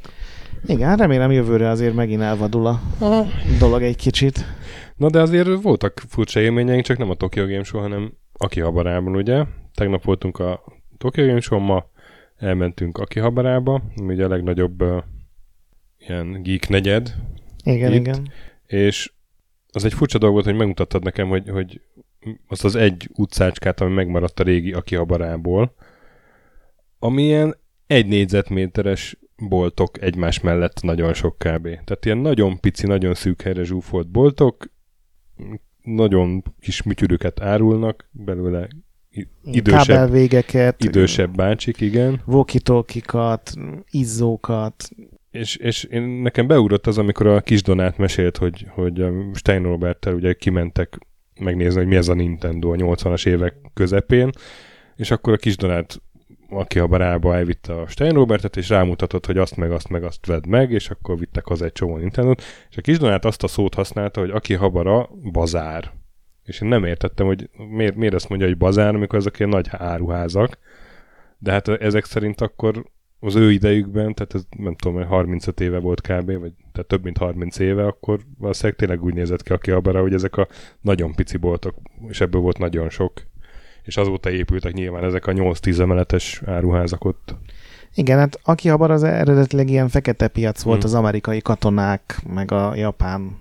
Igen, 0.66 0.98
remélem 0.98 1.32
jövőre 1.32 1.70
azért 1.70 1.94
megint 1.94 2.22
elvadul 2.22 2.66
a 2.66 2.82
Aha. 3.00 3.26
dolog 3.60 3.82
egy 3.82 3.96
kicsit. 3.96 4.46
Na 4.96 5.10
de 5.10 5.22
azért 5.22 5.62
voltak 5.62 6.02
furcsa 6.08 6.40
élményeink, 6.40 6.84
csak 6.84 6.98
nem 6.98 7.10
a 7.10 7.16
Tokyo 7.16 7.46
Game 7.46 7.64
Show, 7.64 7.82
hanem 7.82 8.14
Akihabarában, 8.34 9.16
ugye? 9.16 9.44
Tegnap 9.74 10.04
voltunk 10.04 10.40
a 10.40 10.64
Tokyo 10.98 11.26
Game 11.26 11.40
Show, 11.40 11.60
ma 11.60 11.86
elmentünk 12.38 12.98
Akihabarába, 12.98 13.84
ami 13.96 14.14
ugye 14.14 14.26
a 14.26 14.28
legnagyobb 14.28 14.82
uh, 14.82 15.04
ilyen 15.98 16.42
geek 16.42 16.70
negyed. 16.70 17.16
Igen, 17.64 17.94
itt, 17.94 18.00
igen. 18.00 18.32
És 18.66 19.12
az 19.72 19.86
egy 19.86 19.94
furcsa 19.94 20.18
dolog 20.18 20.34
volt, 20.34 20.48
hogy 20.48 20.56
megmutattad 20.56 21.04
nekem, 21.04 21.28
hogy, 21.28 21.50
hogy 21.50 21.82
azt 22.48 22.64
az 22.64 22.76
egy 22.76 23.10
utcácskát, 23.14 23.82
ami 23.82 23.94
megmaradt 23.94 24.40
a 24.40 24.44
régi 24.44 24.74
Akihabarából, 24.74 25.76
ami 27.00 27.24
ilyen 27.24 27.58
egy 27.88 28.08
négyzetméteres 28.08 29.18
boltok 29.50 30.02
egymás 30.02 30.40
mellett 30.40 30.82
nagyon 30.82 31.14
sok 31.14 31.38
kb. 31.38 31.64
Tehát 31.64 32.06
ilyen 32.06 32.18
nagyon 32.18 32.60
pici, 32.60 32.88
nagyon 32.88 33.14
szűk 33.14 33.42
helyre 33.42 33.64
zsúfolt 33.64 34.08
boltok, 34.08 34.72
nagyon 35.84 36.44
kis 36.60 36.84
műtyürüket 36.84 37.42
árulnak, 37.42 38.10
belőle 38.12 38.68
idősebb, 39.44 39.86
kábelvégeket, 39.86 40.84
idősebb 40.84 41.36
bácsik, 41.36 41.82
igen. 41.82 42.22
Vokitolkikat, 42.26 43.54
izzókat. 43.90 44.90
És, 45.32 45.56
és 45.56 45.84
én, 45.84 46.02
nekem 46.02 46.48
beugrott 46.48 46.88
az, 46.88 46.98
amikor 46.98 47.28
a 47.28 47.42
kis 47.42 47.62
Donát 47.62 47.98
mesélt, 47.98 48.38
hogy, 48.38 48.66
hogy 48.70 49.02
a 49.02 49.12
Stein 49.34 49.64
Roberttel 49.64 50.14
ugye 50.14 50.34
kimentek 50.34 50.98
megnézni, 51.40 51.80
hogy 51.80 51.88
mi 51.88 51.96
ez 51.96 52.08
a 52.08 52.14
Nintendo 52.14 52.72
a 52.72 52.76
80-as 52.76 53.28
évek 53.28 53.56
közepén, 53.74 54.30
és 54.96 55.12
akkor 55.12 55.34
a 55.34 55.38
kis 55.38 55.58
Donát 55.58 56.02
aki 56.56 56.80
a 56.80 56.88
barába 56.88 57.36
elvitte 57.36 57.74
a 57.74 57.88
Stein 57.88 58.14
Robertet, 58.14 58.58
és 58.58 58.70
rámutatott, 58.70 59.26
hogy 59.26 59.38
azt 59.38 59.56
meg 59.56 59.72
azt 59.72 59.90
meg 59.90 60.04
azt 60.04 60.26
vedd 60.26 60.48
meg, 60.48 60.72
és 60.72 60.90
akkor 60.90 61.20
vittek 61.20 61.48
az 61.48 61.62
egy 61.62 61.72
csomó 61.72 61.98
nintendo 61.98 62.34
és 62.70 62.78
a 62.78 62.82
kis 62.82 62.98
Donát 62.98 63.26
azt 63.26 63.44
a 63.44 63.48
szót 63.48 63.74
használta, 63.74 64.20
hogy 64.20 64.30
aki 64.30 64.54
habara, 64.54 65.10
bazár. 65.32 65.92
És 66.44 66.62
én 66.62 66.68
nem 66.68 66.86
értettem, 66.86 67.26
hogy 67.26 67.50
miért, 67.70 67.96
miért 67.96 68.14
ezt 68.14 68.30
mondja, 68.30 68.48
hogy 68.48 68.58
bazár, 68.58 68.96
amikor 68.96 69.20
ezek 69.20 69.40
ilyen 69.40 69.52
nagy 69.52 69.68
áruházak. 69.72 70.58
De 71.38 71.52
hát 71.52 71.68
ezek 71.68 72.06
szerint 72.06 72.42
akkor 72.42 72.86
az 73.20 73.36
ő 73.36 73.52
idejükben, 73.52 74.14
tehát 74.14 74.34
ez 74.34 74.46
nem 74.58 74.76
tudom, 74.76 75.04
35 75.04 75.60
éve 75.60 75.80
volt 75.80 76.02
kb, 76.02 76.40
vagy 76.40 76.54
tehát 76.72 76.88
több 76.88 77.04
mint 77.04 77.18
30 77.18 77.60
éve, 77.60 77.86
akkor 77.86 78.20
valószínűleg 78.38 78.78
tényleg 78.78 79.04
úgy 79.04 79.14
nézett 79.14 79.44
ki, 79.44 79.54
aki 79.54 79.72
abban, 79.72 80.02
hogy 80.02 80.14
ezek 80.14 80.38
a 80.38 80.48
nagyon 80.82 81.14
pici 81.16 81.38
boltok, 81.38 81.76
és 82.08 82.22
ebből 82.22 82.42
volt 82.42 82.58
nagyon 82.58 82.90
sok. 82.90 83.12
És 83.84 83.98
azóta 83.98 84.30
épültek 84.30 84.74
nyilván 84.74 85.04
ezek 85.04 85.28
a 85.28 85.32
8-10 85.32 85.80
emeletes 85.80 86.42
áruházak 86.46 87.06
ott. 87.06 87.36
Igen, 87.96 88.18
hát 88.18 88.40
aki 88.44 88.70
abban 88.70 88.92
az 88.92 89.04
eredetileg 89.04 89.70
ilyen 89.70 89.90
fekete 89.90 90.28
piac 90.28 90.62
volt 90.62 90.78
hmm. 90.78 90.86
az 90.86 90.94
amerikai 90.94 91.42
katonák, 91.42 92.22
meg 92.34 92.52
a 92.52 92.76
japán 92.76 93.38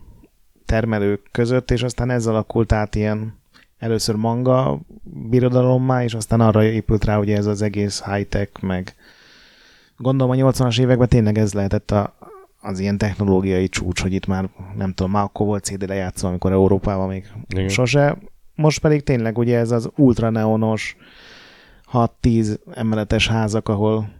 termelők 0.66 1.28
között, 1.30 1.70
és 1.70 1.82
aztán 1.82 2.10
ez 2.10 2.26
alakult 2.26 2.72
át 2.72 2.94
ilyen 2.94 3.40
először 3.78 4.14
manga 4.14 4.80
birodalommá, 5.02 6.04
és 6.04 6.14
aztán 6.14 6.40
arra 6.40 6.64
épült 6.64 7.04
rá 7.04 7.18
ugye 7.18 7.36
ez 7.36 7.46
az 7.46 7.62
egész 7.62 8.02
high-tech, 8.04 8.62
meg 8.62 8.94
gondolom 9.96 10.32
a 10.32 10.50
80-as 10.50 10.80
években 10.80 11.08
tényleg 11.08 11.38
ez 11.38 11.52
lehetett 11.52 11.90
a, 11.90 12.14
az 12.60 12.78
ilyen 12.78 12.98
technológiai 12.98 13.68
csúcs, 13.68 14.02
hogy 14.02 14.12
itt 14.12 14.26
már 14.26 14.48
nem 14.76 14.92
tudom, 14.92 15.12
már 15.12 15.22
akkor 15.22 15.46
volt 15.46 15.64
CD 15.64 15.88
lejátszó, 15.88 16.28
amikor 16.28 16.52
Európában 16.52 17.08
még 17.08 17.26
Igen. 17.48 17.68
sose. 17.68 18.18
Most 18.62 18.78
pedig 18.78 19.02
tényleg 19.02 19.38
ugye 19.38 19.58
ez 19.58 19.70
az 19.70 19.90
ultra 19.96 20.30
neonos 20.30 20.96
6-10 21.92 22.58
emeletes 22.74 23.28
házak, 23.28 23.68
ahol 23.68 24.12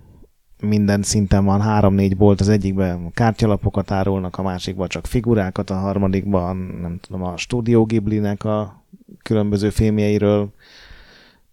minden 0.61 1.03
szinten 1.03 1.45
van, 1.45 1.61
három-négy 1.61 2.17
bolt, 2.17 2.41
az 2.41 2.49
egyikben 2.49 3.13
kártyalapokat 3.13 3.91
árulnak, 3.91 4.39
a 4.39 4.43
másikban 4.43 4.89
csak 4.89 5.07
figurákat, 5.07 5.71
a 5.71 5.75
harmadikban 5.75 6.57
nem 6.57 6.99
tudom, 7.01 7.23
a 7.23 7.37
Studio 7.37 7.85
Ghibli-nek 7.85 8.45
a 8.45 8.85
különböző 9.23 9.71
filmjeiről 9.71 10.53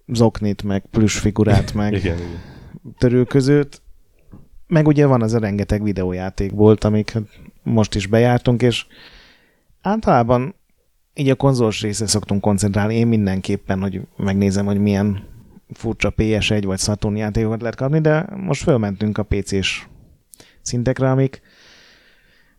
zoknit, 0.07 0.63
meg 0.63 0.85
plusz 0.91 1.19
figurát, 1.19 1.73
meg 1.73 1.93
igen, 1.99 2.17
igen. 2.17 2.39
törülközőt. 2.97 3.81
Meg 4.67 4.87
ugye 4.87 5.05
van 5.05 5.21
az 5.21 5.33
a 5.33 5.39
rengeteg 5.39 5.83
videójáték 5.83 6.51
volt, 6.51 6.83
amik 6.83 7.17
most 7.63 7.95
is 7.95 8.07
bejártunk, 8.07 8.61
és 8.61 8.85
általában 9.81 10.55
így 11.13 11.29
a 11.29 11.35
konzolos 11.35 11.81
része 11.81 12.07
szoktunk 12.07 12.41
koncentrálni. 12.41 12.95
Én 12.95 13.07
mindenképpen, 13.07 13.81
hogy 13.81 14.01
megnézem, 14.17 14.65
hogy 14.65 14.79
milyen 14.79 15.27
furcsa 15.73 16.13
PS1 16.17 16.61
vagy 16.65 16.79
Saturn 16.79 17.15
játékokat 17.15 17.61
lehet 17.61 17.75
kapni, 17.75 17.99
de 17.99 18.27
most 18.35 18.63
fölmentünk 18.63 19.17
a 19.17 19.23
PC-s 19.23 19.87
szintekre, 20.61 21.11
amik 21.11 21.41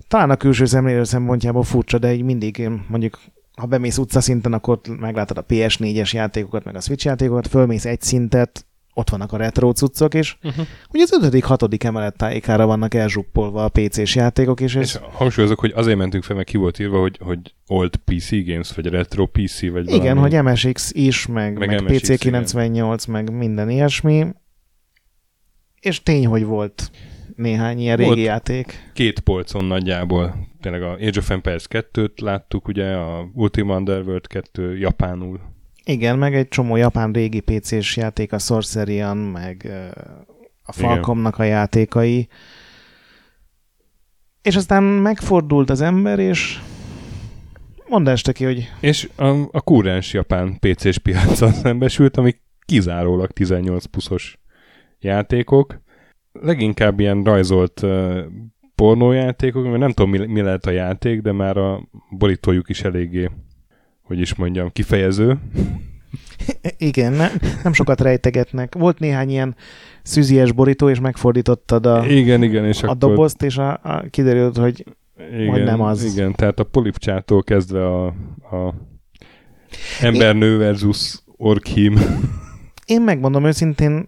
talán 0.08 0.30
a 0.30 0.36
külső 0.36 0.64
szemlélő 0.64 1.04
szempontjából 1.04 1.62
furcsa, 1.62 1.98
de 1.98 2.12
így 2.12 2.22
mindig 2.22 2.70
mondjuk 2.88 3.20
ha 3.56 3.66
bemész 3.66 3.98
utca 3.98 4.20
szinten, 4.20 4.52
akkor 4.52 4.80
meglátod 4.98 5.38
a 5.38 5.44
PS4-es 5.44 6.12
játékokat, 6.12 6.64
meg 6.64 6.76
a 6.76 6.80
Switch 6.80 7.06
játékokat, 7.06 7.46
fölmész 7.46 7.84
egy 7.84 8.00
szintet, 8.00 8.66
ott 9.00 9.10
vannak 9.10 9.32
a 9.32 9.36
retro 9.36 9.72
cuccok, 9.72 10.14
és 10.14 10.36
uh-huh. 10.42 10.66
ugye 10.92 11.02
az 11.02 11.12
ötödik, 11.12 11.44
hatodik 11.44 11.84
emelet 11.84 12.16
tájékára 12.16 12.66
vannak 12.66 12.94
elzsuppolva 12.94 13.64
a 13.64 13.68
PC-s 13.68 14.14
játékok, 14.14 14.60
és, 14.60 14.74
és 14.74 14.98
hangsúlyozok, 15.12 15.60
hogy 15.60 15.72
azért 15.74 15.98
mentünk 15.98 16.24
fel, 16.24 16.36
meg 16.36 16.44
ki 16.44 16.56
volt 16.56 16.78
írva, 16.78 17.00
hogy, 17.00 17.18
hogy 17.20 17.38
old 17.66 17.96
PC 17.96 18.30
games, 18.30 18.74
vagy 18.74 18.86
retro 18.86 19.26
PC, 19.26 19.60
vagy 19.60 19.84
valami. 19.84 19.92
Igen, 19.92 20.18
hogy 20.18 20.42
MSX 20.42 20.92
is, 20.92 21.26
meg, 21.26 21.58
meg, 21.58 21.68
meg 21.68 21.82
MSX, 21.82 22.08
PC98, 22.08 22.64
igen. 22.64 22.96
meg 23.08 23.32
minden 23.32 23.70
ilyesmi. 23.70 24.26
És 25.80 26.02
tény, 26.02 26.26
hogy 26.26 26.44
volt 26.44 26.90
néhány 27.36 27.78
ilyen 27.78 27.96
volt 27.96 28.14
régi 28.14 28.22
játék. 28.22 28.90
Két 28.92 29.20
polcon 29.20 29.64
nagyjából. 29.64 30.48
Tényleg 30.60 30.82
a 30.82 30.92
Age 30.92 31.18
of 31.18 31.30
Empires 31.30 31.66
2-t 31.70 32.20
láttuk, 32.20 32.68
ugye, 32.68 32.92
a 32.92 33.30
Ultima 33.34 33.76
Underworld 33.76 34.26
2 34.26 34.78
japánul 34.78 35.40
igen, 35.84 36.18
meg 36.18 36.34
egy 36.34 36.48
csomó 36.48 36.76
japán 36.76 37.12
régi 37.12 37.40
PC-s 37.40 37.96
játék, 37.96 38.32
a 38.32 38.38
Sorcerian, 38.38 39.16
meg 39.16 39.70
a 40.62 40.72
Falcomnak 40.72 41.38
a 41.38 41.42
játékai. 41.42 42.28
És 44.42 44.56
aztán 44.56 44.82
megfordult 44.82 45.70
az 45.70 45.80
ember, 45.80 46.18
és 46.18 46.60
mondd 47.88 48.08
este 48.08 48.32
ki, 48.32 48.44
hogy... 48.44 48.70
És 48.80 49.08
a, 49.16 49.28
a 49.50 49.60
kúrens 49.60 50.12
japán 50.12 50.58
PC-s 50.58 50.98
piacon 50.98 51.52
szembesült, 51.62 52.16
ami 52.16 52.34
kizárólag 52.64 53.30
18 53.30 53.84
pluszos 53.84 54.38
játékok. 54.98 55.80
Leginkább 56.32 57.00
ilyen 57.00 57.22
rajzolt 57.22 57.82
uh, 57.82 58.18
pornójátékok, 58.74 59.64
mert 59.64 59.78
nem 59.78 59.92
tudom, 59.92 60.10
mi, 60.10 60.26
mi 60.26 60.40
lehet 60.40 60.66
a 60.66 60.70
játék, 60.70 61.20
de 61.20 61.32
már 61.32 61.56
a 61.56 61.88
borítójuk 62.10 62.68
is 62.68 62.82
eléggé 62.82 63.30
hogy 64.10 64.20
is 64.20 64.34
mondjam, 64.34 64.72
kifejező. 64.72 65.38
Igen, 66.76 67.12
ne, 67.12 67.28
nem 67.62 67.72
sokat 67.72 68.00
rejtegetnek. 68.00 68.74
Volt 68.74 68.98
néhány 68.98 69.30
ilyen 69.30 69.56
szűzies 70.02 70.52
borító, 70.52 70.88
és 70.88 71.00
megfordítottad 71.00 71.86
a, 71.86 72.06
igen, 72.06 72.42
igen, 72.42 72.64
és 72.64 72.82
a 72.82 72.86
akkor... 72.86 72.96
dobozt, 72.96 73.42
és 73.42 73.56
a, 73.56 73.72
a, 73.72 74.04
kiderült, 74.10 74.56
hogy, 74.56 74.84
igen, 75.32 75.50
hogy 75.50 75.62
nem 75.62 75.80
az. 75.80 76.04
Igen, 76.04 76.34
tehát 76.34 76.58
a 76.58 76.64
polipcsától 76.64 77.42
kezdve 77.42 77.86
a, 77.86 78.06
a 78.56 78.74
embernő 80.00 80.58
versus 80.58 81.22
orkhím. 81.36 81.98
Én 82.86 83.02
megmondom 83.02 83.44
őszintén, 83.44 84.06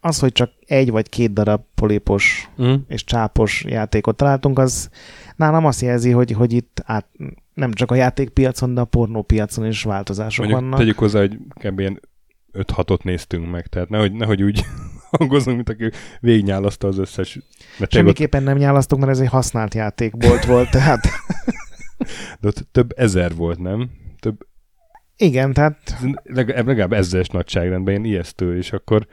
az, 0.00 0.18
hogy 0.18 0.32
csak 0.32 0.50
egy 0.66 0.90
vagy 0.90 1.08
két 1.08 1.32
darab 1.32 1.62
polipos 1.74 2.50
mm. 2.62 2.74
és 2.88 3.04
csápos 3.04 3.64
játékot 3.68 4.16
találtunk, 4.16 4.58
az 4.58 4.90
nálam 5.36 5.64
azt 5.64 5.80
jelzi, 5.80 6.10
hogy, 6.10 6.32
hogy 6.32 6.52
itt 6.52 6.82
át, 6.84 7.06
nem 7.54 7.72
csak 7.72 7.90
a 7.90 7.94
játékpiacon, 7.94 8.74
de 8.74 8.80
a 8.80 8.84
pornópiacon 8.84 9.66
is 9.66 9.82
változások 9.82 10.38
Mondjuk 10.38 10.60
vannak. 10.60 10.78
Tegyük 10.78 10.98
hozzá, 10.98 11.20
hogy 11.20 11.38
kb. 11.48 11.80
ilyen 11.80 12.00
5-6-ot 12.52 13.02
néztünk 13.02 13.50
meg, 13.50 13.66
tehát 13.66 13.88
nehogy, 13.88 14.12
nehogy 14.12 14.42
úgy 14.42 14.64
hangozunk, 15.18 15.56
mint 15.56 15.68
aki 15.68 15.90
végignyálaszta 16.20 16.88
az 16.88 16.98
összes. 16.98 17.38
Semmiképpen 17.88 18.40
ott... 18.40 18.46
nem 18.46 18.56
nyálasztok, 18.56 18.98
mert 18.98 19.10
ez 19.10 19.20
egy 19.20 19.28
használt 19.28 19.74
játékbolt 19.74 20.44
volt, 20.44 20.70
tehát... 20.70 21.08
de 22.40 22.48
ott 22.48 22.68
több 22.72 22.92
ezer 22.96 23.34
volt, 23.34 23.58
nem? 23.58 23.90
Több... 24.20 24.46
Igen, 25.16 25.52
tehát... 25.52 25.96
Legalább 26.24 26.92
ezeres 26.92 27.28
nagyságrendben, 27.28 27.94
ilyen 27.94 28.06
ijesztő, 28.06 28.56
és 28.56 28.72
akkor 28.72 29.06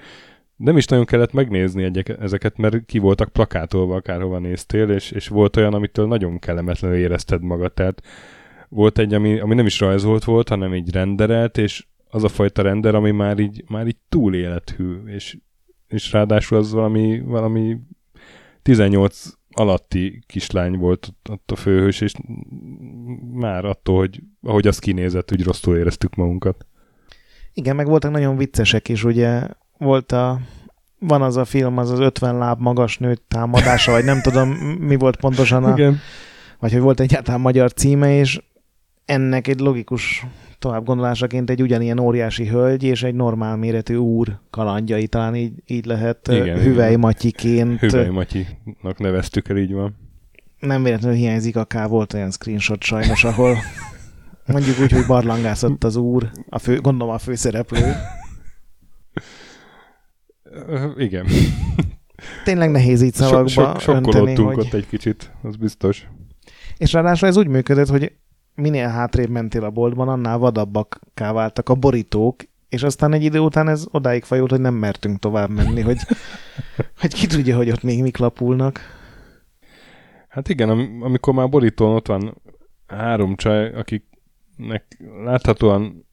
nem 0.64 0.78
is 0.78 0.86
nagyon 0.86 1.06
kellett 1.06 1.34
megnézni 1.34 1.84
egyek, 1.84 2.10
ezeket, 2.10 2.58
mert 2.58 2.86
ki 2.86 3.00
voltak 3.00 3.30
plakátolva, 3.30 3.96
akárhova 3.96 4.40
néztél, 4.40 4.90
és, 4.90 5.12
és 5.12 5.28
volt 5.28 5.58
olyan, 5.58 5.74
amitől 5.74 6.08
nagyon 6.08 6.40
kellemetlenül 6.40 6.98
érezted 6.98 7.42
magad. 7.42 7.74
Tehát 7.74 8.02
volt 8.70 8.98
egy, 8.98 9.14
ami, 9.14 9.40
ami 9.40 9.56
nem 9.56 9.66
is 9.66 9.80
rajzolt 9.80 10.24
volt, 10.24 10.50
hanem 10.50 10.76
így 10.76 10.92
renderelt, 10.92 11.58
és 11.58 11.86
az 12.10 12.24
a 12.24 12.28
fajta 12.28 12.62
render, 12.62 12.96
ami 12.96 13.12
már 13.12 13.40
így, 13.40 13.64
már 13.68 13.88
így 13.88 13.98
túl 14.10 14.36
élethű, 14.36 14.96
és, 15.06 15.38
és 15.88 16.12
ráadásul 16.12 16.58
az 16.58 16.72
valami, 16.72 17.22
valami 17.26 17.78
18 18.62 19.26
alatti 19.50 20.24
kislány 20.26 20.78
volt 20.78 21.14
ott 21.30 21.52
a 21.52 21.56
főhős, 21.56 22.02
és 22.02 22.14
már 23.32 23.66
attól, 23.66 23.98
hogy 23.98 24.20
ahogy 24.42 24.68
az 24.68 24.80
kinézett, 24.80 25.32
úgy 25.32 25.44
rosszul 25.44 25.78
éreztük 25.78 26.16
magunkat. 26.16 26.66
Igen, 27.54 27.76
meg 27.76 27.88
voltak 27.88 28.12
nagyon 28.12 28.38
viccesek 28.38 28.90
is, 28.90 29.04
ugye 29.04 29.48
volt 29.84 30.12
a 30.12 30.40
van 31.00 31.22
az 31.22 31.38
a 31.38 31.46
film, 31.46 31.78
az 31.78 31.90
az 31.90 32.00
50 32.00 32.38
láb 32.38 32.62
magas 32.62 32.98
nőt 32.98 33.22
támadása, 33.28 33.92
vagy 33.92 34.04
nem 34.04 34.22
tudom, 34.22 34.50
mi 34.80 34.96
volt 34.96 35.16
pontosan 35.16 35.64
a... 35.64 35.72
Igen. 35.72 36.00
Vagy 36.60 36.72
hogy 36.72 36.82
volt 36.82 37.00
egyáltalán 37.00 37.42
magyar 37.42 37.74
címe, 37.74 38.16
és 38.16 38.42
ennek 39.06 39.48
egy 39.48 39.60
logikus 39.60 40.26
tovább 40.60 40.86
gondolásaként 40.86 41.50
egy 41.50 41.62
ugyanilyen 41.62 42.00
óriási 42.00 42.48
hölgy 42.48 42.84
és 42.84 43.04
egy 43.04 43.16
normál 43.16 43.56
méretű 43.56 43.96
úr 43.96 44.40
kalandjai, 44.50 45.08
talán 45.08 45.36
így, 45.36 45.54
így 45.66 45.86
lehet 45.86 46.28
igen, 46.28 46.60
Hüvely 46.60 46.88
igen. 46.88 47.00
Matyiként. 47.00 47.80
Hüvely 47.80 48.10
Matyinak 48.10 48.98
neveztük 48.98 49.50
el, 49.50 49.58
így 49.58 49.74
van. 49.74 49.96
Nem 50.60 50.84
véletlenül 50.84 51.18
hiányzik 51.18 51.56
a 51.56 51.64
K, 51.66 51.88
volt 51.88 52.14
olyan 52.14 52.32
screenshot 52.32 52.84
sajnos, 52.84 53.24
ahol 53.24 53.58
mondjuk 54.46 54.80
úgy, 54.80 54.92
hogy 54.92 55.06
barlangászott 55.08 55.84
az 55.84 55.96
úr, 55.96 56.30
a 56.50 56.60
fő, 56.60 56.82
gondolom 56.82 57.14
a 57.14 57.18
főszereplő. 57.18 57.96
Igen. 60.98 61.26
Tényleg 62.44 62.72
nehéz 62.72 63.02
így 63.02 63.14
szavakba 63.14 63.50
so, 63.50 63.80
so, 63.80 63.92
önteni, 63.92 64.36
hogy... 64.36 64.60
ott 64.60 64.74
egy 64.74 64.88
kicsit, 64.88 65.32
az 65.42 65.56
biztos. 65.56 66.08
És 66.78 66.94
ráadásul 66.94 67.28
ez 67.28 67.38
úgy 67.38 67.48
működött, 67.48 67.88
hogy 67.88 68.12
minél 68.56 68.88
hátrébb 68.88 69.30
mentél 69.30 69.64
a 69.64 69.70
boltban, 69.70 70.08
annál 70.08 70.38
vadabbak 70.38 71.00
váltak 71.16 71.70
a 71.70 71.76
borítók, 71.76 72.44
és 72.70 72.84
aztán 72.84 73.14
egy 73.14 73.24
idő 73.24 73.40
után 73.40 73.68
ez 73.68 73.86
odáig 73.92 74.24
fajult, 74.24 74.50
hogy 74.50 74.60
nem 74.60 74.74
mertünk 74.74 75.20
tovább 75.20 75.50
menni, 75.50 75.82
hogy, 75.82 75.98
hogy 77.02 77.14
ki 77.14 77.28
tudja, 77.28 77.56
hogy 77.56 77.70
ott 77.70 77.84
még 77.84 78.02
mik 78.02 78.18
lapulnak. 78.18 78.80
Hát 80.28 80.50
igen, 80.50 80.70
am- 80.70 81.02
amikor 81.02 81.34
már 81.34 81.50
borítón 81.50 81.96
ott 81.96 82.08
van 82.08 82.42
három 82.88 83.36
csaj, 83.36 83.74
akiknek 83.74 84.98
láthatóan 85.24 86.06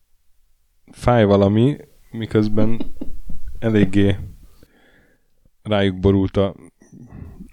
fáj 0.93 1.25
valami, 1.25 1.77
miközben 2.11 2.81
eléggé 3.59 4.17
rájuk 5.71 6.01
borult 6.01 6.37
a 6.37 6.55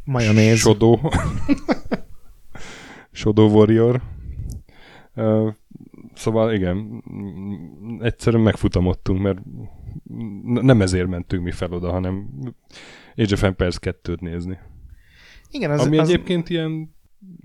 Majonéz. 0.03 0.57
Sodó. 0.57 1.11
Sodó 3.11 3.49
Warrior. 3.49 4.01
Uh, 5.15 5.53
szóval 6.13 6.53
igen, 6.53 7.03
egyszerűen 7.99 8.43
megfutamodtunk, 8.43 9.21
mert 9.21 9.39
nem 10.43 10.81
ezért 10.81 11.07
mentünk 11.07 11.43
mi 11.43 11.51
fel 11.51 11.71
oda, 11.71 11.91
hanem 11.91 12.29
Age 13.15 13.33
of 13.33 13.43
Empires 13.43 13.77
2-t 13.81 14.19
nézni. 14.19 14.57
Igen, 15.51 15.71
az, 15.71 15.85
Ami 15.85 15.97
az... 15.97 16.09
egyébként 16.09 16.49
ilyen 16.49 16.95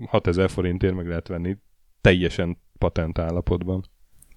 6000 0.05 0.49
forintért 0.49 0.95
meg 0.95 1.07
lehet 1.07 1.27
venni 1.27 1.57
teljesen 2.01 2.57
patent 2.77 3.19
állapotban. 3.19 3.83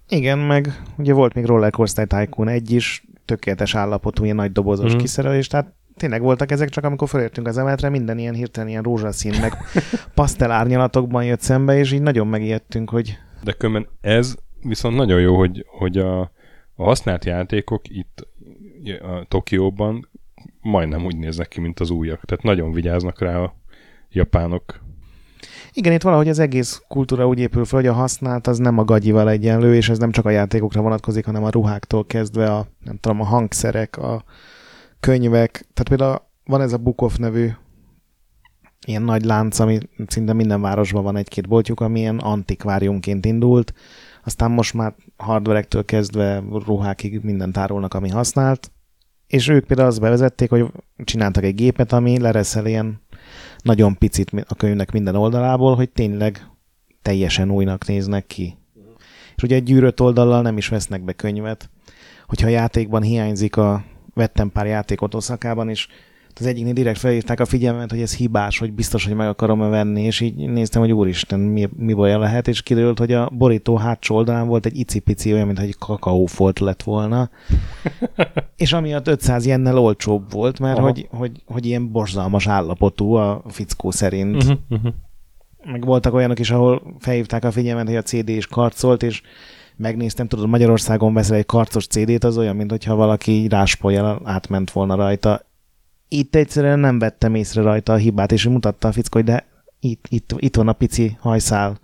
Igen, 0.09 0.39
meg 0.39 0.82
ugye 0.99 1.12
volt 1.12 1.34
még 1.34 1.45
Rollercoaster 1.45 2.07
Tycoon 2.07 2.49
1 2.49 2.70
is, 2.70 3.05
tökéletes 3.24 3.74
állapotú, 3.74 4.24
ilyen 4.24 4.37
nagy 4.37 4.53
dobozos 4.53 4.91
mm-hmm. 4.91 4.99
kiszerelés, 4.99 5.47
tehát 5.47 5.74
tényleg 5.97 6.20
voltak 6.20 6.51
ezek, 6.51 6.68
csak 6.68 6.84
amikor 6.84 7.09
felértünk 7.09 7.47
az 7.47 7.59
emeletre, 7.59 7.88
minden 7.88 8.18
ilyen 8.18 8.34
hirtelen 8.34 8.68
ilyen 8.68 8.82
rózsaszín, 8.82 9.34
meg 9.40 9.57
pasztel 10.14 10.51
árnyalatokban 10.51 11.24
jött 11.24 11.40
szembe, 11.40 11.78
és 11.78 11.92
így 11.92 12.03
nagyon 12.03 12.26
megijedtünk, 12.26 12.90
hogy... 12.90 13.18
De 13.42 13.53
különben 13.53 13.88
ez 14.01 14.34
viszont 14.62 14.97
nagyon 14.97 15.20
jó, 15.20 15.36
hogy, 15.36 15.64
hogy 15.68 15.99
a, 15.99 16.20
a 16.74 16.84
használt 16.84 17.24
játékok 17.24 17.88
itt 17.88 18.26
a 19.03 19.24
Tokióban 19.28 20.09
majdnem 20.61 21.05
úgy 21.05 21.16
néznek 21.16 21.49
ki, 21.49 21.61
mint 21.61 21.80
az 21.80 21.90
újak. 21.90 22.24
Tehát 22.24 22.44
nagyon 22.44 22.72
vigyáznak 22.72 23.20
rá 23.20 23.38
a 23.38 23.55
japánok. 24.11 24.84
Igen, 25.72 25.92
itt 25.92 26.03
valahogy 26.03 26.28
az 26.28 26.38
egész 26.38 26.82
kultúra 26.88 27.26
úgy 27.26 27.38
épül 27.38 27.64
fel, 27.64 27.78
hogy 27.78 27.88
a 27.88 27.92
használt 27.92 28.47
az 28.47 28.59
nem 28.59 28.78
a 28.78 28.84
gagyival 28.84 29.30
egyenlő, 29.30 29.74
és 29.74 29.88
ez 29.88 29.99
nem 29.99 30.11
csak 30.11 30.24
a 30.24 30.30
játékokra 30.30 30.80
vonatkozik, 30.80 31.24
hanem 31.24 31.44
a 31.44 31.51
ruháktól 31.51 32.07
kezdve 32.07 32.53
a, 32.53 32.66
nem 32.84 32.99
tudom, 33.01 33.20
a 33.20 33.24
hangszerek, 33.24 33.97
a 33.97 34.24
könyvek. 35.01 35.51
Tehát 35.51 35.88
például 35.88 36.22
van 36.44 36.61
ez 36.61 36.72
a 36.72 36.78
Bukov 36.78 37.16
nevű 37.16 37.51
ilyen 38.86 39.03
nagy 39.03 39.24
lánc, 39.24 39.59
ami 39.59 39.78
szinte 40.07 40.32
minden 40.32 40.61
városban 40.61 41.03
van 41.03 41.16
egy-két 41.16 41.49
boltjuk, 41.49 41.80
ami 41.80 41.99
ilyen 41.99 42.18
antikváriumként 42.18 43.24
indult, 43.24 43.74
aztán 44.24 44.51
most 44.51 44.74
már 44.74 44.94
hardverektől 45.16 45.84
kezdve 45.84 46.42
ruhákig 46.51 47.20
mindent 47.22 47.57
árulnak, 47.57 47.94
ami 47.94 48.09
használt, 48.09 48.70
és 49.26 49.49
ők 49.49 49.66
például 49.66 49.88
azt 49.88 50.01
bevezették, 50.01 50.51
hogy 50.51 50.66
csináltak 51.05 51.44
egy 51.44 51.55
gépet, 51.55 51.92
ami 51.92 52.20
lereszel 52.20 52.66
ilyen 52.66 53.01
nagyon 53.62 53.99
picit 53.99 54.30
a 54.49 54.55
könyvnek 54.55 54.92
minden 54.92 55.14
oldalából, 55.14 55.74
hogy 55.74 55.90
tényleg 55.90 56.49
teljesen 57.03 57.51
újnak 57.51 57.86
néznek 57.86 58.26
ki. 58.26 58.57
És 59.36 59.42
ugye 59.42 59.55
egy 59.55 59.62
gyűrött 59.62 60.01
oldallal 60.01 60.42
nem 60.42 60.57
is 60.57 60.68
vesznek 60.68 61.05
be 61.05 61.12
könyvet. 61.12 61.70
Hogyha 62.26 62.47
a 62.47 62.51
játékban 62.51 63.03
hiányzik 63.03 63.57
a, 63.57 63.84
vettem 64.16 64.50
pár 64.50 64.66
játékot 64.66 65.14
Oszakában, 65.14 65.68
és 65.68 65.88
az 66.40 66.46
egyiknél 66.46 66.72
direkt 66.72 66.98
felhívták 66.98 67.40
a 67.40 67.44
figyelmet, 67.44 67.90
hogy 67.90 68.00
ez 68.00 68.16
hibás, 68.16 68.58
hogy 68.58 68.72
biztos, 68.72 69.04
hogy 69.04 69.14
meg 69.14 69.28
akarom 69.28 69.62
-e 69.62 69.68
venni, 69.68 70.02
és 70.02 70.20
így 70.20 70.34
néztem, 70.34 70.80
hogy 70.80 70.92
úristen, 70.92 71.40
mi, 71.40 71.68
mi 71.76 71.92
baja 71.92 72.18
lehet, 72.18 72.48
és 72.48 72.62
kiderült, 72.62 72.98
hogy 72.98 73.12
a 73.12 73.30
borító 73.32 73.76
hátsó 73.76 74.14
oldalán 74.14 74.46
volt 74.46 74.66
egy 74.66 74.78
icipici, 74.78 75.32
olyan, 75.32 75.46
mintha 75.46 75.64
egy 75.64 75.78
kakaófolt 75.78 76.58
lett 76.58 76.82
volna, 76.82 77.30
és 78.56 78.72
amiatt 78.72 79.08
500 79.08 79.46
jennel 79.46 79.78
olcsóbb 79.78 80.32
volt, 80.32 80.58
mert 80.58 80.78
hogy, 80.78 81.08
hogy, 81.10 81.42
hogy, 81.46 81.66
ilyen 81.66 81.90
borzalmas 81.90 82.46
állapotú 82.46 83.12
a 83.12 83.42
fickó 83.48 83.90
szerint. 83.90 84.42
Uh-huh, 84.42 84.58
uh-huh. 84.68 84.92
Meg 85.64 85.84
voltak 85.84 86.14
olyanok 86.14 86.38
is, 86.38 86.50
ahol 86.50 86.96
felhívták 86.98 87.44
a 87.44 87.50
figyelmet, 87.50 87.86
hogy 87.86 87.96
a 87.96 88.02
CD 88.02 88.28
is 88.28 88.46
karcolt, 88.46 89.02
és 89.02 89.22
megnéztem, 89.76 90.28
tudod, 90.28 90.48
Magyarországon 90.48 91.14
veszel 91.14 91.36
egy 91.36 91.46
karcos 91.46 91.86
CD-t, 91.86 92.24
az 92.24 92.38
olyan, 92.38 92.56
mintha 92.56 92.94
valaki 92.94 93.48
ráspolja 93.48 94.20
átment 94.24 94.70
volna 94.70 94.94
rajta 94.94 95.46
itt 96.08 96.34
egyszerűen 96.34 96.78
nem 96.78 96.98
vettem 96.98 97.34
észre 97.34 97.62
rajta 97.62 97.92
a 97.92 97.96
hibát, 97.96 98.32
és 98.32 98.44
mutatta 98.44 98.88
a 98.88 98.92
fickó, 98.92 99.18
hogy 99.18 99.24
de 99.24 99.46
itt, 99.80 100.06
itt, 100.08 100.34
itt 100.36 100.56
van 100.56 100.68
a 100.68 100.72
pici 100.72 101.16
hajszál 101.20 101.78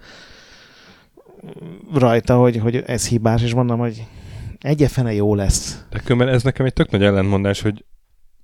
rajta, 1.93 2.36
hogy, 2.36 2.57
hogy 2.57 2.76
ez 2.76 3.09
hibás, 3.09 3.43
és 3.43 3.55
mondom, 3.55 3.78
hogy 3.78 4.07
egyefene 4.61 5.12
jó 5.12 5.34
lesz. 5.34 5.84
De 5.90 5.99
különben 5.99 6.28
ez 6.28 6.43
nekem 6.43 6.66
egy 6.66 6.72
tök 6.72 6.90
nagy 6.90 7.03
ellentmondás, 7.03 7.61
hogy 7.61 7.84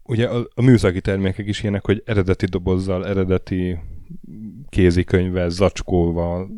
ugye 0.03 0.27
a, 0.27 0.49
a 0.55 0.63
műszaki 0.63 1.01
termékek 1.01 1.47
is 1.47 1.63
ilyenek, 1.63 1.85
hogy 1.85 2.03
eredeti 2.07 2.47
dobozzal, 2.47 3.07
eredeti 3.07 3.79
kézikönyvvel, 4.69 5.49
zacskóval, 5.49 6.51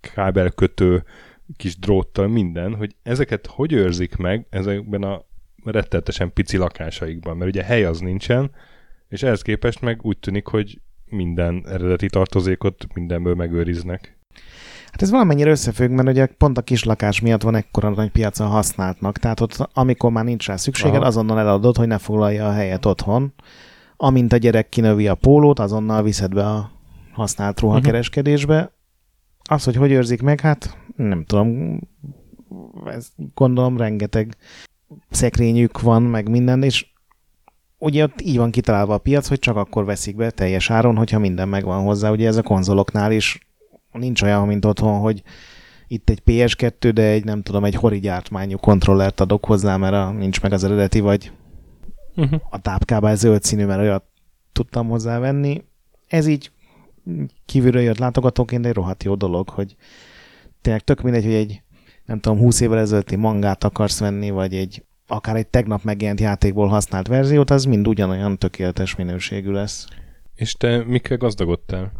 kábelkötő, 0.00 1.04
kis 1.56 1.78
dróttal, 1.78 2.28
minden, 2.28 2.74
hogy 2.74 2.94
ezeket 3.02 3.46
hogy 3.46 3.72
őrzik 3.72 4.16
meg 4.16 4.46
ezekben 4.50 5.02
a 5.02 5.24
rettetesen 5.64 6.32
pici 6.32 6.56
lakásaikban, 6.56 7.36
mert 7.36 7.50
ugye 7.50 7.62
hely 7.62 7.84
az 7.84 8.00
nincsen, 8.00 8.50
és 9.08 9.22
ehhez 9.22 9.42
képest 9.42 9.80
meg 9.80 9.98
úgy 10.02 10.18
tűnik, 10.18 10.46
hogy 10.46 10.80
minden 11.04 11.64
eredeti 11.68 12.06
tartozékot 12.06 12.86
mindenből 12.94 13.34
megőriznek. 13.34 14.18
Hát 14.84 15.02
ez 15.02 15.10
valamennyire 15.10 15.50
összefügg, 15.50 15.90
mert 15.90 16.08
ugye 16.08 16.26
pont 16.26 16.58
a 16.58 16.62
kis 16.62 16.84
lakás 16.84 17.20
miatt 17.20 17.42
van 17.42 17.54
ekkora 17.54 17.88
nagy 17.88 18.10
piacon 18.10 18.46
használtnak, 18.46 19.18
tehát 19.18 19.40
ott 19.40 19.68
amikor 19.72 20.10
már 20.10 20.24
nincs 20.24 20.46
rá 20.46 20.56
szükséged, 20.56 20.96
Aha. 20.96 21.06
azonnal 21.06 21.38
eladod, 21.38 21.76
hogy 21.76 21.86
ne 21.86 21.98
foglalja 21.98 22.48
a 22.48 22.52
helyet 22.52 22.86
otthon. 22.86 23.32
Amint 23.96 24.32
a 24.32 24.36
gyerek 24.36 24.68
kinövi 24.68 25.08
a 25.08 25.14
pólót, 25.14 25.58
azonnal 25.58 26.02
viszed 26.02 26.34
be 26.34 26.46
a 26.46 26.70
használt 27.12 27.60
ruhakereskedésbe. 27.60 28.72
Az, 29.50 29.64
hogy 29.64 29.76
hogy 29.76 29.92
őrzik 29.92 30.22
meg, 30.22 30.40
hát 30.40 30.76
nem 30.96 31.24
tudom, 31.24 31.80
ez 32.86 33.08
gondolom 33.34 33.76
rengeteg 33.76 34.36
szekrényük 35.10 35.80
van, 35.80 36.02
meg 36.02 36.28
minden, 36.28 36.62
és 36.62 36.86
ugye 37.78 38.02
ott 38.02 38.20
így 38.20 38.36
van 38.36 38.50
kitalálva 38.50 38.94
a 38.94 38.98
piac, 38.98 39.28
hogy 39.28 39.38
csak 39.38 39.56
akkor 39.56 39.84
veszik 39.84 40.16
be 40.16 40.30
teljes 40.30 40.70
áron, 40.70 40.96
hogyha 40.96 41.18
minden 41.18 41.48
megvan 41.48 41.84
hozzá. 41.84 42.10
Ugye 42.10 42.26
ez 42.26 42.36
a 42.36 42.42
konzoloknál 42.42 43.12
is 43.12 43.48
nincs 43.92 44.22
olyan, 44.22 44.46
mint 44.46 44.64
otthon, 44.64 45.00
hogy 45.00 45.22
itt 45.86 46.10
egy 46.10 46.22
PS2, 46.26 46.90
de 46.94 47.02
egy 47.02 47.24
nem 47.24 47.42
tudom, 47.42 47.64
egy 47.64 47.74
hori 47.74 47.98
gyártmányú 47.98 48.56
kontrollert 48.56 49.20
adok 49.20 49.44
hozzá, 49.44 49.76
mert 49.76 49.94
a, 49.94 50.10
nincs 50.10 50.40
meg 50.40 50.52
az 50.52 50.64
eredeti, 50.64 51.00
vagy 51.00 51.32
uh-huh. 52.16 52.40
a 52.50 52.60
tápkában 52.60 53.16
zöld 53.16 53.42
színű, 53.42 53.64
mert 53.64 53.80
olyat 53.80 54.04
tudtam 54.52 54.88
hozzá 54.88 55.18
venni. 55.18 55.64
Ez 56.06 56.26
így 56.26 56.50
kívülről 57.46 57.82
jött 57.82 57.98
látogatóként 57.98 58.66
egy 58.66 58.72
rohadt 58.72 59.04
jó 59.04 59.14
dolog, 59.14 59.48
hogy 59.48 59.76
tényleg 60.60 60.82
tök 60.82 61.02
mindegy, 61.02 61.24
hogy 61.24 61.34
egy 61.34 61.62
nem 62.04 62.20
tudom, 62.20 62.38
20 62.38 62.60
évvel 62.60 62.78
ezelőtti 62.78 63.16
mangát 63.16 63.64
akarsz 63.64 63.98
venni, 63.98 64.30
vagy 64.30 64.54
egy 64.54 64.84
akár 65.06 65.36
egy 65.36 65.46
tegnap 65.46 65.82
megjelent 65.82 66.20
játékból 66.20 66.68
használt 66.68 67.06
verziót, 67.06 67.50
az 67.50 67.64
mind 67.64 67.88
ugyanolyan 67.88 68.38
tökéletes 68.38 68.96
minőségű 68.96 69.50
lesz. 69.50 69.86
És 70.34 70.52
te 70.54 70.84
mikkel 70.84 71.16
gazdagodtál? 71.16 71.92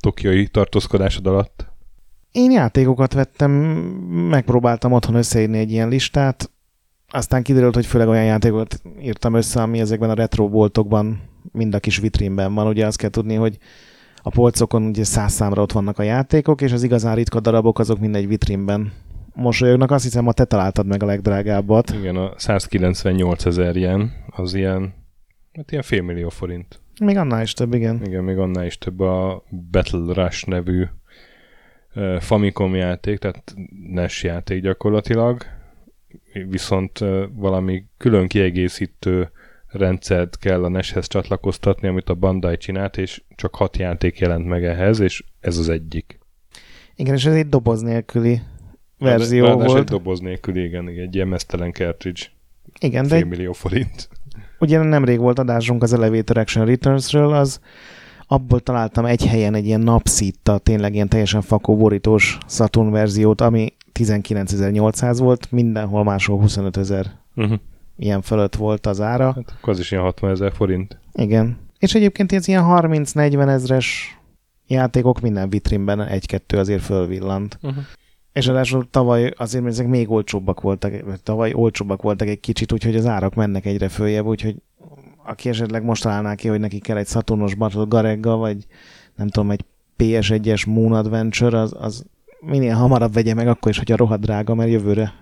Tokiai 0.00 0.46
tartózkodásod 0.46 1.26
alatt? 1.26 1.66
Én 2.32 2.50
játékokat 2.50 3.12
vettem, 3.12 3.50
megpróbáltam 4.30 4.92
otthon 4.92 5.14
összeírni 5.14 5.58
egy 5.58 5.70
ilyen 5.70 5.88
listát, 5.88 6.50
aztán 7.08 7.42
kiderült, 7.42 7.74
hogy 7.74 7.86
főleg 7.86 8.08
olyan 8.08 8.24
játékokat 8.24 8.82
írtam 9.00 9.34
össze, 9.34 9.62
ami 9.62 9.80
ezekben 9.80 10.10
a 10.10 10.14
retro 10.14 10.48
boltokban 10.48 11.29
mind 11.52 11.74
a 11.74 11.80
kis 11.80 11.98
vitrínben 11.98 12.54
van. 12.54 12.66
Ugye 12.66 12.86
azt 12.86 12.98
kell 12.98 13.10
tudni, 13.10 13.34
hogy 13.34 13.58
a 14.22 14.30
polcokon 14.30 14.82
ugye 14.82 15.04
száz 15.04 15.32
számra 15.32 15.62
ott 15.62 15.72
vannak 15.72 15.98
a 15.98 16.02
játékok, 16.02 16.60
és 16.60 16.72
az 16.72 16.82
igazán 16.82 17.14
ritka 17.14 17.40
darabok 17.40 17.78
azok 17.78 17.98
mind 17.98 18.16
egy 18.16 18.28
vitrínben 18.28 18.92
mosolyognak. 19.34 19.90
Azt 19.90 20.04
hiszem, 20.04 20.26
a 20.26 20.32
te 20.32 20.44
találtad 20.44 20.86
meg 20.86 21.02
a 21.02 21.06
legdrágábbat. 21.06 21.90
Igen, 21.90 22.16
a 22.16 22.32
198 22.36 23.44
ezer 23.44 23.76
ilyen, 23.76 24.12
az 24.30 24.54
ilyen, 24.54 24.94
hát 25.52 25.70
ilyen 25.70 25.82
félmillió 25.82 26.28
forint. 26.28 26.80
Még 27.00 27.16
annál 27.16 27.42
is 27.42 27.52
több, 27.52 27.74
igen. 27.74 28.00
Igen, 28.04 28.24
még 28.24 28.38
annál 28.38 28.66
is 28.66 28.78
több 28.78 29.00
a 29.00 29.44
Battle 29.70 30.22
Rush 30.22 30.46
nevű 30.46 30.86
uh, 31.94 32.20
Famicom 32.20 32.74
játék, 32.74 33.18
tehát 33.18 33.54
NES 33.90 34.22
játék 34.22 34.62
gyakorlatilag, 34.62 35.42
viszont 36.48 37.00
uh, 37.00 37.22
valami 37.34 37.84
külön 37.96 38.28
kiegészítő 38.28 39.30
rendszert 39.70 40.38
kell 40.38 40.64
a 40.64 40.68
NES-hez 40.68 41.06
csatlakoztatni, 41.06 41.88
amit 41.88 42.08
a 42.08 42.14
Bandai 42.14 42.56
csinált, 42.56 42.96
és 42.96 43.22
csak 43.36 43.54
hat 43.54 43.76
játék 43.76 44.18
jelent 44.18 44.46
meg 44.46 44.64
ehhez, 44.64 45.00
és 45.00 45.24
ez 45.40 45.58
az 45.58 45.68
egyik. 45.68 46.18
Igen, 46.96 47.14
és 47.14 47.24
ez 47.24 47.34
egy 47.34 47.48
doboz 47.48 47.80
nélküli 47.80 48.40
verzió 48.98 49.44
Ráadás 49.44 49.66
volt. 49.66 49.78
egy 49.78 49.84
doboz 49.84 50.20
nélküli, 50.20 50.64
igen, 50.64 50.88
egy 50.88 51.14
ilyen 51.14 51.28
mesztelen 51.28 51.72
cartridge. 51.72 52.22
Igen, 52.80 53.06
de... 53.06 53.24
millió 53.24 53.52
forint. 53.52 54.08
Ugye 54.58 54.82
nemrég 54.82 55.18
volt 55.18 55.38
adásunk 55.38 55.82
az 55.82 55.92
Elevator 55.92 56.38
Action 56.38 56.66
Returns-ről, 56.66 57.32
az 57.32 57.60
abból 58.26 58.60
találtam 58.60 59.04
egy 59.04 59.26
helyen 59.26 59.54
egy 59.54 59.66
ilyen 59.66 59.80
napszitta, 59.80 60.58
tényleg 60.58 60.94
ilyen 60.94 61.08
teljesen 61.08 61.40
fakó 61.40 61.76
borítós 61.76 62.38
Saturn 62.46 62.90
verziót, 62.90 63.40
ami 63.40 63.72
19.800 63.98 65.16
volt, 65.18 65.52
mindenhol 65.52 66.04
máshol 66.04 66.42
25.000 66.46 67.06
uh-huh. 67.34 67.58
Ilyen 68.00 68.22
fölött 68.22 68.56
volt 68.56 68.86
az 68.86 69.00
ára. 69.00 69.32
Hát 69.32 69.54
akkor 69.56 69.72
az 69.72 69.78
is 69.78 69.90
ilyen 69.90 70.02
60 70.02 70.30
ezer 70.30 70.52
forint. 70.52 70.98
Igen. 71.12 71.58
És 71.78 71.94
egyébként 71.94 72.32
ez 72.32 72.48
ilyen 72.48 72.64
30-40 72.66 73.48
ezres 73.48 74.18
játékok 74.66 75.20
minden 75.20 75.50
vitrínben 75.50 76.00
egy-kettő 76.00 76.58
azért 76.58 76.82
fölvillant. 76.82 77.58
Uh-huh. 77.62 77.82
És 78.32 78.46
ráadásul 78.46 78.90
tavaly 78.90 79.32
azért 79.36 79.66
ezek 79.66 79.86
még 79.86 80.10
olcsóbbak 80.10 80.60
voltak, 80.60 80.92
tavaly 81.22 81.52
olcsóbbak 81.54 82.02
voltak 82.02 82.28
egy 82.28 82.40
kicsit, 82.40 82.72
úgyhogy 82.72 82.96
az 82.96 83.06
árak 83.06 83.34
mennek 83.34 83.66
egyre 83.66 83.88
följebb, 83.88 84.26
úgyhogy 84.26 84.56
aki 85.24 85.48
esetleg 85.48 85.84
most 85.84 86.02
találná 86.02 86.34
ki, 86.34 86.48
hogy 86.48 86.60
neki 86.60 86.78
kell 86.78 86.96
egy 86.96 87.06
Saturnos 87.06 87.54
Battle 87.54 87.84
Garegga, 87.88 88.36
vagy 88.36 88.66
nem 89.16 89.28
tudom, 89.28 89.50
egy 89.50 89.64
PS1-es 89.98 90.66
Moon 90.66 90.92
Adventure, 90.92 91.58
az, 91.58 91.74
az 91.78 92.04
minél 92.40 92.74
hamarabb 92.74 93.12
vegye 93.12 93.34
meg, 93.34 93.48
akkor 93.48 93.70
is, 93.70 93.78
hogyha 93.78 93.96
rohadt 93.96 94.20
drága, 94.20 94.54
mert 94.54 94.70
jövőre 94.70 95.12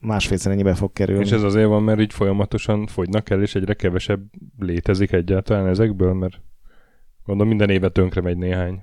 másfélszer 0.00 0.52
ennyibe 0.52 0.74
fog 0.74 0.92
kerülni. 0.92 1.24
És 1.24 1.30
ez 1.30 1.42
azért 1.42 1.66
van, 1.66 1.82
mert 1.82 2.00
így 2.00 2.12
folyamatosan 2.12 2.86
fogynak 2.86 3.30
el, 3.30 3.42
és 3.42 3.54
egyre 3.54 3.74
kevesebb 3.74 4.20
létezik 4.58 5.12
egyáltalán 5.12 5.66
ezekből, 5.66 6.12
mert 6.12 6.40
gondolom 7.24 7.48
minden 7.48 7.70
éve 7.70 7.88
tönkre 7.88 8.20
megy 8.20 8.36
néhány. 8.36 8.82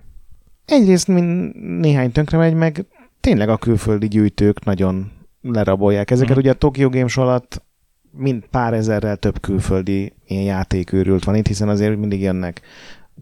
Egyrészt 0.65 1.07
mind, 1.07 1.55
néhány 1.55 2.11
tönkre 2.11 2.37
megy, 2.37 2.53
meg 2.53 2.85
tényleg 3.19 3.49
a 3.49 3.57
külföldi 3.57 4.07
gyűjtők 4.07 4.63
nagyon 4.65 5.11
lerabolják 5.41 6.11
ezeket. 6.11 6.35
Mm. 6.35 6.39
Ugye 6.39 6.51
a 6.51 6.53
Tokyo 6.53 6.89
Games 6.89 7.17
alatt 7.17 7.63
mind 8.11 8.43
pár 8.51 8.73
ezerrel 8.73 9.17
több 9.17 9.39
külföldi 9.39 10.13
ilyen 10.27 10.43
játékőrült 10.43 11.23
van 11.23 11.35
itt, 11.35 11.47
hiszen 11.47 11.69
azért 11.69 11.97
mindig 11.97 12.21
jönnek 12.21 12.61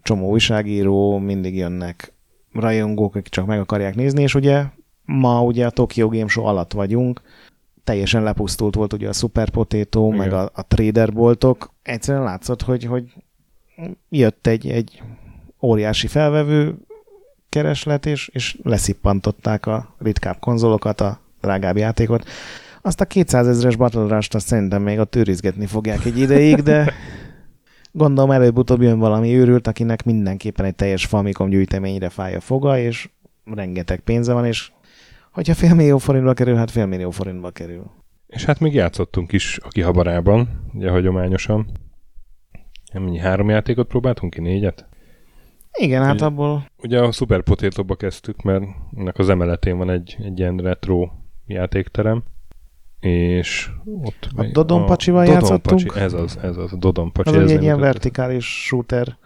csomó 0.02 0.30
újságíró, 0.30 1.18
mindig 1.18 1.56
jönnek 1.56 2.12
rajongók, 2.52 3.14
akik 3.14 3.32
csak 3.32 3.46
meg 3.46 3.60
akarják 3.60 3.94
nézni, 3.94 4.22
és 4.22 4.34
ugye 4.34 4.64
ma 5.04 5.42
ugye 5.42 5.66
a 5.66 5.70
Tokyo 5.70 6.08
Game 6.08 6.28
Show 6.28 6.44
alatt 6.44 6.72
vagyunk, 6.72 7.20
teljesen 7.84 8.22
lepusztult 8.22 8.74
volt 8.74 8.92
ugye 8.92 9.08
a 9.08 9.12
Super 9.12 9.50
Potato, 9.50 10.06
Igen. 10.06 10.18
meg 10.18 10.32
a, 10.32 10.50
a 10.54 10.66
trader 10.66 11.12
boltok. 11.12 11.72
Egyszerűen 11.82 12.24
látszott, 12.24 12.62
hogy, 12.62 12.84
hogy 12.84 13.12
jött 14.08 14.46
egy, 14.46 14.68
egy 14.68 15.02
óriási 15.62 16.06
felvevő 16.06 16.76
kereslet, 17.48 18.06
és, 18.06 18.28
és 18.32 18.58
leszippantották 18.62 19.66
a 19.66 19.94
ritkább 19.98 20.38
konzolokat, 20.38 21.00
a 21.00 21.20
drágább 21.40 21.76
játékot. 21.76 22.28
Azt 22.82 23.00
a 23.00 23.04
200 23.04 23.48
ezeres 23.48 23.76
Battle 23.76 24.14
Rush-t 24.14 24.34
azt 24.34 24.46
szerintem 24.46 24.82
még 24.82 24.98
ott 24.98 25.16
őrizgetni 25.16 25.66
fogják 25.66 26.04
egy 26.04 26.18
ideig, 26.18 26.62
de 26.62 26.92
gondolom 27.92 28.30
előbb-utóbb 28.30 28.82
jön 28.82 28.98
valami 28.98 29.36
őrült, 29.36 29.66
akinek 29.66 30.04
mindenképpen 30.04 30.66
egy 30.66 30.74
teljes 30.74 31.06
Famicom 31.06 31.48
gyűjteményre 31.48 32.08
fáj 32.08 32.34
a 32.34 32.40
foga, 32.40 32.78
és 32.78 33.08
rengeteg 33.44 34.00
pénze 34.00 34.32
van, 34.32 34.46
és 34.46 34.70
hogyha 35.34 35.54
fél 35.54 35.74
millió 35.74 35.98
forintba 35.98 36.32
kerül, 36.32 36.54
hát 36.54 36.70
fél 36.70 36.86
millió 36.86 37.10
forintba 37.10 37.50
kerül. 37.50 37.90
És 38.26 38.44
hát 38.44 38.60
még 38.60 38.74
játszottunk 38.74 39.32
is 39.32 39.58
a 39.62 39.68
kihabarában, 39.68 40.70
ugye 40.72 40.90
hagyományosan. 40.90 41.66
Mennyi 42.92 43.18
három 43.18 43.48
játékot 43.48 43.86
próbáltunk 43.86 44.34
ki, 44.34 44.40
négyet? 44.40 44.88
Igen, 45.78 46.02
hát 46.02 46.14
ugye, 46.14 46.24
abból... 46.24 46.70
Ugye 46.76 47.00
a 47.00 47.12
Super 47.12 47.42
potato 47.42 47.96
kezdtük, 47.96 48.42
mert 48.42 48.64
ennek 48.96 49.18
az 49.18 49.28
emeletén 49.28 49.76
van 49.78 49.90
egy, 49.90 50.16
egy 50.18 50.38
ilyen 50.38 50.56
retro 50.56 51.08
játékterem, 51.46 52.22
és 53.00 53.70
ott... 54.02 54.28
A 54.36 54.44
Dodon 54.52 54.86
Pacsival 54.86 55.24
Dodon 55.24 55.40
játszottunk. 55.40 55.96
Ez 55.96 56.12
az, 56.12 56.38
ez 56.42 56.56
az, 56.56 56.72
a 56.72 56.76
Dodon 56.76 57.12
Pacsi. 57.12 57.28
Az 57.28 57.42
ez 57.42 57.50
egy 57.50 57.62
ilyen 57.62 57.80
vertikális 57.80 58.64
shooter. 58.64 59.16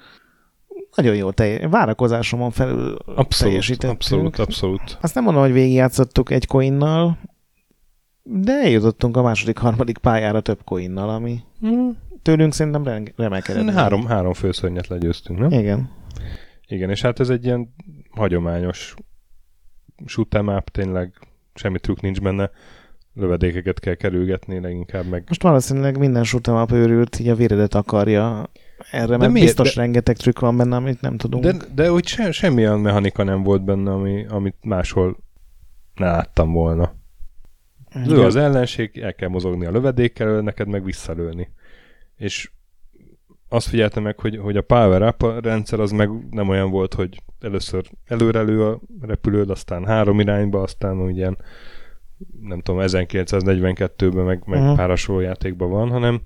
Nagyon 0.95 1.17
jó, 1.17 1.31
telj- 1.31 1.69
várakozásomon 1.71 2.51
felül 2.51 2.97
abszolút, 3.07 3.29
teljesítettünk. 3.29 3.93
Abszolút, 3.93 4.39
abszolút. 4.39 4.99
Azt 5.01 5.15
nem 5.15 5.25
mondom, 5.25 5.43
hogy 5.43 5.53
végigjátszottuk 5.53 6.31
egy 6.31 6.47
coinnal, 6.47 7.19
de 8.23 8.53
eljutottunk 8.53 9.17
a 9.17 9.23
második, 9.23 9.59
harmadik 9.59 9.99
pályára 9.99 10.41
több 10.41 10.61
coinnal, 10.65 11.09
ami 11.09 11.41
hmm. 11.61 11.99
tőlünk 12.23 12.53
szerintem 12.53 13.13
remek 13.17 13.47
Három, 13.47 14.07
három 14.07 14.33
főszörnyet 14.33 14.87
legyőztünk, 14.87 15.39
nem? 15.39 15.51
Igen. 15.51 15.91
Igen, 16.67 16.91
és 16.91 17.03
hát 17.03 17.21
ez 17.21 17.29
egy 17.29 17.45
ilyen 17.45 17.75
hagyományos 18.11 18.95
shoot'em 20.07 20.57
up, 20.57 20.69
tényleg 20.69 21.13
semmi 21.55 21.79
trükk 21.79 22.01
nincs 22.01 22.21
benne 22.21 22.51
lövedékeket 23.15 23.81
kell 23.81 23.95
kerülgetni 23.95 24.61
leginkább 24.61 25.07
meg. 25.07 25.25
Most 25.29 25.43
valószínűleg 25.43 25.99
minden 25.99 26.25
shoot'em 26.27 26.63
up 26.63 26.73
őrült, 26.73 27.19
így 27.19 27.29
a 27.29 27.35
véredet 27.35 27.75
akarja 27.75 28.51
erre, 28.91 29.07
de 29.07 29.17
mert 29.17 29.33
miért? 29.33 29.47
biztos 29.47 29.75
de, 29.75 29.81
rengeteg 29.81 30.17
trükk 30.17 30.39
van 30.39 30.57
benne, 30.57 30.77
amit 30.77 31.01
nem 31.01 31.17
tudunk. 31.17 31.45
De, 31.45 31.57
de 31.75 31.93
úgy 31.93 32.07
se, 32.07 32.33
semmi 32.33 32.63
olyan 32.63 32.81
mechanika 32.81 33.23
nem 33.23 33.43
volt 33.43 33.65
benne, 33.65 33.93
ami, 33.93 34.27
amit 34.29 34.57
máshol 34.61 35.17
ne 35.95 36.07
láttam 36.07 36.53
volna. 36.53 36.95
Lő 38.05 38.23
az 38.23 38.37
ellenség, 38.37 38.99
el 38.99 39.15
kell 39.15 39.29
mozogni 39.29 39.67
a 39.67 39.71
lövedékkel, 39.71 40.41
neked 40.41 40.69
meg 40.69 40.85
visszalőni. 40.85 41.51
És 42.17 42.51
azt 43.49 43.69
figyeltem 43.69 44.03
meg, 44.03 44.19
hogy, 44.19 44.37
hogy 44.37 44.57
a 44.57 44.63
Power 44.63 45.03
Up 45.03 45.43
rendszer 45.43 45.81
az 45.81 45.91
meg 45.91 46.11
nem 46.31 46.49
olyan 46.49 46.71
volt, 46.71 46.95
hogy 46.95 47.23
először 47.41 47.85
előrelő 48.07 48.65
a 48.65 48.81
repülőd, 49.01 49.51
aztán 49.51 49.85
három 49.85 50.21
irányba, 50.21 50.63
aztán 50.63 51.11
ilyen 51.11 51.39
nem 52.43 52.61
tudom, 52.61 52.81
1942-ben 52.87 54.25
meg, 54.25 54.43
meg 54.47 54.61
uh-huh. 54.61 54.77
pár 54.77 54.89
hasonló 54.89 55.21
játékban 55.21 55.71
van, 55.71 55.91
hanem, 55.91 56.21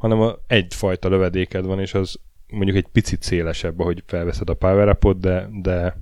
hanem 0.00 0.20
a, 0.20 0.34
egyfajta 0.46 1.08
lövedéked 1.08 1.64
van, 1.64 1.80
és 1.80 1.94
az 1.94 2.18
mondjuk 2.48 2.76
egy 2.76 2.86
picit 2.92 3.22
szélesebb, 3.22 3.80
ahogy 3.80 4.02
felveszed 4.06 4.50
a 4.50 4.54
power 4.54 4.98
de, 5.16 5.48
de 5.62 5.96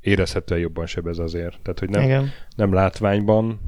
érezhetően 0.00 0.60
jobban 0.60 0.86
sebez 0.86 1.18
azért. 1.18 1.58
Tehát, 1.62 1.78
hogy 1.78 1.88
nem, 1.88 2.02
Igen. 2.02 2.28
nem 2.56 2.72
látványban 2.72 3.60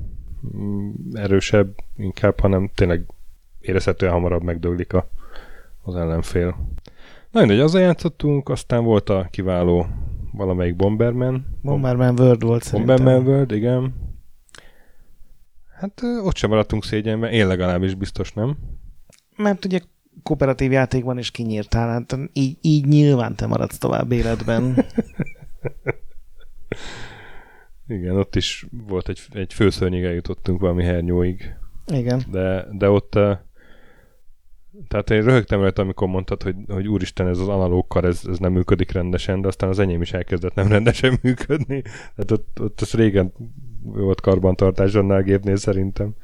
mm, 0.56 0.90
erősebb 1.12 1.74
inkább, 1.96 2.40
hanem 2.40 2.70
tényleg 2.74 3.06
érezhetően 3.60 4.12
hamarabb 4.12 4.42
megdöglik 4.42 4.92
a, 4.92 5.08
az 5.82 5.96
ellenfél. 5.96 6.56
Na 7.30 7.40
mindegy, 7.40 7.60
azzal 7.60 7.80
játszottunk, 7.80 8.48
aztán 8.48 8.84
volt 8.84 9.08
a 9.08 9.28
kiváló 9.30 9.86
valamelyik 10.32 10.76
Bomberman. 10.76 11.58
Bomberman 11.62 12.18
World 12.18 12.42
volt 12.42 12.70
Bomberman 12.72 13.06
szerintem. 13.06 13.32
World, 13.32 13.52
igen. 13.52 13.94
Hát 15.74 16.02
ott 16.22 16.36
sem 16.36 16.50
maradtunk 16.50 16.84
szégyenben, 16.84 17.30
én 17.30 17.46
legalábbis 17.46 17.94
biztos 17.94 18.32
nem. 18.32 18.56
Mert 19.36 19.64
ugye 19.64 19.80
kooperatív 20.22 20.72
játékban 20.72 21.18
is 21.18 21.30
kinyírtál, 21.30 21.88
hát 21.88 22.18
így, 22.32 22.56
így 22.60 22.86
nyilván 22.86 23.34
te 23.34 23.46
maradsz 23.46 23.78
tovább 23.78 24.12
életben. 24.12 24.74
Igen, 27.88 28.16
ott 28.16 28.36
is 28.36 28.66
volt 28.86 29.08
egy, 29.08 29.20
egy 29.32 29.52
főszörnyig 29.52 30.04
eljutottunk 30.04 30.60
valami 30.60 30.84
hernyóig. 30.84 31.54
Igen. 31.86 32.22
De, 32.30 32.66
de 32.72 32.88
ott 32.88 33.18
tehát 34.88 35.10
én 35.10 35.22
röhögtem 35.22 35.60
rajta, 35.60 35.82
amikor 35.82 36.08
mondtad, 36.08 36.42
hogy, 36.42 36.56
hogy 36.68 36.88
úristen, 36.88 37.28
ez 37.28 37.38
az 37.38 37.48
analóg 37.48 37.86
kar, 37.86 38.04
ez, 38.04 38.22
ez 38.28 38.38
nem 38.38 38.52
működik 38.52 38.92
rendesen, 38.92 39.40
de 39.40 39.48
aztán 39.48 39.68
az 39.68 39.78
enyém 39.78 40.02
is 40.02 40.12
elkezdett 40.12 40.54
nem 40.54 40.68
rendesen 40.68 41.18
működni. 41.22 41.82
Tehát 41.82 42.30
ott, 42.30 42.60
ott 42.60 42.80
az 42.80 42.92
régen 42.92 43.32
volt 43.82 44.20
karbantartás 44.20 44.94
annál 44.94 45.18
a 45.18 45.22
gépnél 45.22 45.56
szerintem. 45.56 46.14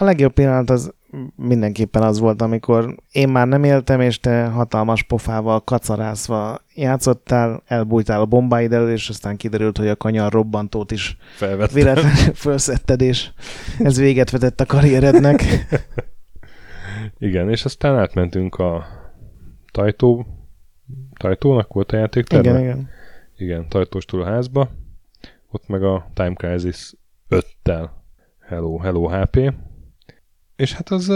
A 0.00 0.04
legjobb 0.04 0.32
pillanat 0.32 0.70
az 0.70 0.94
mindenképpen 1.36 2.02
az 2.02 2.18
volt, 2.18 2.42
amikor 2.42 2.94
én 3.12 3.28
már 3.28 3.46
nem 3.46 3.64
éltem, 3.64 4.00
és 4.00 4.20
te 4.20 4.44
hatalmas 4.44 5.02
pofával 5.02 5.64
kacarászva 5.64 6.58
játszottál, 6.74 7.62
elbújtál 7.66 8.20
a 8.20 8.26
bombáid 8.26 8.72
elől, 8.72 8.90
és 8.90 9.08
aztán 9.08 9.36
kiderült, 9.36 9.78
hogy 9.78 9.88
a 9.88 9.96
kanyar 9.96 10.32
robbantót 10.32 10.90
is 10.90 11.16
véletlenül 11.72 12.34
felszetted, 12.34 13.00
és 13.00 13.30
ez 13.78 13.98
véget 13.98 14.30
vetett 14.30 14.60
a 14.60 14.66
karrierednek. 14.66 15.42
Igen, 17.18 17.50
és 17.50 17.64
aztán 17.64 17.98
átmentünk 17.98 18.54
a 18.54 18.86
Tajtó, 19.72 20.26
Tajtónak 21.18 21.72
volt 21.72 21.92
a 21.92 21.96
játék 21.96 22.32
Igen, 22.32 22.60
igen. 22.60 22.88
Igen, 23.36 23.68
Tajtóstól 23.68 24.22
a 24.22 24.26
házba. 24.26 24.70
Ott 25.50 25.68
meg 25.68 25.82
a 25.82 26.10
Time 26.14 26.34
Crisis 26.34 26.94
5-tel. 27.30 27.88
Hello, 28.48 28.78
hello 28.78 29.08
HP. 29.08 29.52
És 30.60 30.72
hát 30.72 30.90
az, 30.90 31.08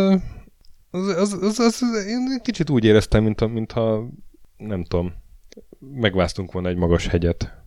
az, 0.90 1.08
az, 1.08 1.32
az, 1.42 1.58
az, 1.58 1.82
én 2.06 2.40
kicsit 2.42 2.70
úgy 2.70 2.84
éreztem, 2.84 3.24
mint, 3.24 3.52
mintha 3.52 4.08
nem 4.56 4.84
tudom, 4.84 5.12
megvásztunk 5.78 6.52
volna 6.52 6.68
egy 6.68 6.76
magas 6.76 7.06
hegyet. 7.06 7.62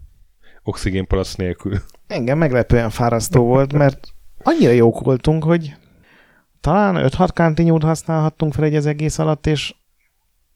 Oxigénpalac 0.64 1.36
nélkül. 1.36 1.78
Engem 2.08 2.38
meglepően 2.38 2.90
fárasztó 2.90 3.44
volt, 3.44 3.74
mert 3.74 4.14
annyira 4.44 4.72
jók 4.72 5.00
voltunk, 5.00 5.44
hogy 5.44 5.76
talán 6.62 7.10
5-6 7.10 7.30
kantinyút 7.34 7.84
használhattunk 7.84 8.54
fel 8.54 8.64
egy 8.64 8.76
az 8.76 8.86
egész 8.86 9.20
alatt, 9.20 9.48
és 9.48 9.76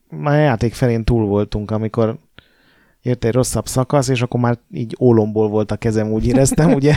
már 0.10 0.40
a 0.40 0.44
játék 0.44 0.74
felén 0.74 1.04
túl 1.04 1.26
voltunk, 1.26 1.72
amikor 1.72 2.20
jött 3.02 3.24
egy 3.24 3.34
rosszabb 3.34 3.68
szakasz, 3.68 4.08
és 4.08 4.22
akkor 4.22 4.40
már 4.40 4.58
így 4.72 4.96
ólomból 5.00 5.50
volt 5.50 5.72
a 5.72 5.76
kezem, 5.76 6.12
úgy 6.12 6.28
éreztem, 6.28 6.74
ugye 6.80 6.96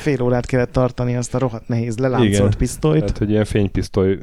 fél 0.00 0.22
órát 0.22 0.46
kellett 0.46 0.72
tartani 0.72 1.16
azt 1.16 1.34
a 1.34 1.38
rohadt 1.38 1.68
nehéz 1.68 1.98
leláncolt 1.98 2.34
Igen. 2.34 2.58
pisztolyt. 2.58 3.00
Tehát, 3.00 3.18
hogy 3.18 3.30
ilyen 3.30 3.44
fénypisztoly 3.44 4.18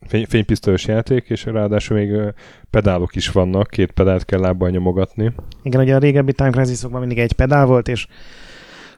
fény, 0.00 0.26
fénypisztolyos 0.28 0.86
játék, 0.86 1.30
és 1.30 1.44
ráadásul 1.44 1.96
még 1.96 2.34
pedálok 2.70 3.16
is 3.16 3.30
vannak, 3.30 3.70
két 3.70 3.90
pedált 3.90 4.24
kell 4.24 4.40
lábbal 4.40 4.70
nyomogatni. 4.70 5.32
Igen, 5.62 5.80
ugye 5.80 5.94
a 5.94 5.98
régebbi 5.98 6.32
Time 6.32 6.50
crisis 6.50 6.86
mindig 6.90 7.18
egy 7.18 7.32
pedál 7.32 7.66
volt, 7.66 7.88
és 7.88 8.06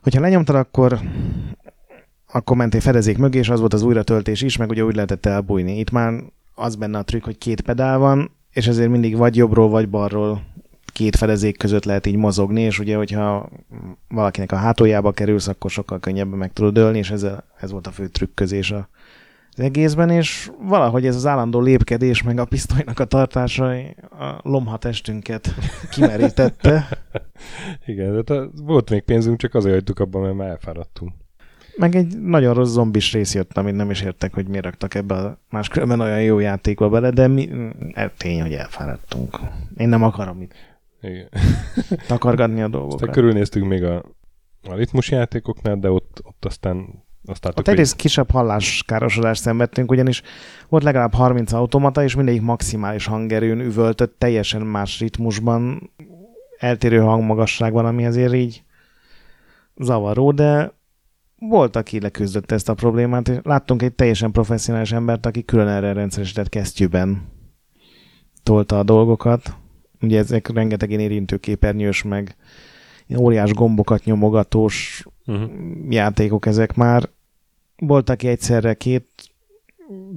hogyha 0.03 0.21
lenyomtad, 0.21 0.57
akkor 0.57 1.01
akkor 2.33 2.57
mentél 2.57 2.81
fedezék 2.81 3.19
mögé, 3.19 3.39
és 3.39 3.49
az 3.49 3.61
volt 3.61 3.73
az 3.73 3.83
újratöltés 3.83 4.43
is, 4.43 4.57
meg 4.57 4.71
ugye 4.71 4.85
úgy 4.85 4.95
lehetett 4.95 5.27
elbújni. 5.27 5.79
Itt 5.79 5.91
már 5.91 6.13
az 6.55 6.75
benne 6.75 6.99
a 6.99 7.03
trükk, 7.03 7.25
hogy 7.25 7.39
két 7.39 7.61
pedál 7.61 7.99
van, 7.99 8.31
és 8.51 8.67
ezért 8.67 8.91
mindig 8.91 9.17
vagy 9.17 9.37
jobbról, 9.37 9.69
vagy 9.69 9.89
balról 9.89 10.43
két 10.93 11.17
fedezék 11.17 11.59
között 11.59 11.85
lehet 11.85 12.07
így 12.07 12.17
mozogni, 12.17 12.61
és 12.61 12.79
ugye, 12.79 12.97
hogyha 12.97 13.49
valakinek 14.09 14.53
a 14.53 14.57
hátuljába 14.57 15.13
kerülsz, 15.13 15.49
akkor 15.49 15.71
sokkal 15.71 16.01
könnyebben 16.01 16.39
meg 16.39 16.53
tudod 16.53 16.77
ölni, 16.77 16.99
és 16.99 17.11
ez, 17.11 17.23
a, 17.23 17.45
ez 17.61 17.71
volt 17.71 17.87
a 17.87 17.91
fő 17.91 18.07
trükközés 18.07 18.71
a, 18.71 18.89
az 19.57 19.65
egészben, 19.65 20.11
és 20.11 20.51
valahogy 20.61 21.07
ez 21.07 21.17
az 21.17 21.27
állandó 21.27 21.61
lépkedés, 21.61 22.23
meg 22.23 22.39
a 22.39 22.45
pisztolynak 22.45 22.99
a 22.99 23.05
tartása 23.05 23.71
a 24.11 24.41
lomhatestünket 24.43 25.55
kimerítette. 25.91 26.89
Igen, 27.87 28.23
de 28.25 28.43
volt 28.63 28.91
még 28.91 29.03
pénzünk, 29.03 29.39
csak 29.39 29.55
azért 29.55 29.75
hagytuk 29.75 29.99
abban, 29.99 30.23
mert 30.23 30.35
már 30.35 30.49
elfáradtunk. 30.49 31.13
Meg 31.77 31.95
egy 31.95 32.21
nagyon 32.21 32.55
rossz 32.55 32.71
zombis 32.71 33.13
rész 33.13 33.35
jött, 33.35 33.59
amit 33.59 33.75
nem 33.75 33.91
is 33.91 34.03
értek, 34.03 34.35
hogy 34.35 34.49
miért 34.49 34.65
raktak 34.65 34.95
ebbe 34.95 35.15
a 35.15 35.39
máskülönben 35.51 36.01
olyan 36.01 36.23
jó 36.23 36.39
játékba 36.39 36.89
bele, 36.89 37.11
de 37.11 37.27
mi, 37.27 37.49
e, 37.93 38.13
tény, 38.17 38.41
hogy 38.41 38.53
elfáradtunk. 38.53 39.39
Én 39.77 39.89
nem 39.89 40.03
akarom 40.03 40.41
itt 40.41 40.53
Igen. 41.01 41.29
takargatni 42.07 42.63
a 42.63 42.69
dolgokat. 42.69 42.95
Aztán 42.95 43.15
körülnéztünk 43.15 43.67
még 43.67 43.85
a, 43.85 44.05
a 44.63 44.75
ritmus 44.75 45.11
játékoknál, 45.11 45.77
de 45.77 45.91
ott, 45.91 46.21
ott 46.25 46.45
aztán 46.45 47.07
azt 47.25 47.45
láttuk, 47.45 47.59
ott 47.59 47.69
egyrészt 47.69 47.93
hogy... 47.93 48.01
kisebb 48.01 48.31
halláskárosodást 48.31 49.43
szenvedtünk, 49.43 49.91
ugyanis 49.91 50.23
volt 50.69 50.83
legalább 50.83 51.15
30 51.15 51.53
automata, 51.53 52.03
és 52.03 52.15
mindegyik 52.15 52.43
maximális 52.43 53.07
hangerőn 53.07 53.61
üvöltött, 53.61 54.19
teljesen 54.19 54.63
más 54.63 55.01
ritmusban, 55.01 55.93
eltérő 56.59 56.99
hangmagasságban, 56.99 57.87
ami 57.87 58.07
azért 58.07 58.35
így 58.35 58.63
zavaró, 59.77 60.33
de 60.33 60.73
volt, 61.39 61.77
aki 61.77 62.01
leküzdött 62.01 62.53
ezt 62.53 62.69
a 62.69 62.75
problémát, 62.75 63.29
és 63.29 63.37
láttunk 63.43 63.83
egy 63.83 63.95
teljesen 63.95 64.33
professzionális 64.33 64.93
embert, 64.93 65.27
aki 65.27 65.45
külön 65.45 65.69
erre 65.69 65.93
rendszeresített 65.93 66.49
kesztyűben 66.49 67.29
tolta 68.43 68.79
a 68.79 68.83
dolgokat. 68.83 69.57
Ugye 70.01 70.19
ezek 70.19 70.49
rengeteg 70.49 70.89
ilyen 70.89 71.01
érintőképernyős, 71.01 72.03
meg 72.03 72.37
óriás 73.17 73.53
gombokat 73.53 74.05
nyomogatós 74.05 75.07
uh-huh. 75.27 75.51
játékok 75.89 76.47
ezek 76.47 76.75
már. 76.75 77.09
Volt, 77.77 78.11
aki 78.11 78.29
egyszerre 78.29 78.75
két, 78.75 79.07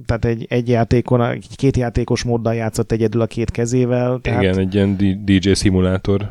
tehát 0.06 0.24
egy, 0.24 0.46
egy 0.48 0.68
játékon, 0.68 1.22
egy 1.22 1.56
két 1.56 1.76
játékos 1.76 2.22
móddal 2.22 2.54
játszott 2.54 2.92
egyedül 2.92 3.20
a 3.20 3.26
két 3.26 3.50
kezével. 3.50 4.18
Tehát... 4.20 4.42
Igen, 4.42 4.58
egy 4.58 4.74
ilyen 4.74 4.96
DJ 5.24 5.52
szimulátor 5.52 6.30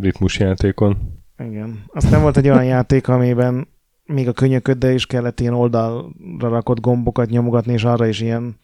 ritmusjátékon. 0.00 0.96
Igen. 1.38 1.84
Aztán 1.86 2.22
volt 2.22 2.36
egy 2.36 2.48
olyan 2.48 2.64
játék, 2.64 3.08
amiben 3.08 3.68
még 4.04 4.28
a 4.28 4.32
könyököddel 4.32 4.92
is 4.92 5.06
kellett 5.06 5.40
ilyen 5.40 5.54
oldalra 5.54 6.08
rakott 6.38 6.80
gombokat 6.80 7.30
nyomogatni, 7.30 7.72
és 7.72 7.84
arra 7.84 8.06
is 8.06 8.20
ilyen, 8.20 8.56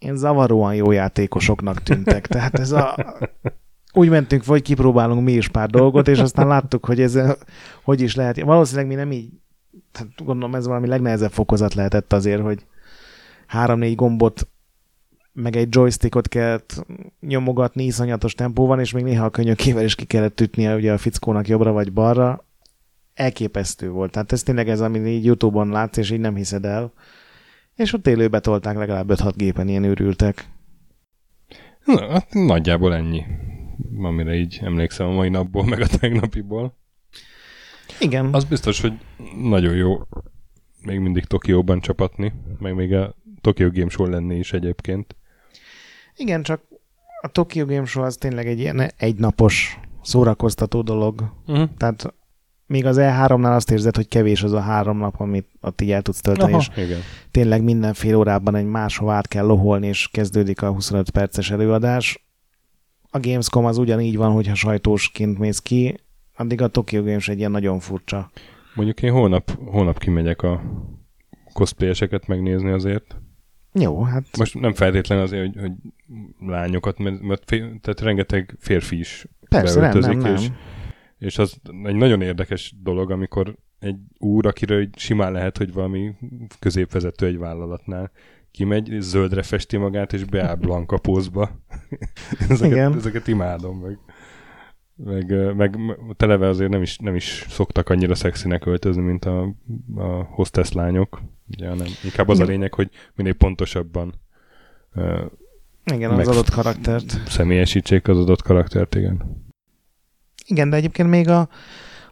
ilyen 0.00 0.16
zavaróan 0.16 0.74
jó 0.74 0.90
játékosoknak 0.90 1.82
tűntek. 1.82 2.26
Tehát 2.26 2.58
ez 2.58 2.72
a... 2.72 2.96
Úgy 3.92 4.08
mentünk, 4.08 4.44
hogy 4.44 4.62
kipróbálunk 4.62 5.24
mi 5.24 5.32
is 5.32 5.48
pár 5.48 5.70
dolgot, 5.70 6.08
és 6.08 6.18
aztán 6.18 6.46
láttuk, 6.46 6.84
hogy 6.84 7.00
ez 7.00 7.18
hogy 7.82 8.00
is 8.00 8.14
lehet. 8.14 8.40
Valószínűleg 8.40 8.86
mi 8.86 8.94
nem 8.94 9.12
így, 9.12 9.28
tehát 9.92 10.12
gondolom 10.24 10.54
ez 10.54 10.66
valami 10.66 10.86
legnehezebb 10.86 11.30
fokozat 11.30 11.74
lehetett 11.74 12.12
azért, 12.12 12.42
hogy 12.42 12.66
három-négy 13.46 13.94
gombot 13.94 14.48
meg 15.32 15.56
egy 15.56 15.74
joystickot 15.74 16.28
kellett 16.28 16.86
nyomogatni 17.20 17.84
iszonyatos 17.84 18.34
tempóban, 18.34 18.80
és 18.80 18.92
még 18.92 19.04
néha 19.04 19.24
a 19.24 19.30
könyökével 19.30 19.84
is 19.84 19.94
ki 19.94 20.04
kellett 20.04 20.40
ütnie 20.40 20.74
ugye 20.74 20.92
a 20.92 20.98
fickónak 20.98 21.48
jobbra 21.48 21.72
vagy 21.72 21.92
balra, 21.92 22.44
elképesztő 23.14 23.90
volt. 23.90 24.10
Tehát 24.10 24.32
ez 24.32 24.42
tényleg 24.42 24.68
ez, 24.68 24.80
amit 24.80 25.06
így 25.06 25.24
Youtube-on 25.24 25.68
látsz, 25.68 25.96
és 25.96 26.10
így 26.10 26.20
nem 26.20 26.34
hiszed 26.34 26.64
el. 26.64 26.92
És 27.80 27.92
ott 27.92 28.06
élőbe 28.06 28.40
tolták 28.40 28.76
legalább 28.76 29.10
5-6 29.10 29.32
gépen 29.36 29.68
ilyen 29.68 29.84
őrültek. 29.84 30.48
Na, 31.84 32.10
hát 32.10 32.32
nagyjából 32.32 32.94
ennyi, 32.94 33.24
amire 34.02 34.34
így 34.34 34.58
emlékszem 34.62 35.06
a 35.06 35.12
mai 35.12 35.28
napból, 35.28 35.64
meg 35.64 35.80
a 35.80 35.86
tegnapiból. 35.86 36.76
Igen. 38.00 38.34
Az 38.34 38.44
biztos, 38.44 38.80
hogy 38.80 38.92
nagyon 39.42 39.74
jó 39.74 40.00
még 40.82 40.98
mindig 40.98 41.24
Tokióban 41.24 41.80
csapatni, 41.80 42.32
meg 42.58 42.74
még 42.74 42.92
a 42.94 43.14
Tokyo 43.40 43.70
Game 43.70 43.88
Show 43.88 44.06
lenni 44.06 44.36
is 44.36 44.52
egyébként. 44.52 45.16
Igen, 46.16 46.42
csak 46.42 46.62
a 47.22 47.28
Tokyo 47.28 47.64
Game 47.64 47.84
Show 47.84 48.04
az 48.04 48.16
tényleg 48.16 48.46
egy 48.46 48.58
ilyen 48.58 48.90
egynapos 48.96 49.78
szórakoztató 50.02 50.82
dolog. 50.82 51.32
Uh-huh. 51.46 51.68
Tehát 51.76 52.14
még 52.70 52.86
az 52.86 52.96
E3-nál 53.00 53.54
azt 53.54 53.70
érzed, 53.70 53.96
hogy 53.96 54.08
kevés 54.08 54.42
az 54.42 54.52
a 54.52 54.60
három 54.60 54.98
nap, 54.98 55.20
amit 55.20 55.46
ott 55.60 55.80
így 55.80 55.90
el 55.90 56.02
tudsz 56.02 56.20
tölteni, 56.20 56.52
Aha, 56.52 56.60
és 56.60 56.84
igen. 56.84 57.00
tényleg 57.30 57.62
minden 57.62 57.94
fél 57.94 58.16
órában 58.16 58.54
egy 58.54 58.66
máshová 58.66 59.16
át 59.16 59.28
kell 59.28 59.44
loholni, 59.44 59.86
és 59.86 60.08
kezdődik 60.12 60.62
a 60.62 60.72
25 60.72 61.10
perces 61.10 61.50
előadás. 61.50 62.24
A 63.10 63.20
Gamescom 63.20 63.64
az 63.64 63.78
ugyanígy 63.78 64.16
van, 64.16 64.32
hogyha 64.32 64.54
sajtósként 64.54 65.38
mész 65.38 65.58
ki, 65.58 66.00
addig 66.36 66.62
a 66.62 66.68
Tokyo 66.68 67.02
Games 67.02 67.28
egy 67.28 67.38
ilyen 67.38 67.50
nagyon 67.50 67.78
furcsa. 67.78 68.30
Mondjuk 68.74 69.02
én 69.02 69.12
holnap, 69.12 69.50
holnap 69.64 69.98
kimegyek 69.98 70.42
a 70.42 70.62
cosplayeseket 71.52 72.26
megnézni 72.26 72.70
azért. 72.70 73.16
Jó, 73.72 74.02
hát... 74.02 74.24
Most 74.38 74.60
nem 74.60 74.74
feltétlenül 74.74 75.24
azért, 75.24 75.42
hogy, 75.42 75.60
hogy 75.60 75.72
lányokat, 76.48 76.98
mert, 76.98 77.20
mert 77.20 77.42
fél, 77.46 77.78
tehát 77.80 78.00
rengeteg 78.00 78.56
férfi 78.58 78.98
is 78.98 79.26
Persze, 79.48 79.80
beöltözik, 79.80 80.12
nem, 80.12 80.20
nem, 80.20 80.34
és 80.34 80.48
nem 80.48 80.56
és 81.20 81.38
az 81.38 81.60
egy 81.84 81.94
nagyon 81.94 82.22
érdekes 82.22 82.74
dolog, 82.82 83.10
amikor 83.10 83.56
egy 83.78 83.96
úr, 84.18 84.46
akiről 84.46 84.88
simán 84.96 85.32
lehet, 85.32 85.58
hogy 85.58 85.72
valami 85.72 86.14
középvezető 86.58 87.26
egy 87.26 87.38
vállalatnál 87.38 88.10
kimegy, 88.50 88.96
zöldre 89.00 89.42
festi 89.42 89.76
magát, 89.76 90.12
és 90.12 90.24
beáll 90.24 90.54
Blanka 90.54 90.98
pózba. 90.98 91.50
ezeket, 92.48 92.72
Igen. 92.72 92.96
ezeket 92.96 93.26
imádom 93.26 93.78
meg. 93.78 93.98
Meg, 95.04 95.54
meg 95.56 95.78
televe 96.16 96.48
azért 96.48 96.70
nem 96.70 96.82
is, 96.82 96.98
nem 96.98 97.14
is 97.14 97.46
szoktak 97.48 97.88
annyira 97.88 98.14
szexinek 98.14 98.66
öltözni, 98.66 99.02
mint 99.02 99.24
a, 99.24 99.54
a 99.94 100.22
hostess 100.22 100.72
lányok. 100.72 101.22
Ugye, 101.50 101.68
hanem 101.68 101.86
inkább 102.04 102.28
az 102.28 102.38
a 102.38 102.44
lényeg, 102.44 102.74
hogy 102.74 102.90
minél 103.14 103.34
pontosabban 103.34 104.14
uh, 104.94 105.24
igen, 105.84 106.10
az 106.10 106.28
adott 106.28 106.50
karaktert. 106.50 107.28
Személyesítsék 107.28 108.08
az 108.08 108.18
adott 108.18 108.42
karaktert, 108.42 108.94
igen. 108.94 109.48
Igen, 110.50 110.70
de 110.70 110.76
egyébként 110.76 111.08
még 111.08 111.28
a, 111.28 111.48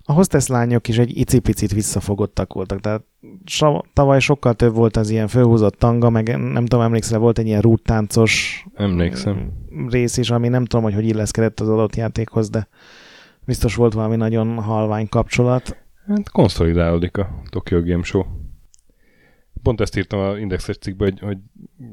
a 0.03 0.12
hostess 0.12 0.47
lányok 0.47 0.89
is 0.89 0.99
egy 0.99 1.18
icipicit 1.18 1.72
visszafogottak 1.72 2.53
voltak, 2.53 2.80
tehát 2.80 3.03
so, 3.45 3.80
tavaly 3.93 4.20
sokkal 4.20 4.55
több 4.55 4.74
volt 4.74 4.97
az 4.97 5.11
ilyen 5.11 5.28
fölhúzott 5.28 5.78
tanga, 5.78 6.11
meg 6.11 6.39
nem 6.53 6.66
tudom, 6.66 6.84
emlékszel, 6.84 7.18
volt 7.18 7.39
egy 7.39 7.47
ilyen 7.47 7.61
rúttáncos 7.61 8.64
Emlékszem. 8.74 9.53
rész 9.89 10.16
is, 10.16 10.30
ami 10.30 10.49
nem 10.49 10.64
tudom, 10.64 10.84
hogy 10.84 10.95
hogy 10.95 11.07
illeszkedett 11.07 11.61
az 11.61 11.68
adott 11.68 11.97
játékhoz, 11.97 12.51
de 12.51 12.68
biztos 13.45 13.74
volt 13.74 13.93
valami 13.93 14.16
nagyon 14.16 14.62
halvány 14.62 15.09
kapcsolat. 15.09 15.76
Hát 16.07 16.30
konszolidálódik 16.30 17.16
a 17.16 17.28
Tokyo 17.51 17.82
Game 17.82 18.03
Show 18.03 18.22
pont 19.62 19.80
ezt 19.80 19.96
írtam 19.96 20.18
a 20.20 20.38
indexes 20.38 20.78
cikkbe, 20.78 21.04
hogy, 21.04 21.20
hogy 21.20 21.38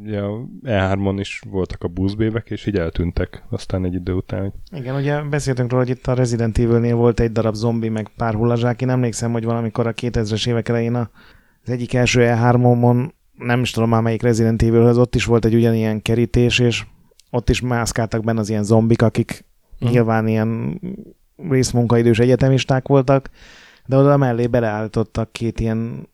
ugye 0.03 0.19
a 0.19 0.45
E3-on 0.63 1.15
is 1.19 1.41
voltak 1.49 1.83
a 1.83 1.87
buszbévek, 1.87 2.49
és 2.49 2.65
így 2.65 2.77
eltűntek 2.77 3.43
aztán 3.49 3.85
egy 3.85 3.93
idő 3.93 4.13
után. 4.13 4.53
Igen, 4.71 4.95
ugye 4.95 5.21
beszéltünk 5.21 5.71
róla, 5.71 5.83
hogy 5.83 5.95
itt 5.95 6.07
a 6.07 6.13
Resident 6.13 6.57
Evil-nél 6.57 6.95
volt 6.95 7.19
egy 7.19 7.31
darab 7.31 7.53
zombi, 7.53 7.89
meg 7.89 8.09
pár 8.17 8.33
hullazsák. 8.33 8.81
Én 8.81 8.89
emlékszem, 8.89 9.31
hogy 9.31 9.43
valamikor 9.43 9.87
a 9.87 9.93
2000-es 9.93 10.47
évek 10.47 10.69
elején 10.69 10.95
az 10.95 11.69
egyik 11.69 11.93
első 11.93 12.21
E3-on, 12.23 13.09
nem 13.37 13.61
is 13.61 13.71
tudom 13.71 13.89
már 13.89 14.01
melyik 14.01 14.21
Resident 14.21 14.61
evil 14.61 14.81
az 14.81 14.97
ott 14.97 15.15
is 15.15 15.25
volt 15.25 15.45
egy 15.45 15.55
ugyanilyen 15.55 16.01
kerítés, 16.01 16.59
és 16.59 16.85
ott 17.29 17.49
is 17.49 17.61
mászkáltak 17.61 18.23
benne 18.23 18.39
az 18.39 18.49
ilyen 18.49 18.63
zombik, 18.63 19.01
akik 19.01 19.45
uh-huh. 19.73 19.89
nyilván 19.89 20.27
ilyen 20.27 20.81
részmunkaidős 21.49 22.19
egyetemisták 22.19 22.87
voltak, 22.87 23.29
de 23.85 23.97
oda 23.97 24.17
mellé 24.17 24.47
beleállítottak 24.47 25.31
két 25.31 25.59
ilyen 25.59 26.07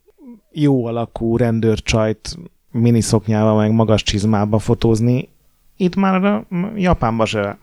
jó 0.51 0.85
alakú 0.85 1.37
rendőrcsajt 1.37 2.37
miniszoknyával, 2.71 3.55
meg 3.55 3.71
magas 3.71 4.03
csizmába 4.03 4.59
fotózni. 4.59 5.29
Itt 5.77 5.95
már 5.95 6.23
a 6.23 6.47
Japánban 6.75 7.25
se 7.25 7.57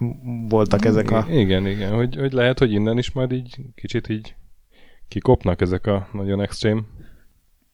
voltak 0.48 0.84
ezek 0.84 1.10
a... 1.10 1.26
Igen, 1.30 1.66
igen, 1.66 1.94
hogy, 1.94 2.16
hogy 2.16 2.32
lehet, 2.32 2.58
hogy 2.58 2.72
innen 2.72 2.98
is 2.98 3.12
majd 3.12 3.32
így 3.32 3.56
kicsit 3.74 4.08
így 4.08 4.34
kikopnak 5.08 5.60
ezek 5.60 5.86
a 5.86 6.08
nagyon 6.12 6.40
extrém. 6.40 6.86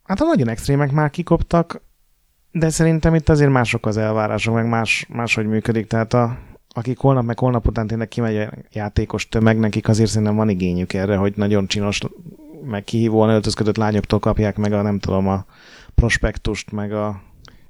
Hát 0.03 0.21
a 0.21 0.25
nagyon 0.25 0.49
extrémek 0.49 0.93
már 0.93 1.11
kikoptak, 1.11 1.83
de 2.51 2.69
szerintem 2.69 3.15
itt 3.15 3.29
azért 3.29 3.51
mások 3.51 3.87
az 3.87 3.97
elvárások, 3.97 4.55
meg 4.55 4.69
más, 4.69 5.07
máshogy 5.09 5.47
működik. 5.47 5.87
Tehát 5.87 6.15
a, 6.15 6.39
akik 6.69 6.99
holnap 6.99 7.25
meg 7.25 7.39
holnap 7.39 7.67
után 7.67 7.87
tényleg 7.87 8.09
kimegy 8.09 8.37
a 8.37 8.51
játékos 8.73 9.29
tömeg, 9.29 9.59
nekik 9.59 9.89
azért 9.89 10.11
szerintem 10.11 10.37
van 10.37 10.49
igényük 10.49 10.93
erre, 10.93 11.17
hogy 11.17 11.33
nagyon 11.37 11.67
csinos 11.67 12.01
meg 12.65 12.85
kihívóan 12.85 13.29
öltözködött 13.29 13.77
lányoktól 13.77 14.19
kapják 14.19 14.57
meg 14.57 14.73
a 14.73 14.83
nem 14.83 14.99
tudom 14.99 15.29
a 15.29 15.45
prospektust, 15.95 16.73
meg 16.73 16.93
a... 16.93 17.21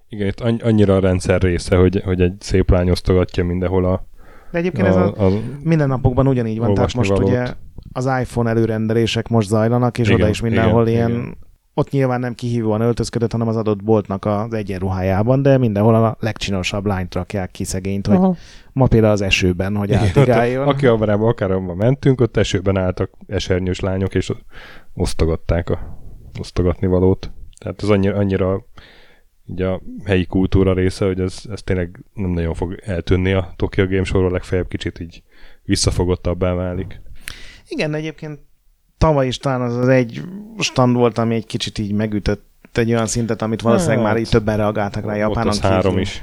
Igen, 0.08 0.26
itt 0.26 0.40
annyira 0.40 0.96
a 0.96 1.00
rendszer 1.00 1.40
része, 1.40 1.76
hogy, 1.76 2.02
hogy 2.04 2.20
egy 2.20 2.34
szép 2.40 2.70
lány 2.70 2.90
osztogatja 2.90 3.44
mindenhol 3.44 3.84
a 3.84 4.06
De 4.50 4.58
egyébként 4.58 4.86
a, 4.86 4.90
ez 4.90 4.96
a, 4.96 5.26
a 5.26 5.30
minden 5.62 5.88
napokban 5.88 6.26
ugyanígy 6.26 6.58
van, 6.58 6.74
tehát 6.74 6.94
most 6.94 7.10
valót. 7.10 7.28
ugye 7.28 7.54
az 7.92 8.10
iPhone 8.20 8.50
előrendelések 8.50 9.28
most 9.28 9.48
zajlanak, 9.48 9.98
és 9.98 10.06
igen, 10.06 10.20
oda 10.20 10.28
is 10.28 10.40
mindenhol 10.40 10.88
igen, 10.88 10.94
ilyen 10.94 11.10
igen 11.10 11.36
ott 11.74 11.90
nyilván 11.90 12.20
nem 12.20 12.34
kihívóan 12.34 12.80
öltözködött, 12.80 13.32
hanem 13.32 13.48
az 13.48 13.56
adott 13.56 13.82
boltnak 13.82 14.24
az 14.24 14.52
egyenruhájában, 14.52 15.42
de 15.42 15.58
mindenhol 15.58 15.94
a 15.94 16.16
legcsinosabb 16.20 16.86
lányt 16.86 17.14
rakják 17.14 17.50
ki 17.50 17.64
szegényt, 17.64 18.06
hogy 18.06 18.16
Aha. 18.16 18.36
ma 18.72 18.86
például 18.86 19.12
az 19.12 19.20
esőben, 19.20 19.76
hogy 19.76 19.92
átigáljon. 19.92 20.68
Aki 20.68 20.86
abban 20.86 21.08
akár 21.08 21.50
mentünk, 21.50 22.20
ott 22.20 22.36
esőben 22.36 22.76
álltak 22.76 23.10
esernyős 23.26 23.80
lányok, 23.80 24.14
és 24.14 24.30
osztogatták 24.94 25.70
a 25.70 26.02
osztogatni 26.38 26.86
valót. 26.86 27.32
Tehát 27.58 27.82
ez 27.82 27.88
annyira, 27.88 28.16
annyira 28.16 28.64
ugye 29.46 29.66
a 29.66 29.82
helyi 30.04 30.26
kultúra 30.26 30.72
része, 30.72 31.04
hogy 31.04 31.20
ez, 31.20 31.42
ez 31.50 31.62
tényleg 31.62 32.04
nem 32.14 32.30
nagyon 32.30 32.54
fog 32.54 32.80
eltűnni 32.84 33.32
a 33.32 33.52
Tokyo 33.56 33.86
Game 33.86 34.04
Show-ról, 34.04 34.30
legfeljebb 34.30 34.68
kicsit 34.68 35.00
így 35.00 35.22
visszafogottabbá 35.62 36.52
válik. 36.52 37.00
Igen, 37.68 37.94
egyébként 37.94 38.40
tavaly 39.04 39.26
is 39.26 39.38
talán 39.38 39.60
az, 39.60 39.76
az 39.76 39.88
egy 39.88 40.22
stand 40.58 40.96
volt, 40.96 41.18
ami 41.18 41.34
egy 41.34 41.46
kicsit 41.46 41.78
így 41.78 41.92
megütött 41.92 42.44
egy 42.72 42.92
olyan 42.92 43.06
szintet, 43.06 43.42
amit 43.42 43.60
valószínűleg 43.60 43.98
hát, 43.98 44.06
már 44.06 44.16
így 44.16 44.28
többen 44.28 44.56
reagáltak 44.56 45.04
rá 45.04 45.14
Japánon 45.14 45.46
Ott 45.46 45.52
az 45.52 45.60
három 45.60 45.98
is. 45.98 46.22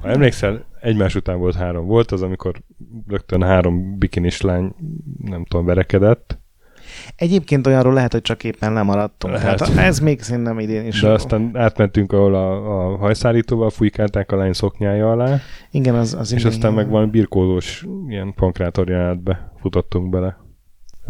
Ha 0.00 0.08
emlékszel, 0.08 0.64
egymás 0.80 1.14
után 1.14 1.38
volt 1.38 1.54
három. 1.54 1.86
Volt 1.86 2.12
az, 2.12 2.22
amikor 2.22 2.62
rögtön 3.06 3.42
három 3.42 3.98
bikinis 3.98 4.40
lány, 4.40 4.74
nem 5.24 5.44
tudom, 5.44 5.66
verekedett. 5.66 6.38
Egyébként 7.16 7.66
olyanról 7.66 7.92
lehet, 7.92 8.12
hogy 8.12 8.22
csak 8.22 8.44
éppen 8.44 8.72
lemaradtunk. 8.72 9.34
Lehet. 9.34 9.58
Tehát 9.58 9.76
ez 9.76 9.98
még 9.98 10.22
szerintem 10.22 10.58
idén 10.58 10.86
is. 10.86 11.00
De 11.00 11.08
aztán 11.08 11.50
átmentünk, 11.54 12.12
ahol 12.12 12.34
a, 12.34 12.52
a 12.52 12.96
hajszállítóval 12.96 13.70
fújkálták 13.70 14.32
a 14.32 14.36
lány 14.36 14.52
szoknyája 14.52 15.10
alá. 15.10 15.38
Igen, 15.70 15.94
az, 15.94 16.14
az 16.14 16.32
És 16.32 16.44
aztán 16.44 16.72
meg 16.72 16.88
van 16.88 17.10
birkózós 17.10 17.86
ilyen 18.08 18.34
pankrátor 18.34 18.88
jelenetbe 18.88 19.52
futottunk 19.60 20.10
bele 20.10 20.46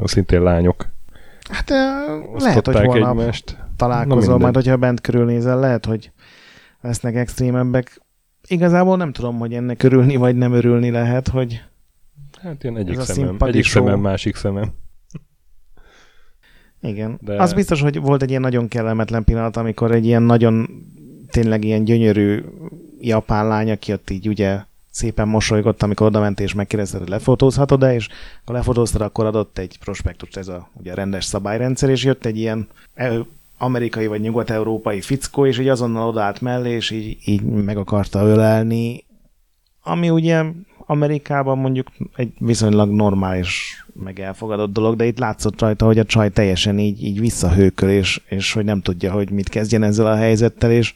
szintén 0.06 0.42
lányok. 0.42 0.86
Hát 1.50 1.70
lehet, 2.38 2.66
hogy 2.66 2.76
holnap 2.76 3.18
egymást. 3.18 3.56
találkozol, 3.76 4.38
majd 4.38 4.54
hogyha 4.54 4.76
bent 4.76 5.00
körülnézel, 5.00 5.58
lehet, 5.58 5.86
hogy 5.86 6.10
lesznek 6.80 7.14
extrémebbek. 7.14 8.00
Igazából 8.48 8.96
nem 8.96 9.12
tudom, 9.12 9.38
hogy 9.38 9.54
ennek 9.54 9.82
örülni 9.82 10.16
vagy 10.16 10.36
nem 10.36 10.52
örülni 10.52 10.90
lehet, 10.90 11.28
hogy 11.28 11.62
Hát 12.42 12.62
ilyen 12.62 12.76
egyik 12.76 13.00
szemem, 13.00 13.36
egyik 13.40 13.64
szemem, 13.64 14.00
másik 14.00 14.36
szemem. 14.36 14.72
Igen. 16.80 17.18
De... 17.20 17.42
Az 17.42 17.52
biztos, 17.52 17.80
hogy 17.80 18.00
volt 18.00 18.22
egy 18.22 18.30
ilyen 18.30 18.40
nagyon 18.40 18.68
kellemetlen 18.68 19.24
pillanat, 19.24 19.56
amikor 19.56 19.92
egy 19.92 20.06
ilyen 20.06 20.22
nagyon 20.22 20.68
tényleg 21.30 21.64
ilyen 21.64 21.84
gyönyörű 21.84 22.44
japán 23.00 23.48
lány, 23.48 23.70
aki 23.70 23.92
ott 23.92 24.10
így 24.10 24.28
ugye 24.28 24.60
szépen 24.90 25.28
mosolygott, 25.28 25.82
amikor 25.82 26.06
oda 26.06 26.20
ment 26.20 26.40
és 26.40 26.54
megkérdezte, 26.54 26.98
hogy 26.98 27.08
lefotózhatod-e, 27.08 27.94
és 27.94 28.08
ha 28.44 28.52
lefotóztad, 28.52 29.00
akkor 29.00 29.26
adott 29.26 29.58
egy 29.58 29.78
prospektust, 29.78 30.36
ez 30.36 30.48
a 30.48 30.68
ugye 30.72 30.94
rendes 30.94 31.24
szabályrendszer, 31.24 31.90
és 31.90 32.04
jött 32.04 32.26
egy 32.26 32.36
ilyen 32.36 32.68
amerikai 33.58 34.06
vagy 34.06 34.20
nyugat-európai 34.20 35.00
fickó, 35.00 35.46
és 35.46 35.58
így 35.58 35.68
azonnal 35.68 36.08
odállt 36.08 36.40
mellé, 36.40 36.70
és 36.70 36.90
így, 36.90 37.18
így 37.24 37.42
meg 37.42 37.76
akarta 37.76 38.22
ölelni, 38.22 39.04
ami 39.82 40.10
ugye 40.10 40.44
Amerikában 40.86 41.58
mondjuk 41.58 41.88
egy 42.16 42.32
viszonylag 42.38 42.90
normális, 42.90 43.84
meg 43.92 44.20
elfogadott 44.20 44.72
dolog, 44.72 44.96
de 44.96 45.04
itt 45.04 45.18
látszott 45.18 45.60
rajta, 45.60 45.86
hogy 45.86 45.98
a 45.98 46.04
csaj 46.04 46.30
teljesen 46.30 46.78
így, 46.78 47.04
így 47.04 47.20
visszahőköl, 47.20 47.88
és, 47.88 48.20
és 48.28 48.52
hogy 48.52 48.64
nem 48.64 48.80
tudja, 48.80 49.12
hogy 49.12 49.30
mit 49.30 49.48
kezdjen 49.48 49.82
ezzel 49.82 50.06
a 50.06 50.16
helyzettel, 50.16 50.70
és 50.70 50.94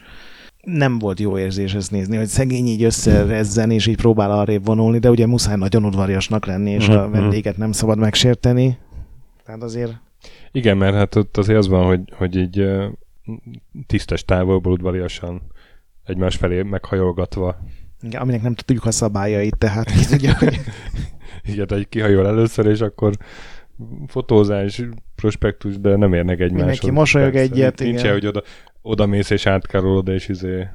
nem 0.62 0.98
volt 0.98 1.20
jó 1.20 1.38
érzés 1.38 1.74
ezt 1.74 1.90
nézni, 1.90 2.16
hogy 2.16 2.26
szegény 2.26 2.66
így 2.66 2.82
összerezzen, 2.82 3.70
és 3.70 3.86
így 3.86 3.96
próbál 3.96 4.30
arrébb 4.30 4.64
vonulni, 4.64 4.98
de 4.98 5.10
ugye 5.10 5.26
muszáj 5.26 5.56
nagyon 5.56 5.84
udvariasnak 5.84 6.46
lenni, 6.46 6.70
és 6.70 6.88
uh-huh. 6.88 7.02
a 7.02 7.06
mhm, 7.06 7.12
mhm. 7.12 7.20
vendéget 7.20 7.56
nem 7.56 7.72
szabad 7.72 7.98
megsérteni. 7.98 8.78
Tehát 9.44 9.62
azért... 9.62 9.92
Igen, 10.52 10.76
mert 10.76 10.94
hát 10.94 11.14
ott 11.14 11.36
azért 11.36 11.58
az 11.58 11.68
van, 11.68 11.84
hogy, 11.84 12.00
hogy 12.16 12.36
így 12.36 12.66
tisztes 13.86 14.24
távolból 14.24 14.72
udvariasan 14.72 15.42
egymás 16.04 16.36
felé 16.36 16.62
meghajolgatva. 16.62 17.56
Igen, 18.00 18.20
aminek 18.20 18.42
nem 18.42 18.54
tudjuk 18.54 18.84
a 18.84 18.90
szabályait, 18.90 19.58
tehát 19.58 19.90
ki 19.90 20.04
tudja, 20.04 20.34
hogy... 20.38 20.60
Igen, 21.42 21.66
egy 21.68 21.88
kihajol 21.88 22.26
először, 22.26 22.66
és 22.66 22.80
akkor 22.80 23.12
fotózás, 24.06 24.82
prospektus, 25.14 25.80
de 25.80 25.96
nem 25.96 26.12
érnek 26.12 26.40
egymáshoz. 26.40 26.66
Mindenki 26.66 26.90
mosolyog 26.90 27.34
egyet, 27.34 27.78
Nincs 27.78 28.00
igen. 28.00 28.12
hogy 28.12 28.26
oda, 28.26 28.42
oda 28.83 29.07
mész 29.07 29.30
és 29.30 29.47
átkarolod, 29.47 30.09
és 30.09 30.28
izé 30.28 30.68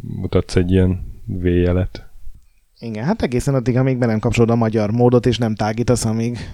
mutatsz 0.00 0.56
egy 0.56 0.70
ilyen 0.70 1.20
V-jelet. 1.24 2.06
Igen, 2.78 3.04
hát 3.04 3.22
egészen 3.22 3.54
addig, 3.54 3.76
amíg 3.76 3.98
be 3.98 4.06
nem 4.06 4.18
kapcsolod 4.18 4.50
a 4.50 4.54
magyar 4.54 4.90
módot, 4.90 5.26
és 5.26 5.38
nem 5.38 5.54
tágítasz, 5.54 6.04
amíg 6.04 6.38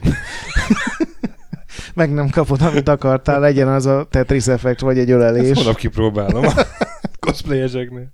meg 1.94 2.12
nem 2.12 2.28
kapod, 2.30 2.62
amit 2.62 2.88
akartál, 2.88 3.40
legyen 3.40 3.68
az 3.68 3.86
a 3.86 4.06
Tetris 4.10 4.46
effekt, 4.46 4.80
vagy 4.80 4.98
egy 4.98 5.10
ölelés. 5.10 5.50
Ezt 5.50 5.54
holnap 5.54 5.76
kipróbálom 5.76 6.44
a 6.46 6.52
cosplayeseknél. 7.26 8.12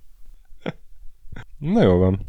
Na 1.58 1.82
jó 1.82 1.96
van. 1.96 2.26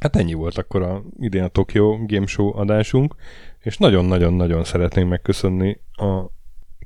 Hát 0.00 0.16
ennyi 0.16 0.32
volt 0.32 0.58
akkor 0.58 0.82
a, 0.82 1.02
idén 1.18 1.42
a 1.42 1.48
Tokyo 1.48 2.06
Game 2.06 2.26
Show 2.26 2.58
adásunk, 2.58 3.14
és 3.58 3.78
nagyon-nagyon-nagyon 3.78 4.64
szeretnénk 4.64 5.08
megköszönni 5.08 5.80
a 5.92 6.38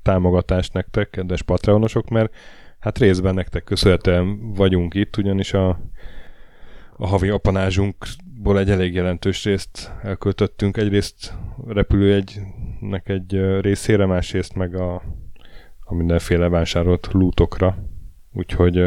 támogatást 0.05 0.73
nektek, 0.73 1.11
kedves 1.11 1.43
Patreonosok, 1.43 2.09
mert 2.09 2.35
hát 2.79 2.99
részben 2.99 3.35
nektek 3.35 3.65
köszönhetően 3.65 4.53
vagyunk 4.55 4.95
itt, 4.95 5.17
ugyanis 5.17 5.53
a, 5.53 5.81
a 6.97 7.07
havi 7.07 7.29
apanázsunkból 7.29 8.59
egy 8.59 8.71
elég 8.71 8.95
jelentős 8.95 9.45
részt 9.45 9.93
elköltöttünk. 10.03 10.77
Egyrészt 10.77 11.35
repülőegynek 11.67 13.09
egy 13.09 13.61
részére, 13.61 14.07
másrészt 14.07 14.55
meg 14.55 14.75
a, 14.75 15.03
a 15.81 15.95
mindenféle 15.95 16.49
vásárolt 16.49 17.09
lútokra. 17.13 17.77
Úgyhogy 18.33 18.85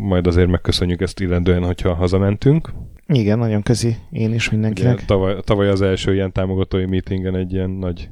majd 0.00 0.26
azért 0.26 0.48
megköszönjük 0.48 1.00
ezt 1.00 1.20
illendően, 1.20 1.64
hogyha 1.64 1.94
hazamentünk. 1.94 2.72
Igen, 3.06 3.38
nagyon 3.38 3.62
köszi 3.62 3.96
én 4.10 4.34
is 4.34 4.50
mindenkinek. 4.50 4.94
Ugye, 4.94 5.04
tavaly, 5.04 5.36
tavaly 5.44 5.68
az 5.68 5.82
első 5.82 6.14
ilyen 6.14 6.32
támogatói 6.32 6.86
meetingen 6.86 7.36
egy 7.36 7.52
ilyen 7.52 7.70
nagy 7.70 8.10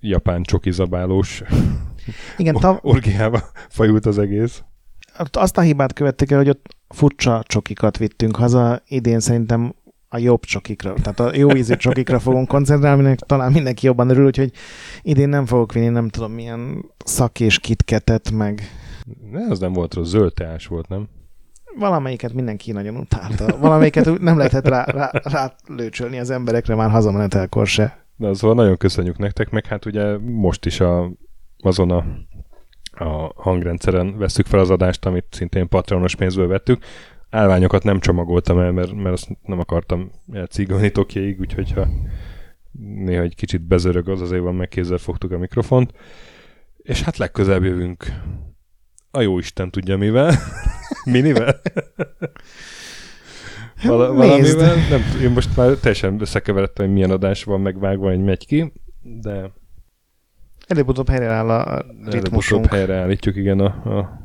japán 0.00 0.42
csokizabálós 0.42 1.42
Igen, 2.36 2.54
tav... 2.54 2.78
orgiába 2.80 3.42
fajult 3.68 4.06
az 4.06 4.18
egész. 4.18 4.62
Azt 5.30 5.58
a 5.58 5.60
hibát 5.60 5.92
követték 5.92 6.30
el, 6.30 6.38
hogy 6.38 6.48
ott 6.48 6.76
furcsa 6.88 7.42
csokikat 7.46 7.98
vittünk 7.98 8.36
haza, 8.36 8.82
idén 8.86 9.20
szerintem 9.20 9.74
a 10.08 10.18
jobb 10.18 10.44
csokikra, 10.44 10.92
tehát 10.92 11.20
a 11.20 11.36
jó 11.36 11.54
ízű 11.54 11.74
csokikra 11.74 12.18
fogunk 12.18 12.48
koncentrálni, 12.48 13.00
aminek 13.00 13.18
talán 13.18 13.52
mindenki 13.52 13.86
jobban 13.86 14.08
örül, 14.08 14.26
úgyhogy 14.26 14.52
idén 15.02 15.28
nem 15.28 15.46
fogok 15.46 15.72
vinni, 15.72 15.88
nem 15.88 16.08
tudom, 16.08 16.32
milyen 16.32 16.84
szak 17.04 17.40
és 17.40 17.58
kitketet, 17.58 18.30
meg... 18.30 18.62
Ne, 19.30 19.46
az 19.50 19.58
nem 19.58 19.72
volt 19.72 19.94
rossz, 19.94 20.08
zöld 20.08 20.34
teás 20.34 20.66
volt, 20.66 20.88
nem? 20.88 21.08
Valamelyiket 21.78 22.32
mindenki 22.32 22.72
nagyon 22.72 22.96
utálta. 22.96 23.56
Valamelyiket 23.60 24.20
nem 24.20 24.36
lehetett 24.36 24.68
rá, 24.68 24.84
rá, 24.84 25.10
rá 25.22 25.54
lőcsölni 25.66 26.18
az 26.18 26.30
emberekre 26.30 26.74
már 26.74 26.90
hazamenetelkor 26.90 27.66
se. 27.66 28.01
De 28.22 28.34
szóval 28.34 28.56
nagyon 28.56 28.76
köszönjük 28.76 29.18
nektek, 29.18 29.50
meg 29.50 29.66
hát 29.66 29.86
ugye 29.86 30.18
most 30.18 30.66
is 30.66 30.80
a, 30.80 31.12
azon 31.58 31.90
a, 31.90 32.04
a 33.04 33.32
hangrendszeren 33.36 34.18
veszük 34.18 34.46
fel 34.46 34.60
az 34.60 34.70
adást, 34.70 35.06
amit 35.06 35.26
szintén 35.30 35.68
patronos 35.68 36.16
pénzből 36.16 36.46
vettük. 36.46 36.84
Állványokat 37.30 37.84
nem 37.84 38.00
csomagoltam 38.00 38.58
el, 38.58 38.72
mert, 38.72 38.94
mert 38.94 39.14
azt 39.14 39.28
nem 39.42 39.58
akartam 39.58 40.10
elcígolni 40.32 40.90
Tokjéig, 40.90 41.40
úgyhogy 41.40 41.72
ha 41.72 41.86
néha 42.78 43.22
egy 43.22 43.34
kicsit 43.34 43.60
bezörög 43.62 44.08
az, 44.08 44.20
azért 44.20 44.42
van, 44.42 44.54
meg 44.54 44.80
fogtuk 44.96 45.32
a 45.32 45.38
mikrofont. 45.38 45.92
És 46.76 47.02
hát 47.02 47.16
legközelebb 47.16 47.64
jövünk 47.64 48.04
a 49.10 49.20
jó 49.20 49.38
Isten 49.38 49.70
tudja 49.70 49.96
mivel. 49.96 50.34
Minivel? 51.04 51.60
Val- 53.82 54.16
valamivel. 54.16 54.74
Nem, 54.90 55.00
én 55.22 55.30
most 55.30 55.56
már 55.56 55.74
teljesen 55.74 56.20
összekeveredtem, 56.20 56.84
hogy 56.84 56.94
milyen 56.94 57.10
adás 57.10 57.44
van 57.44 57.60
megvágva, 57.60 58.08
hogy 58.08 58.20
megy 58.20 58.46
ki, 58.46 58.72
de... 59.02 59.50
Előbb-utóbb 60.66 61.08
helyreáll 61.08 61.50
a 61.50 61.84
ritmusunk. 62.04 62.14
Előbb-utóbb 62.14 62.66
helyreállítjuk, 62.66 63.36
igen. 63.36 63.60
A, 63.60 63.98
a, 63.98 64.20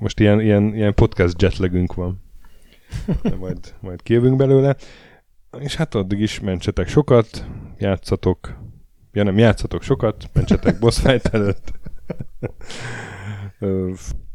most 0.00 0.20
ilyen, 0.20 0.40
ilyen, 0.40 0.74
ilyen 0.74 0.94
podcast 0.94 1.42
jetlagünk 1.42 1.94
van. 1.94 2.22
De 3.22 3.36
majd, 3.36 3.58
majd 3.80 4.02
kijövünk 4.02 4.36
belőle. 4.36 4.76
És 5.58 5.76
hát 5.76 5.94
addig 5.94 6.20
is 6.20 6.40
mentsetek 6.40 6.88
sokat, 6.88 7.46
játszatok, 7.78 8.58
ja 9.12 9.22
nem, 9.22 9.38
játszatok 9.38 9.82
sokat, 9.82 10.30
mentsetek 10.32 10.78
boss 10.78 11.00
fight 11.00 11.26
előtt. 11.26 11.72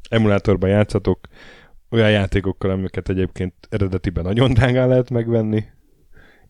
emulátorban 0.09 0.69
játszatok, 0.69 1.19
olyan 1.89 2.11
játékokkal, 2.11 2.71
amiket 2.71 3.09
egyébként 3.09 3.53
eredetiben 3.69 4.23
nagyon 4.23 4.53
drágán 4.53 4.88
lehet 4.88 5.09
megvenni, 5.09 5.63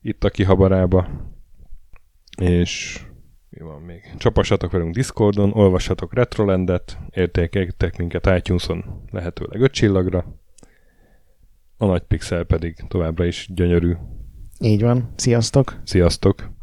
itt 0.01 0.23
a 0.23 0.29
kihabarába. 0.29 1.07
És 2.41 3.01
mi 3.49 3.59
van 3.59 3.81
még? 3.81 4.01
Csapassatok 4.17 4.71
velünk 4.71 4.93
Discordon, 4.93 5.51
olvassatok 5.53 6.13
Retrolandet, 6.13 6.97
értékeljetek 7.09 7.97
minket 7.97 8.29
itunes 8.37 8.69
lehetőleg 9.09 9.61
5 9.61 9.71
csillagra, 9.71 10.25
a 11.77 11.85
nagy 11.85 12.01
pixel 12.01 12.43
pedig 12.43 12.75
továbbra 12.87 13.25
is 13.25 13.49
gyönyörű. 13.53 13.93
Így 14.59 14.81
van. 14.81 15.13
Sziasztok! 15.15 15.79
Sziasztok! 15.83 16.56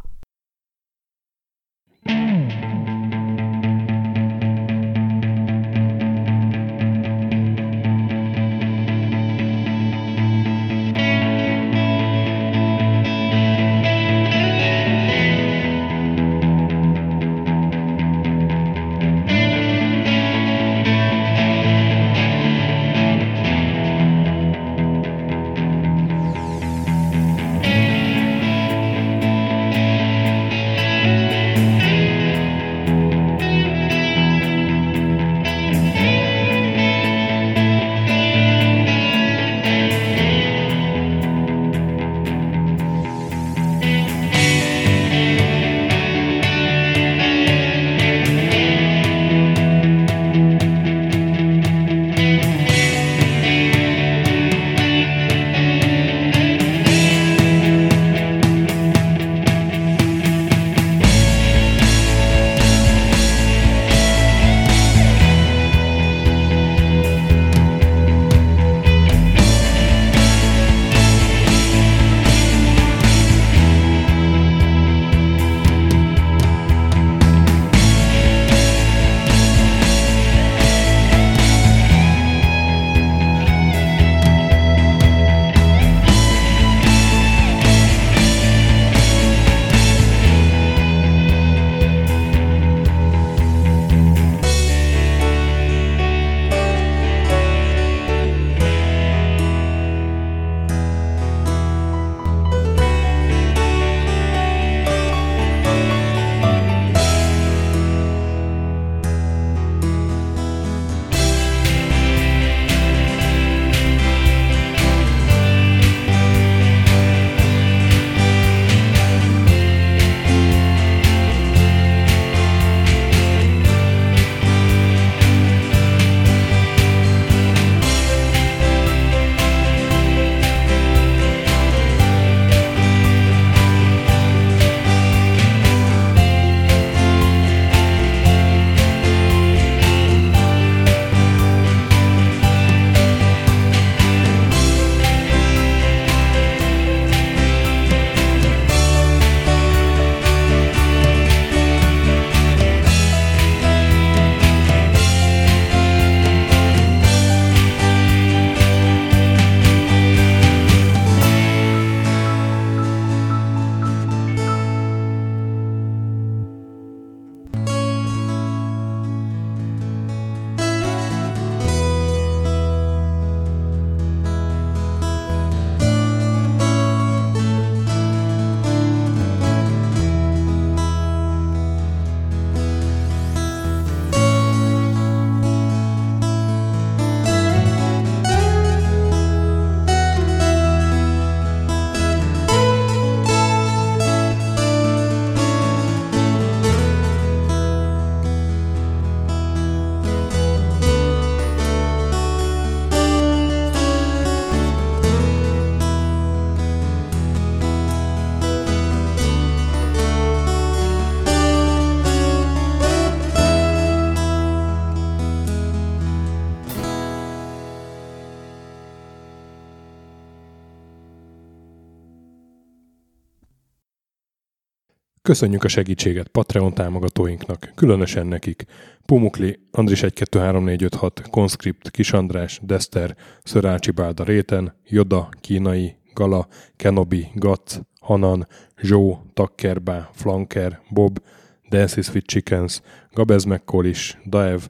Köszönjük 225.29 225.65
a 225.65 225.69
segítséget 225.69 226.29
Patreon 226.29 226.75
támogatóinknak, 226.75 227.73
különösen 227.75 228.27
nekik. 228.27 228.65
Pumukli, 229.07 229.59
Andris 229.71 229.99
123456, 229.99 231.23
Conscript, 231.31 231.91
Kisandrás, 231.91 232.61
Dester, 232.63 233.17
Szörácsi 233.43 233.91
Bálda 233.91 234.25
Réten, 234.25 234.75
Joda, 234.89 235.29
Kínai, 235.41 235.97
Gala, 236.15 236.49
Kenobi, 236.77 237.27
Gatz, 237.35 237.81
Hanan, 238.01 238.47
Zsó, 238.77 239.23
Takkerbá, 239.35 240.11
Flanker, 240.13 240.81
Bob, 240.91 241.23
Dances 241.69 242.13
with 242.13 242.27
Chickens, 242.27 242.81
Gabez 243.13 243.45
Mekkolis, 243.45 244.19
Daev, 244.27 244.61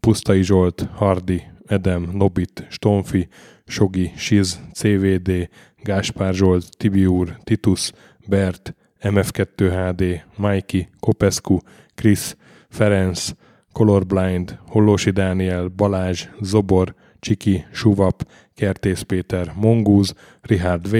Pusztai 0.00 0.42
Zsolt, 0.42 0.88
Hardi, 0.94 1.42
Edem, 1.66 2.10
Nobit, 2.12 2.66
Stonfi, 2.68 3.28
Sogi, 3.66 4.12
Siz, 4.16 4.60
CVD, 4.72 5.48
Gáspár 5.82 6.34
Zsolt, 6.34 6.76
Tibiúr, 6.76 7.36
Titus, 7.44 7.92
Bert, 8.26 8.74
MF2 9.02 9.70
HD, 9.70 10.24
Mikey, 10.36 10.88
Kopescu, 11.00 11.58
Chris, 11.94 12.34
Ferenc, 12.68 13.30
Colorblind, 13.72 14.58
Hollósi 14.66 15.10
Dániel, 15.10 15.68
Balázs, 15.68 16.28
Zobor, 16.40 16.94
Csiki, 17.20 17.64
Suvap, 17.72 18.26
Kertész 18.54 19.00
Péter, 19.00 19.52
Mongúz, 19.56 20.14
Richard 20.40 20.90
V, 20.90 20.96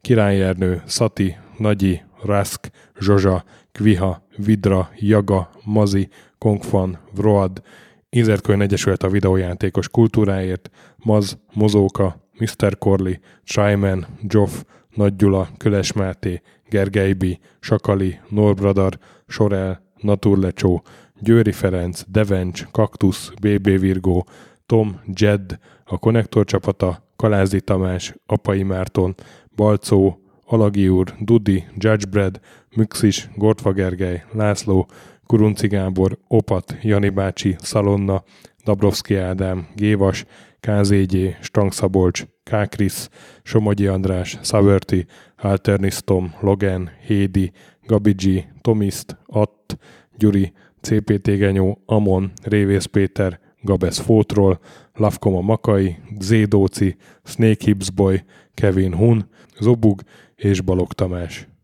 Király 0.00 0.42
Ernő, 0.42 0.82
Szati, 0.86 1.36
Nagyi, 1.58 2.02
Rask, 2.22 2.70
Zsozsa, 3.00 3.44
Kviha, 3.72 4.22
Vidra, 4.36 4.90
Jaga, 4.96 5.50
Mazi, 5.64 6.08
Kongfan, 6.38 6.98
Vroad, 7.14 7.62
Inzertkönyv 8.08 8.60
Egyesület 8.60 9.02
a 9.02 9.08
videójátékos 9.08 9.88
kultúráért, 9.88 10.70
Maz, 10.96 11.38
Mozóka, 11.52 12.16
Mr. 12.38 12.78
Corley, 12.78 13.14
Tryman, 13.44 14.06
Joff, 14.22 14.62
Nagy 14.94 15.16
Gyula, 15.16 15.48
Köles 15.56 15.92
Máté, 15.92 16.40
Gergely 16.68 17.12
B., 17.12 17.24
Sakali, 17.60 18.20
Norbradar, 18.28 18.98
Sorel, 19.26 19.82
Naturlecsó, 20.00 20.82
Győri 21.20 21.52
Ferenc, 21.52 22.02
Devencs, 22.08 22.64
Kaktusz, 22.70 23.30
BB 23.40 23.78
Virgó, 23.78 24.26
Tom, 24.66 25.00
Jed, 25.12 25.58
a 25.84 25.98
Konnektor 25.98 26.44
csapata, 26.44 27.04
Kalázi 27.16 27.60
Tamás, 27.60 28.14
Apai 28.26 28.62
Márton, 28.62 29.14
Balcó, 29.56 30.20
Alagi 30.44 30.88
úr, 30.88 31.14
Dudi, 31.20 31.64
Judgebred, 31.76 32.40
Müxis, 32.76 33.28
Gortva 33.34 33.72
Gergely, 33.72 34.22
László, 34.32 34.86
Kurunci 35.26 35.66
Gábor, 35.66 36.18
Opat, 36.28 36.76
Jani 36.82 37.08
bácsi, 37.08 37.56
Szalonna, 37.58 38.22
Dabrowski 38.64 39.16
Ádám, 39.16 39.68
Gévas, 39.74 40.24
KZG, 40.60 41.36
Strang 41.40 41.72
Szabolcs, 41.72 42.26
Kákris, 42.42 43.08
Somogyi 43.42 43.86
András, 43.86 44.38
Szaverti, 44.42 45.06
Alternisztom, 45.36 46.34
Logan, 46.40 46.90
Hédi, 47.06 47.52
Gabigi, 47.86 48.44
Tomiszt, 48.60 49.16
Att, 49.26 49.78
Gyuri, 50.16 50.52
CPT 50.80 51.26
Genyó, 51.26 51.82
Amon, 51.86 52.32
Révész 52.42 52.84
Péter, 52.84 53.40
Gabesz 53.60 53.98
Fótról, 53.98 54.60
Lavkoma 54.94 55.40
Makai, 55.40 55.96
Zédóci, 56.18 56.96
Snake 57.24 57.76
Boy, 57.94 58.24
Kevin 58.54 58.94
Hun, 58.94 59.28
Zobug 59.58 60.02
és 60.36 60.60
Balog 60.60 60.92
Tamás. 60.92 61.55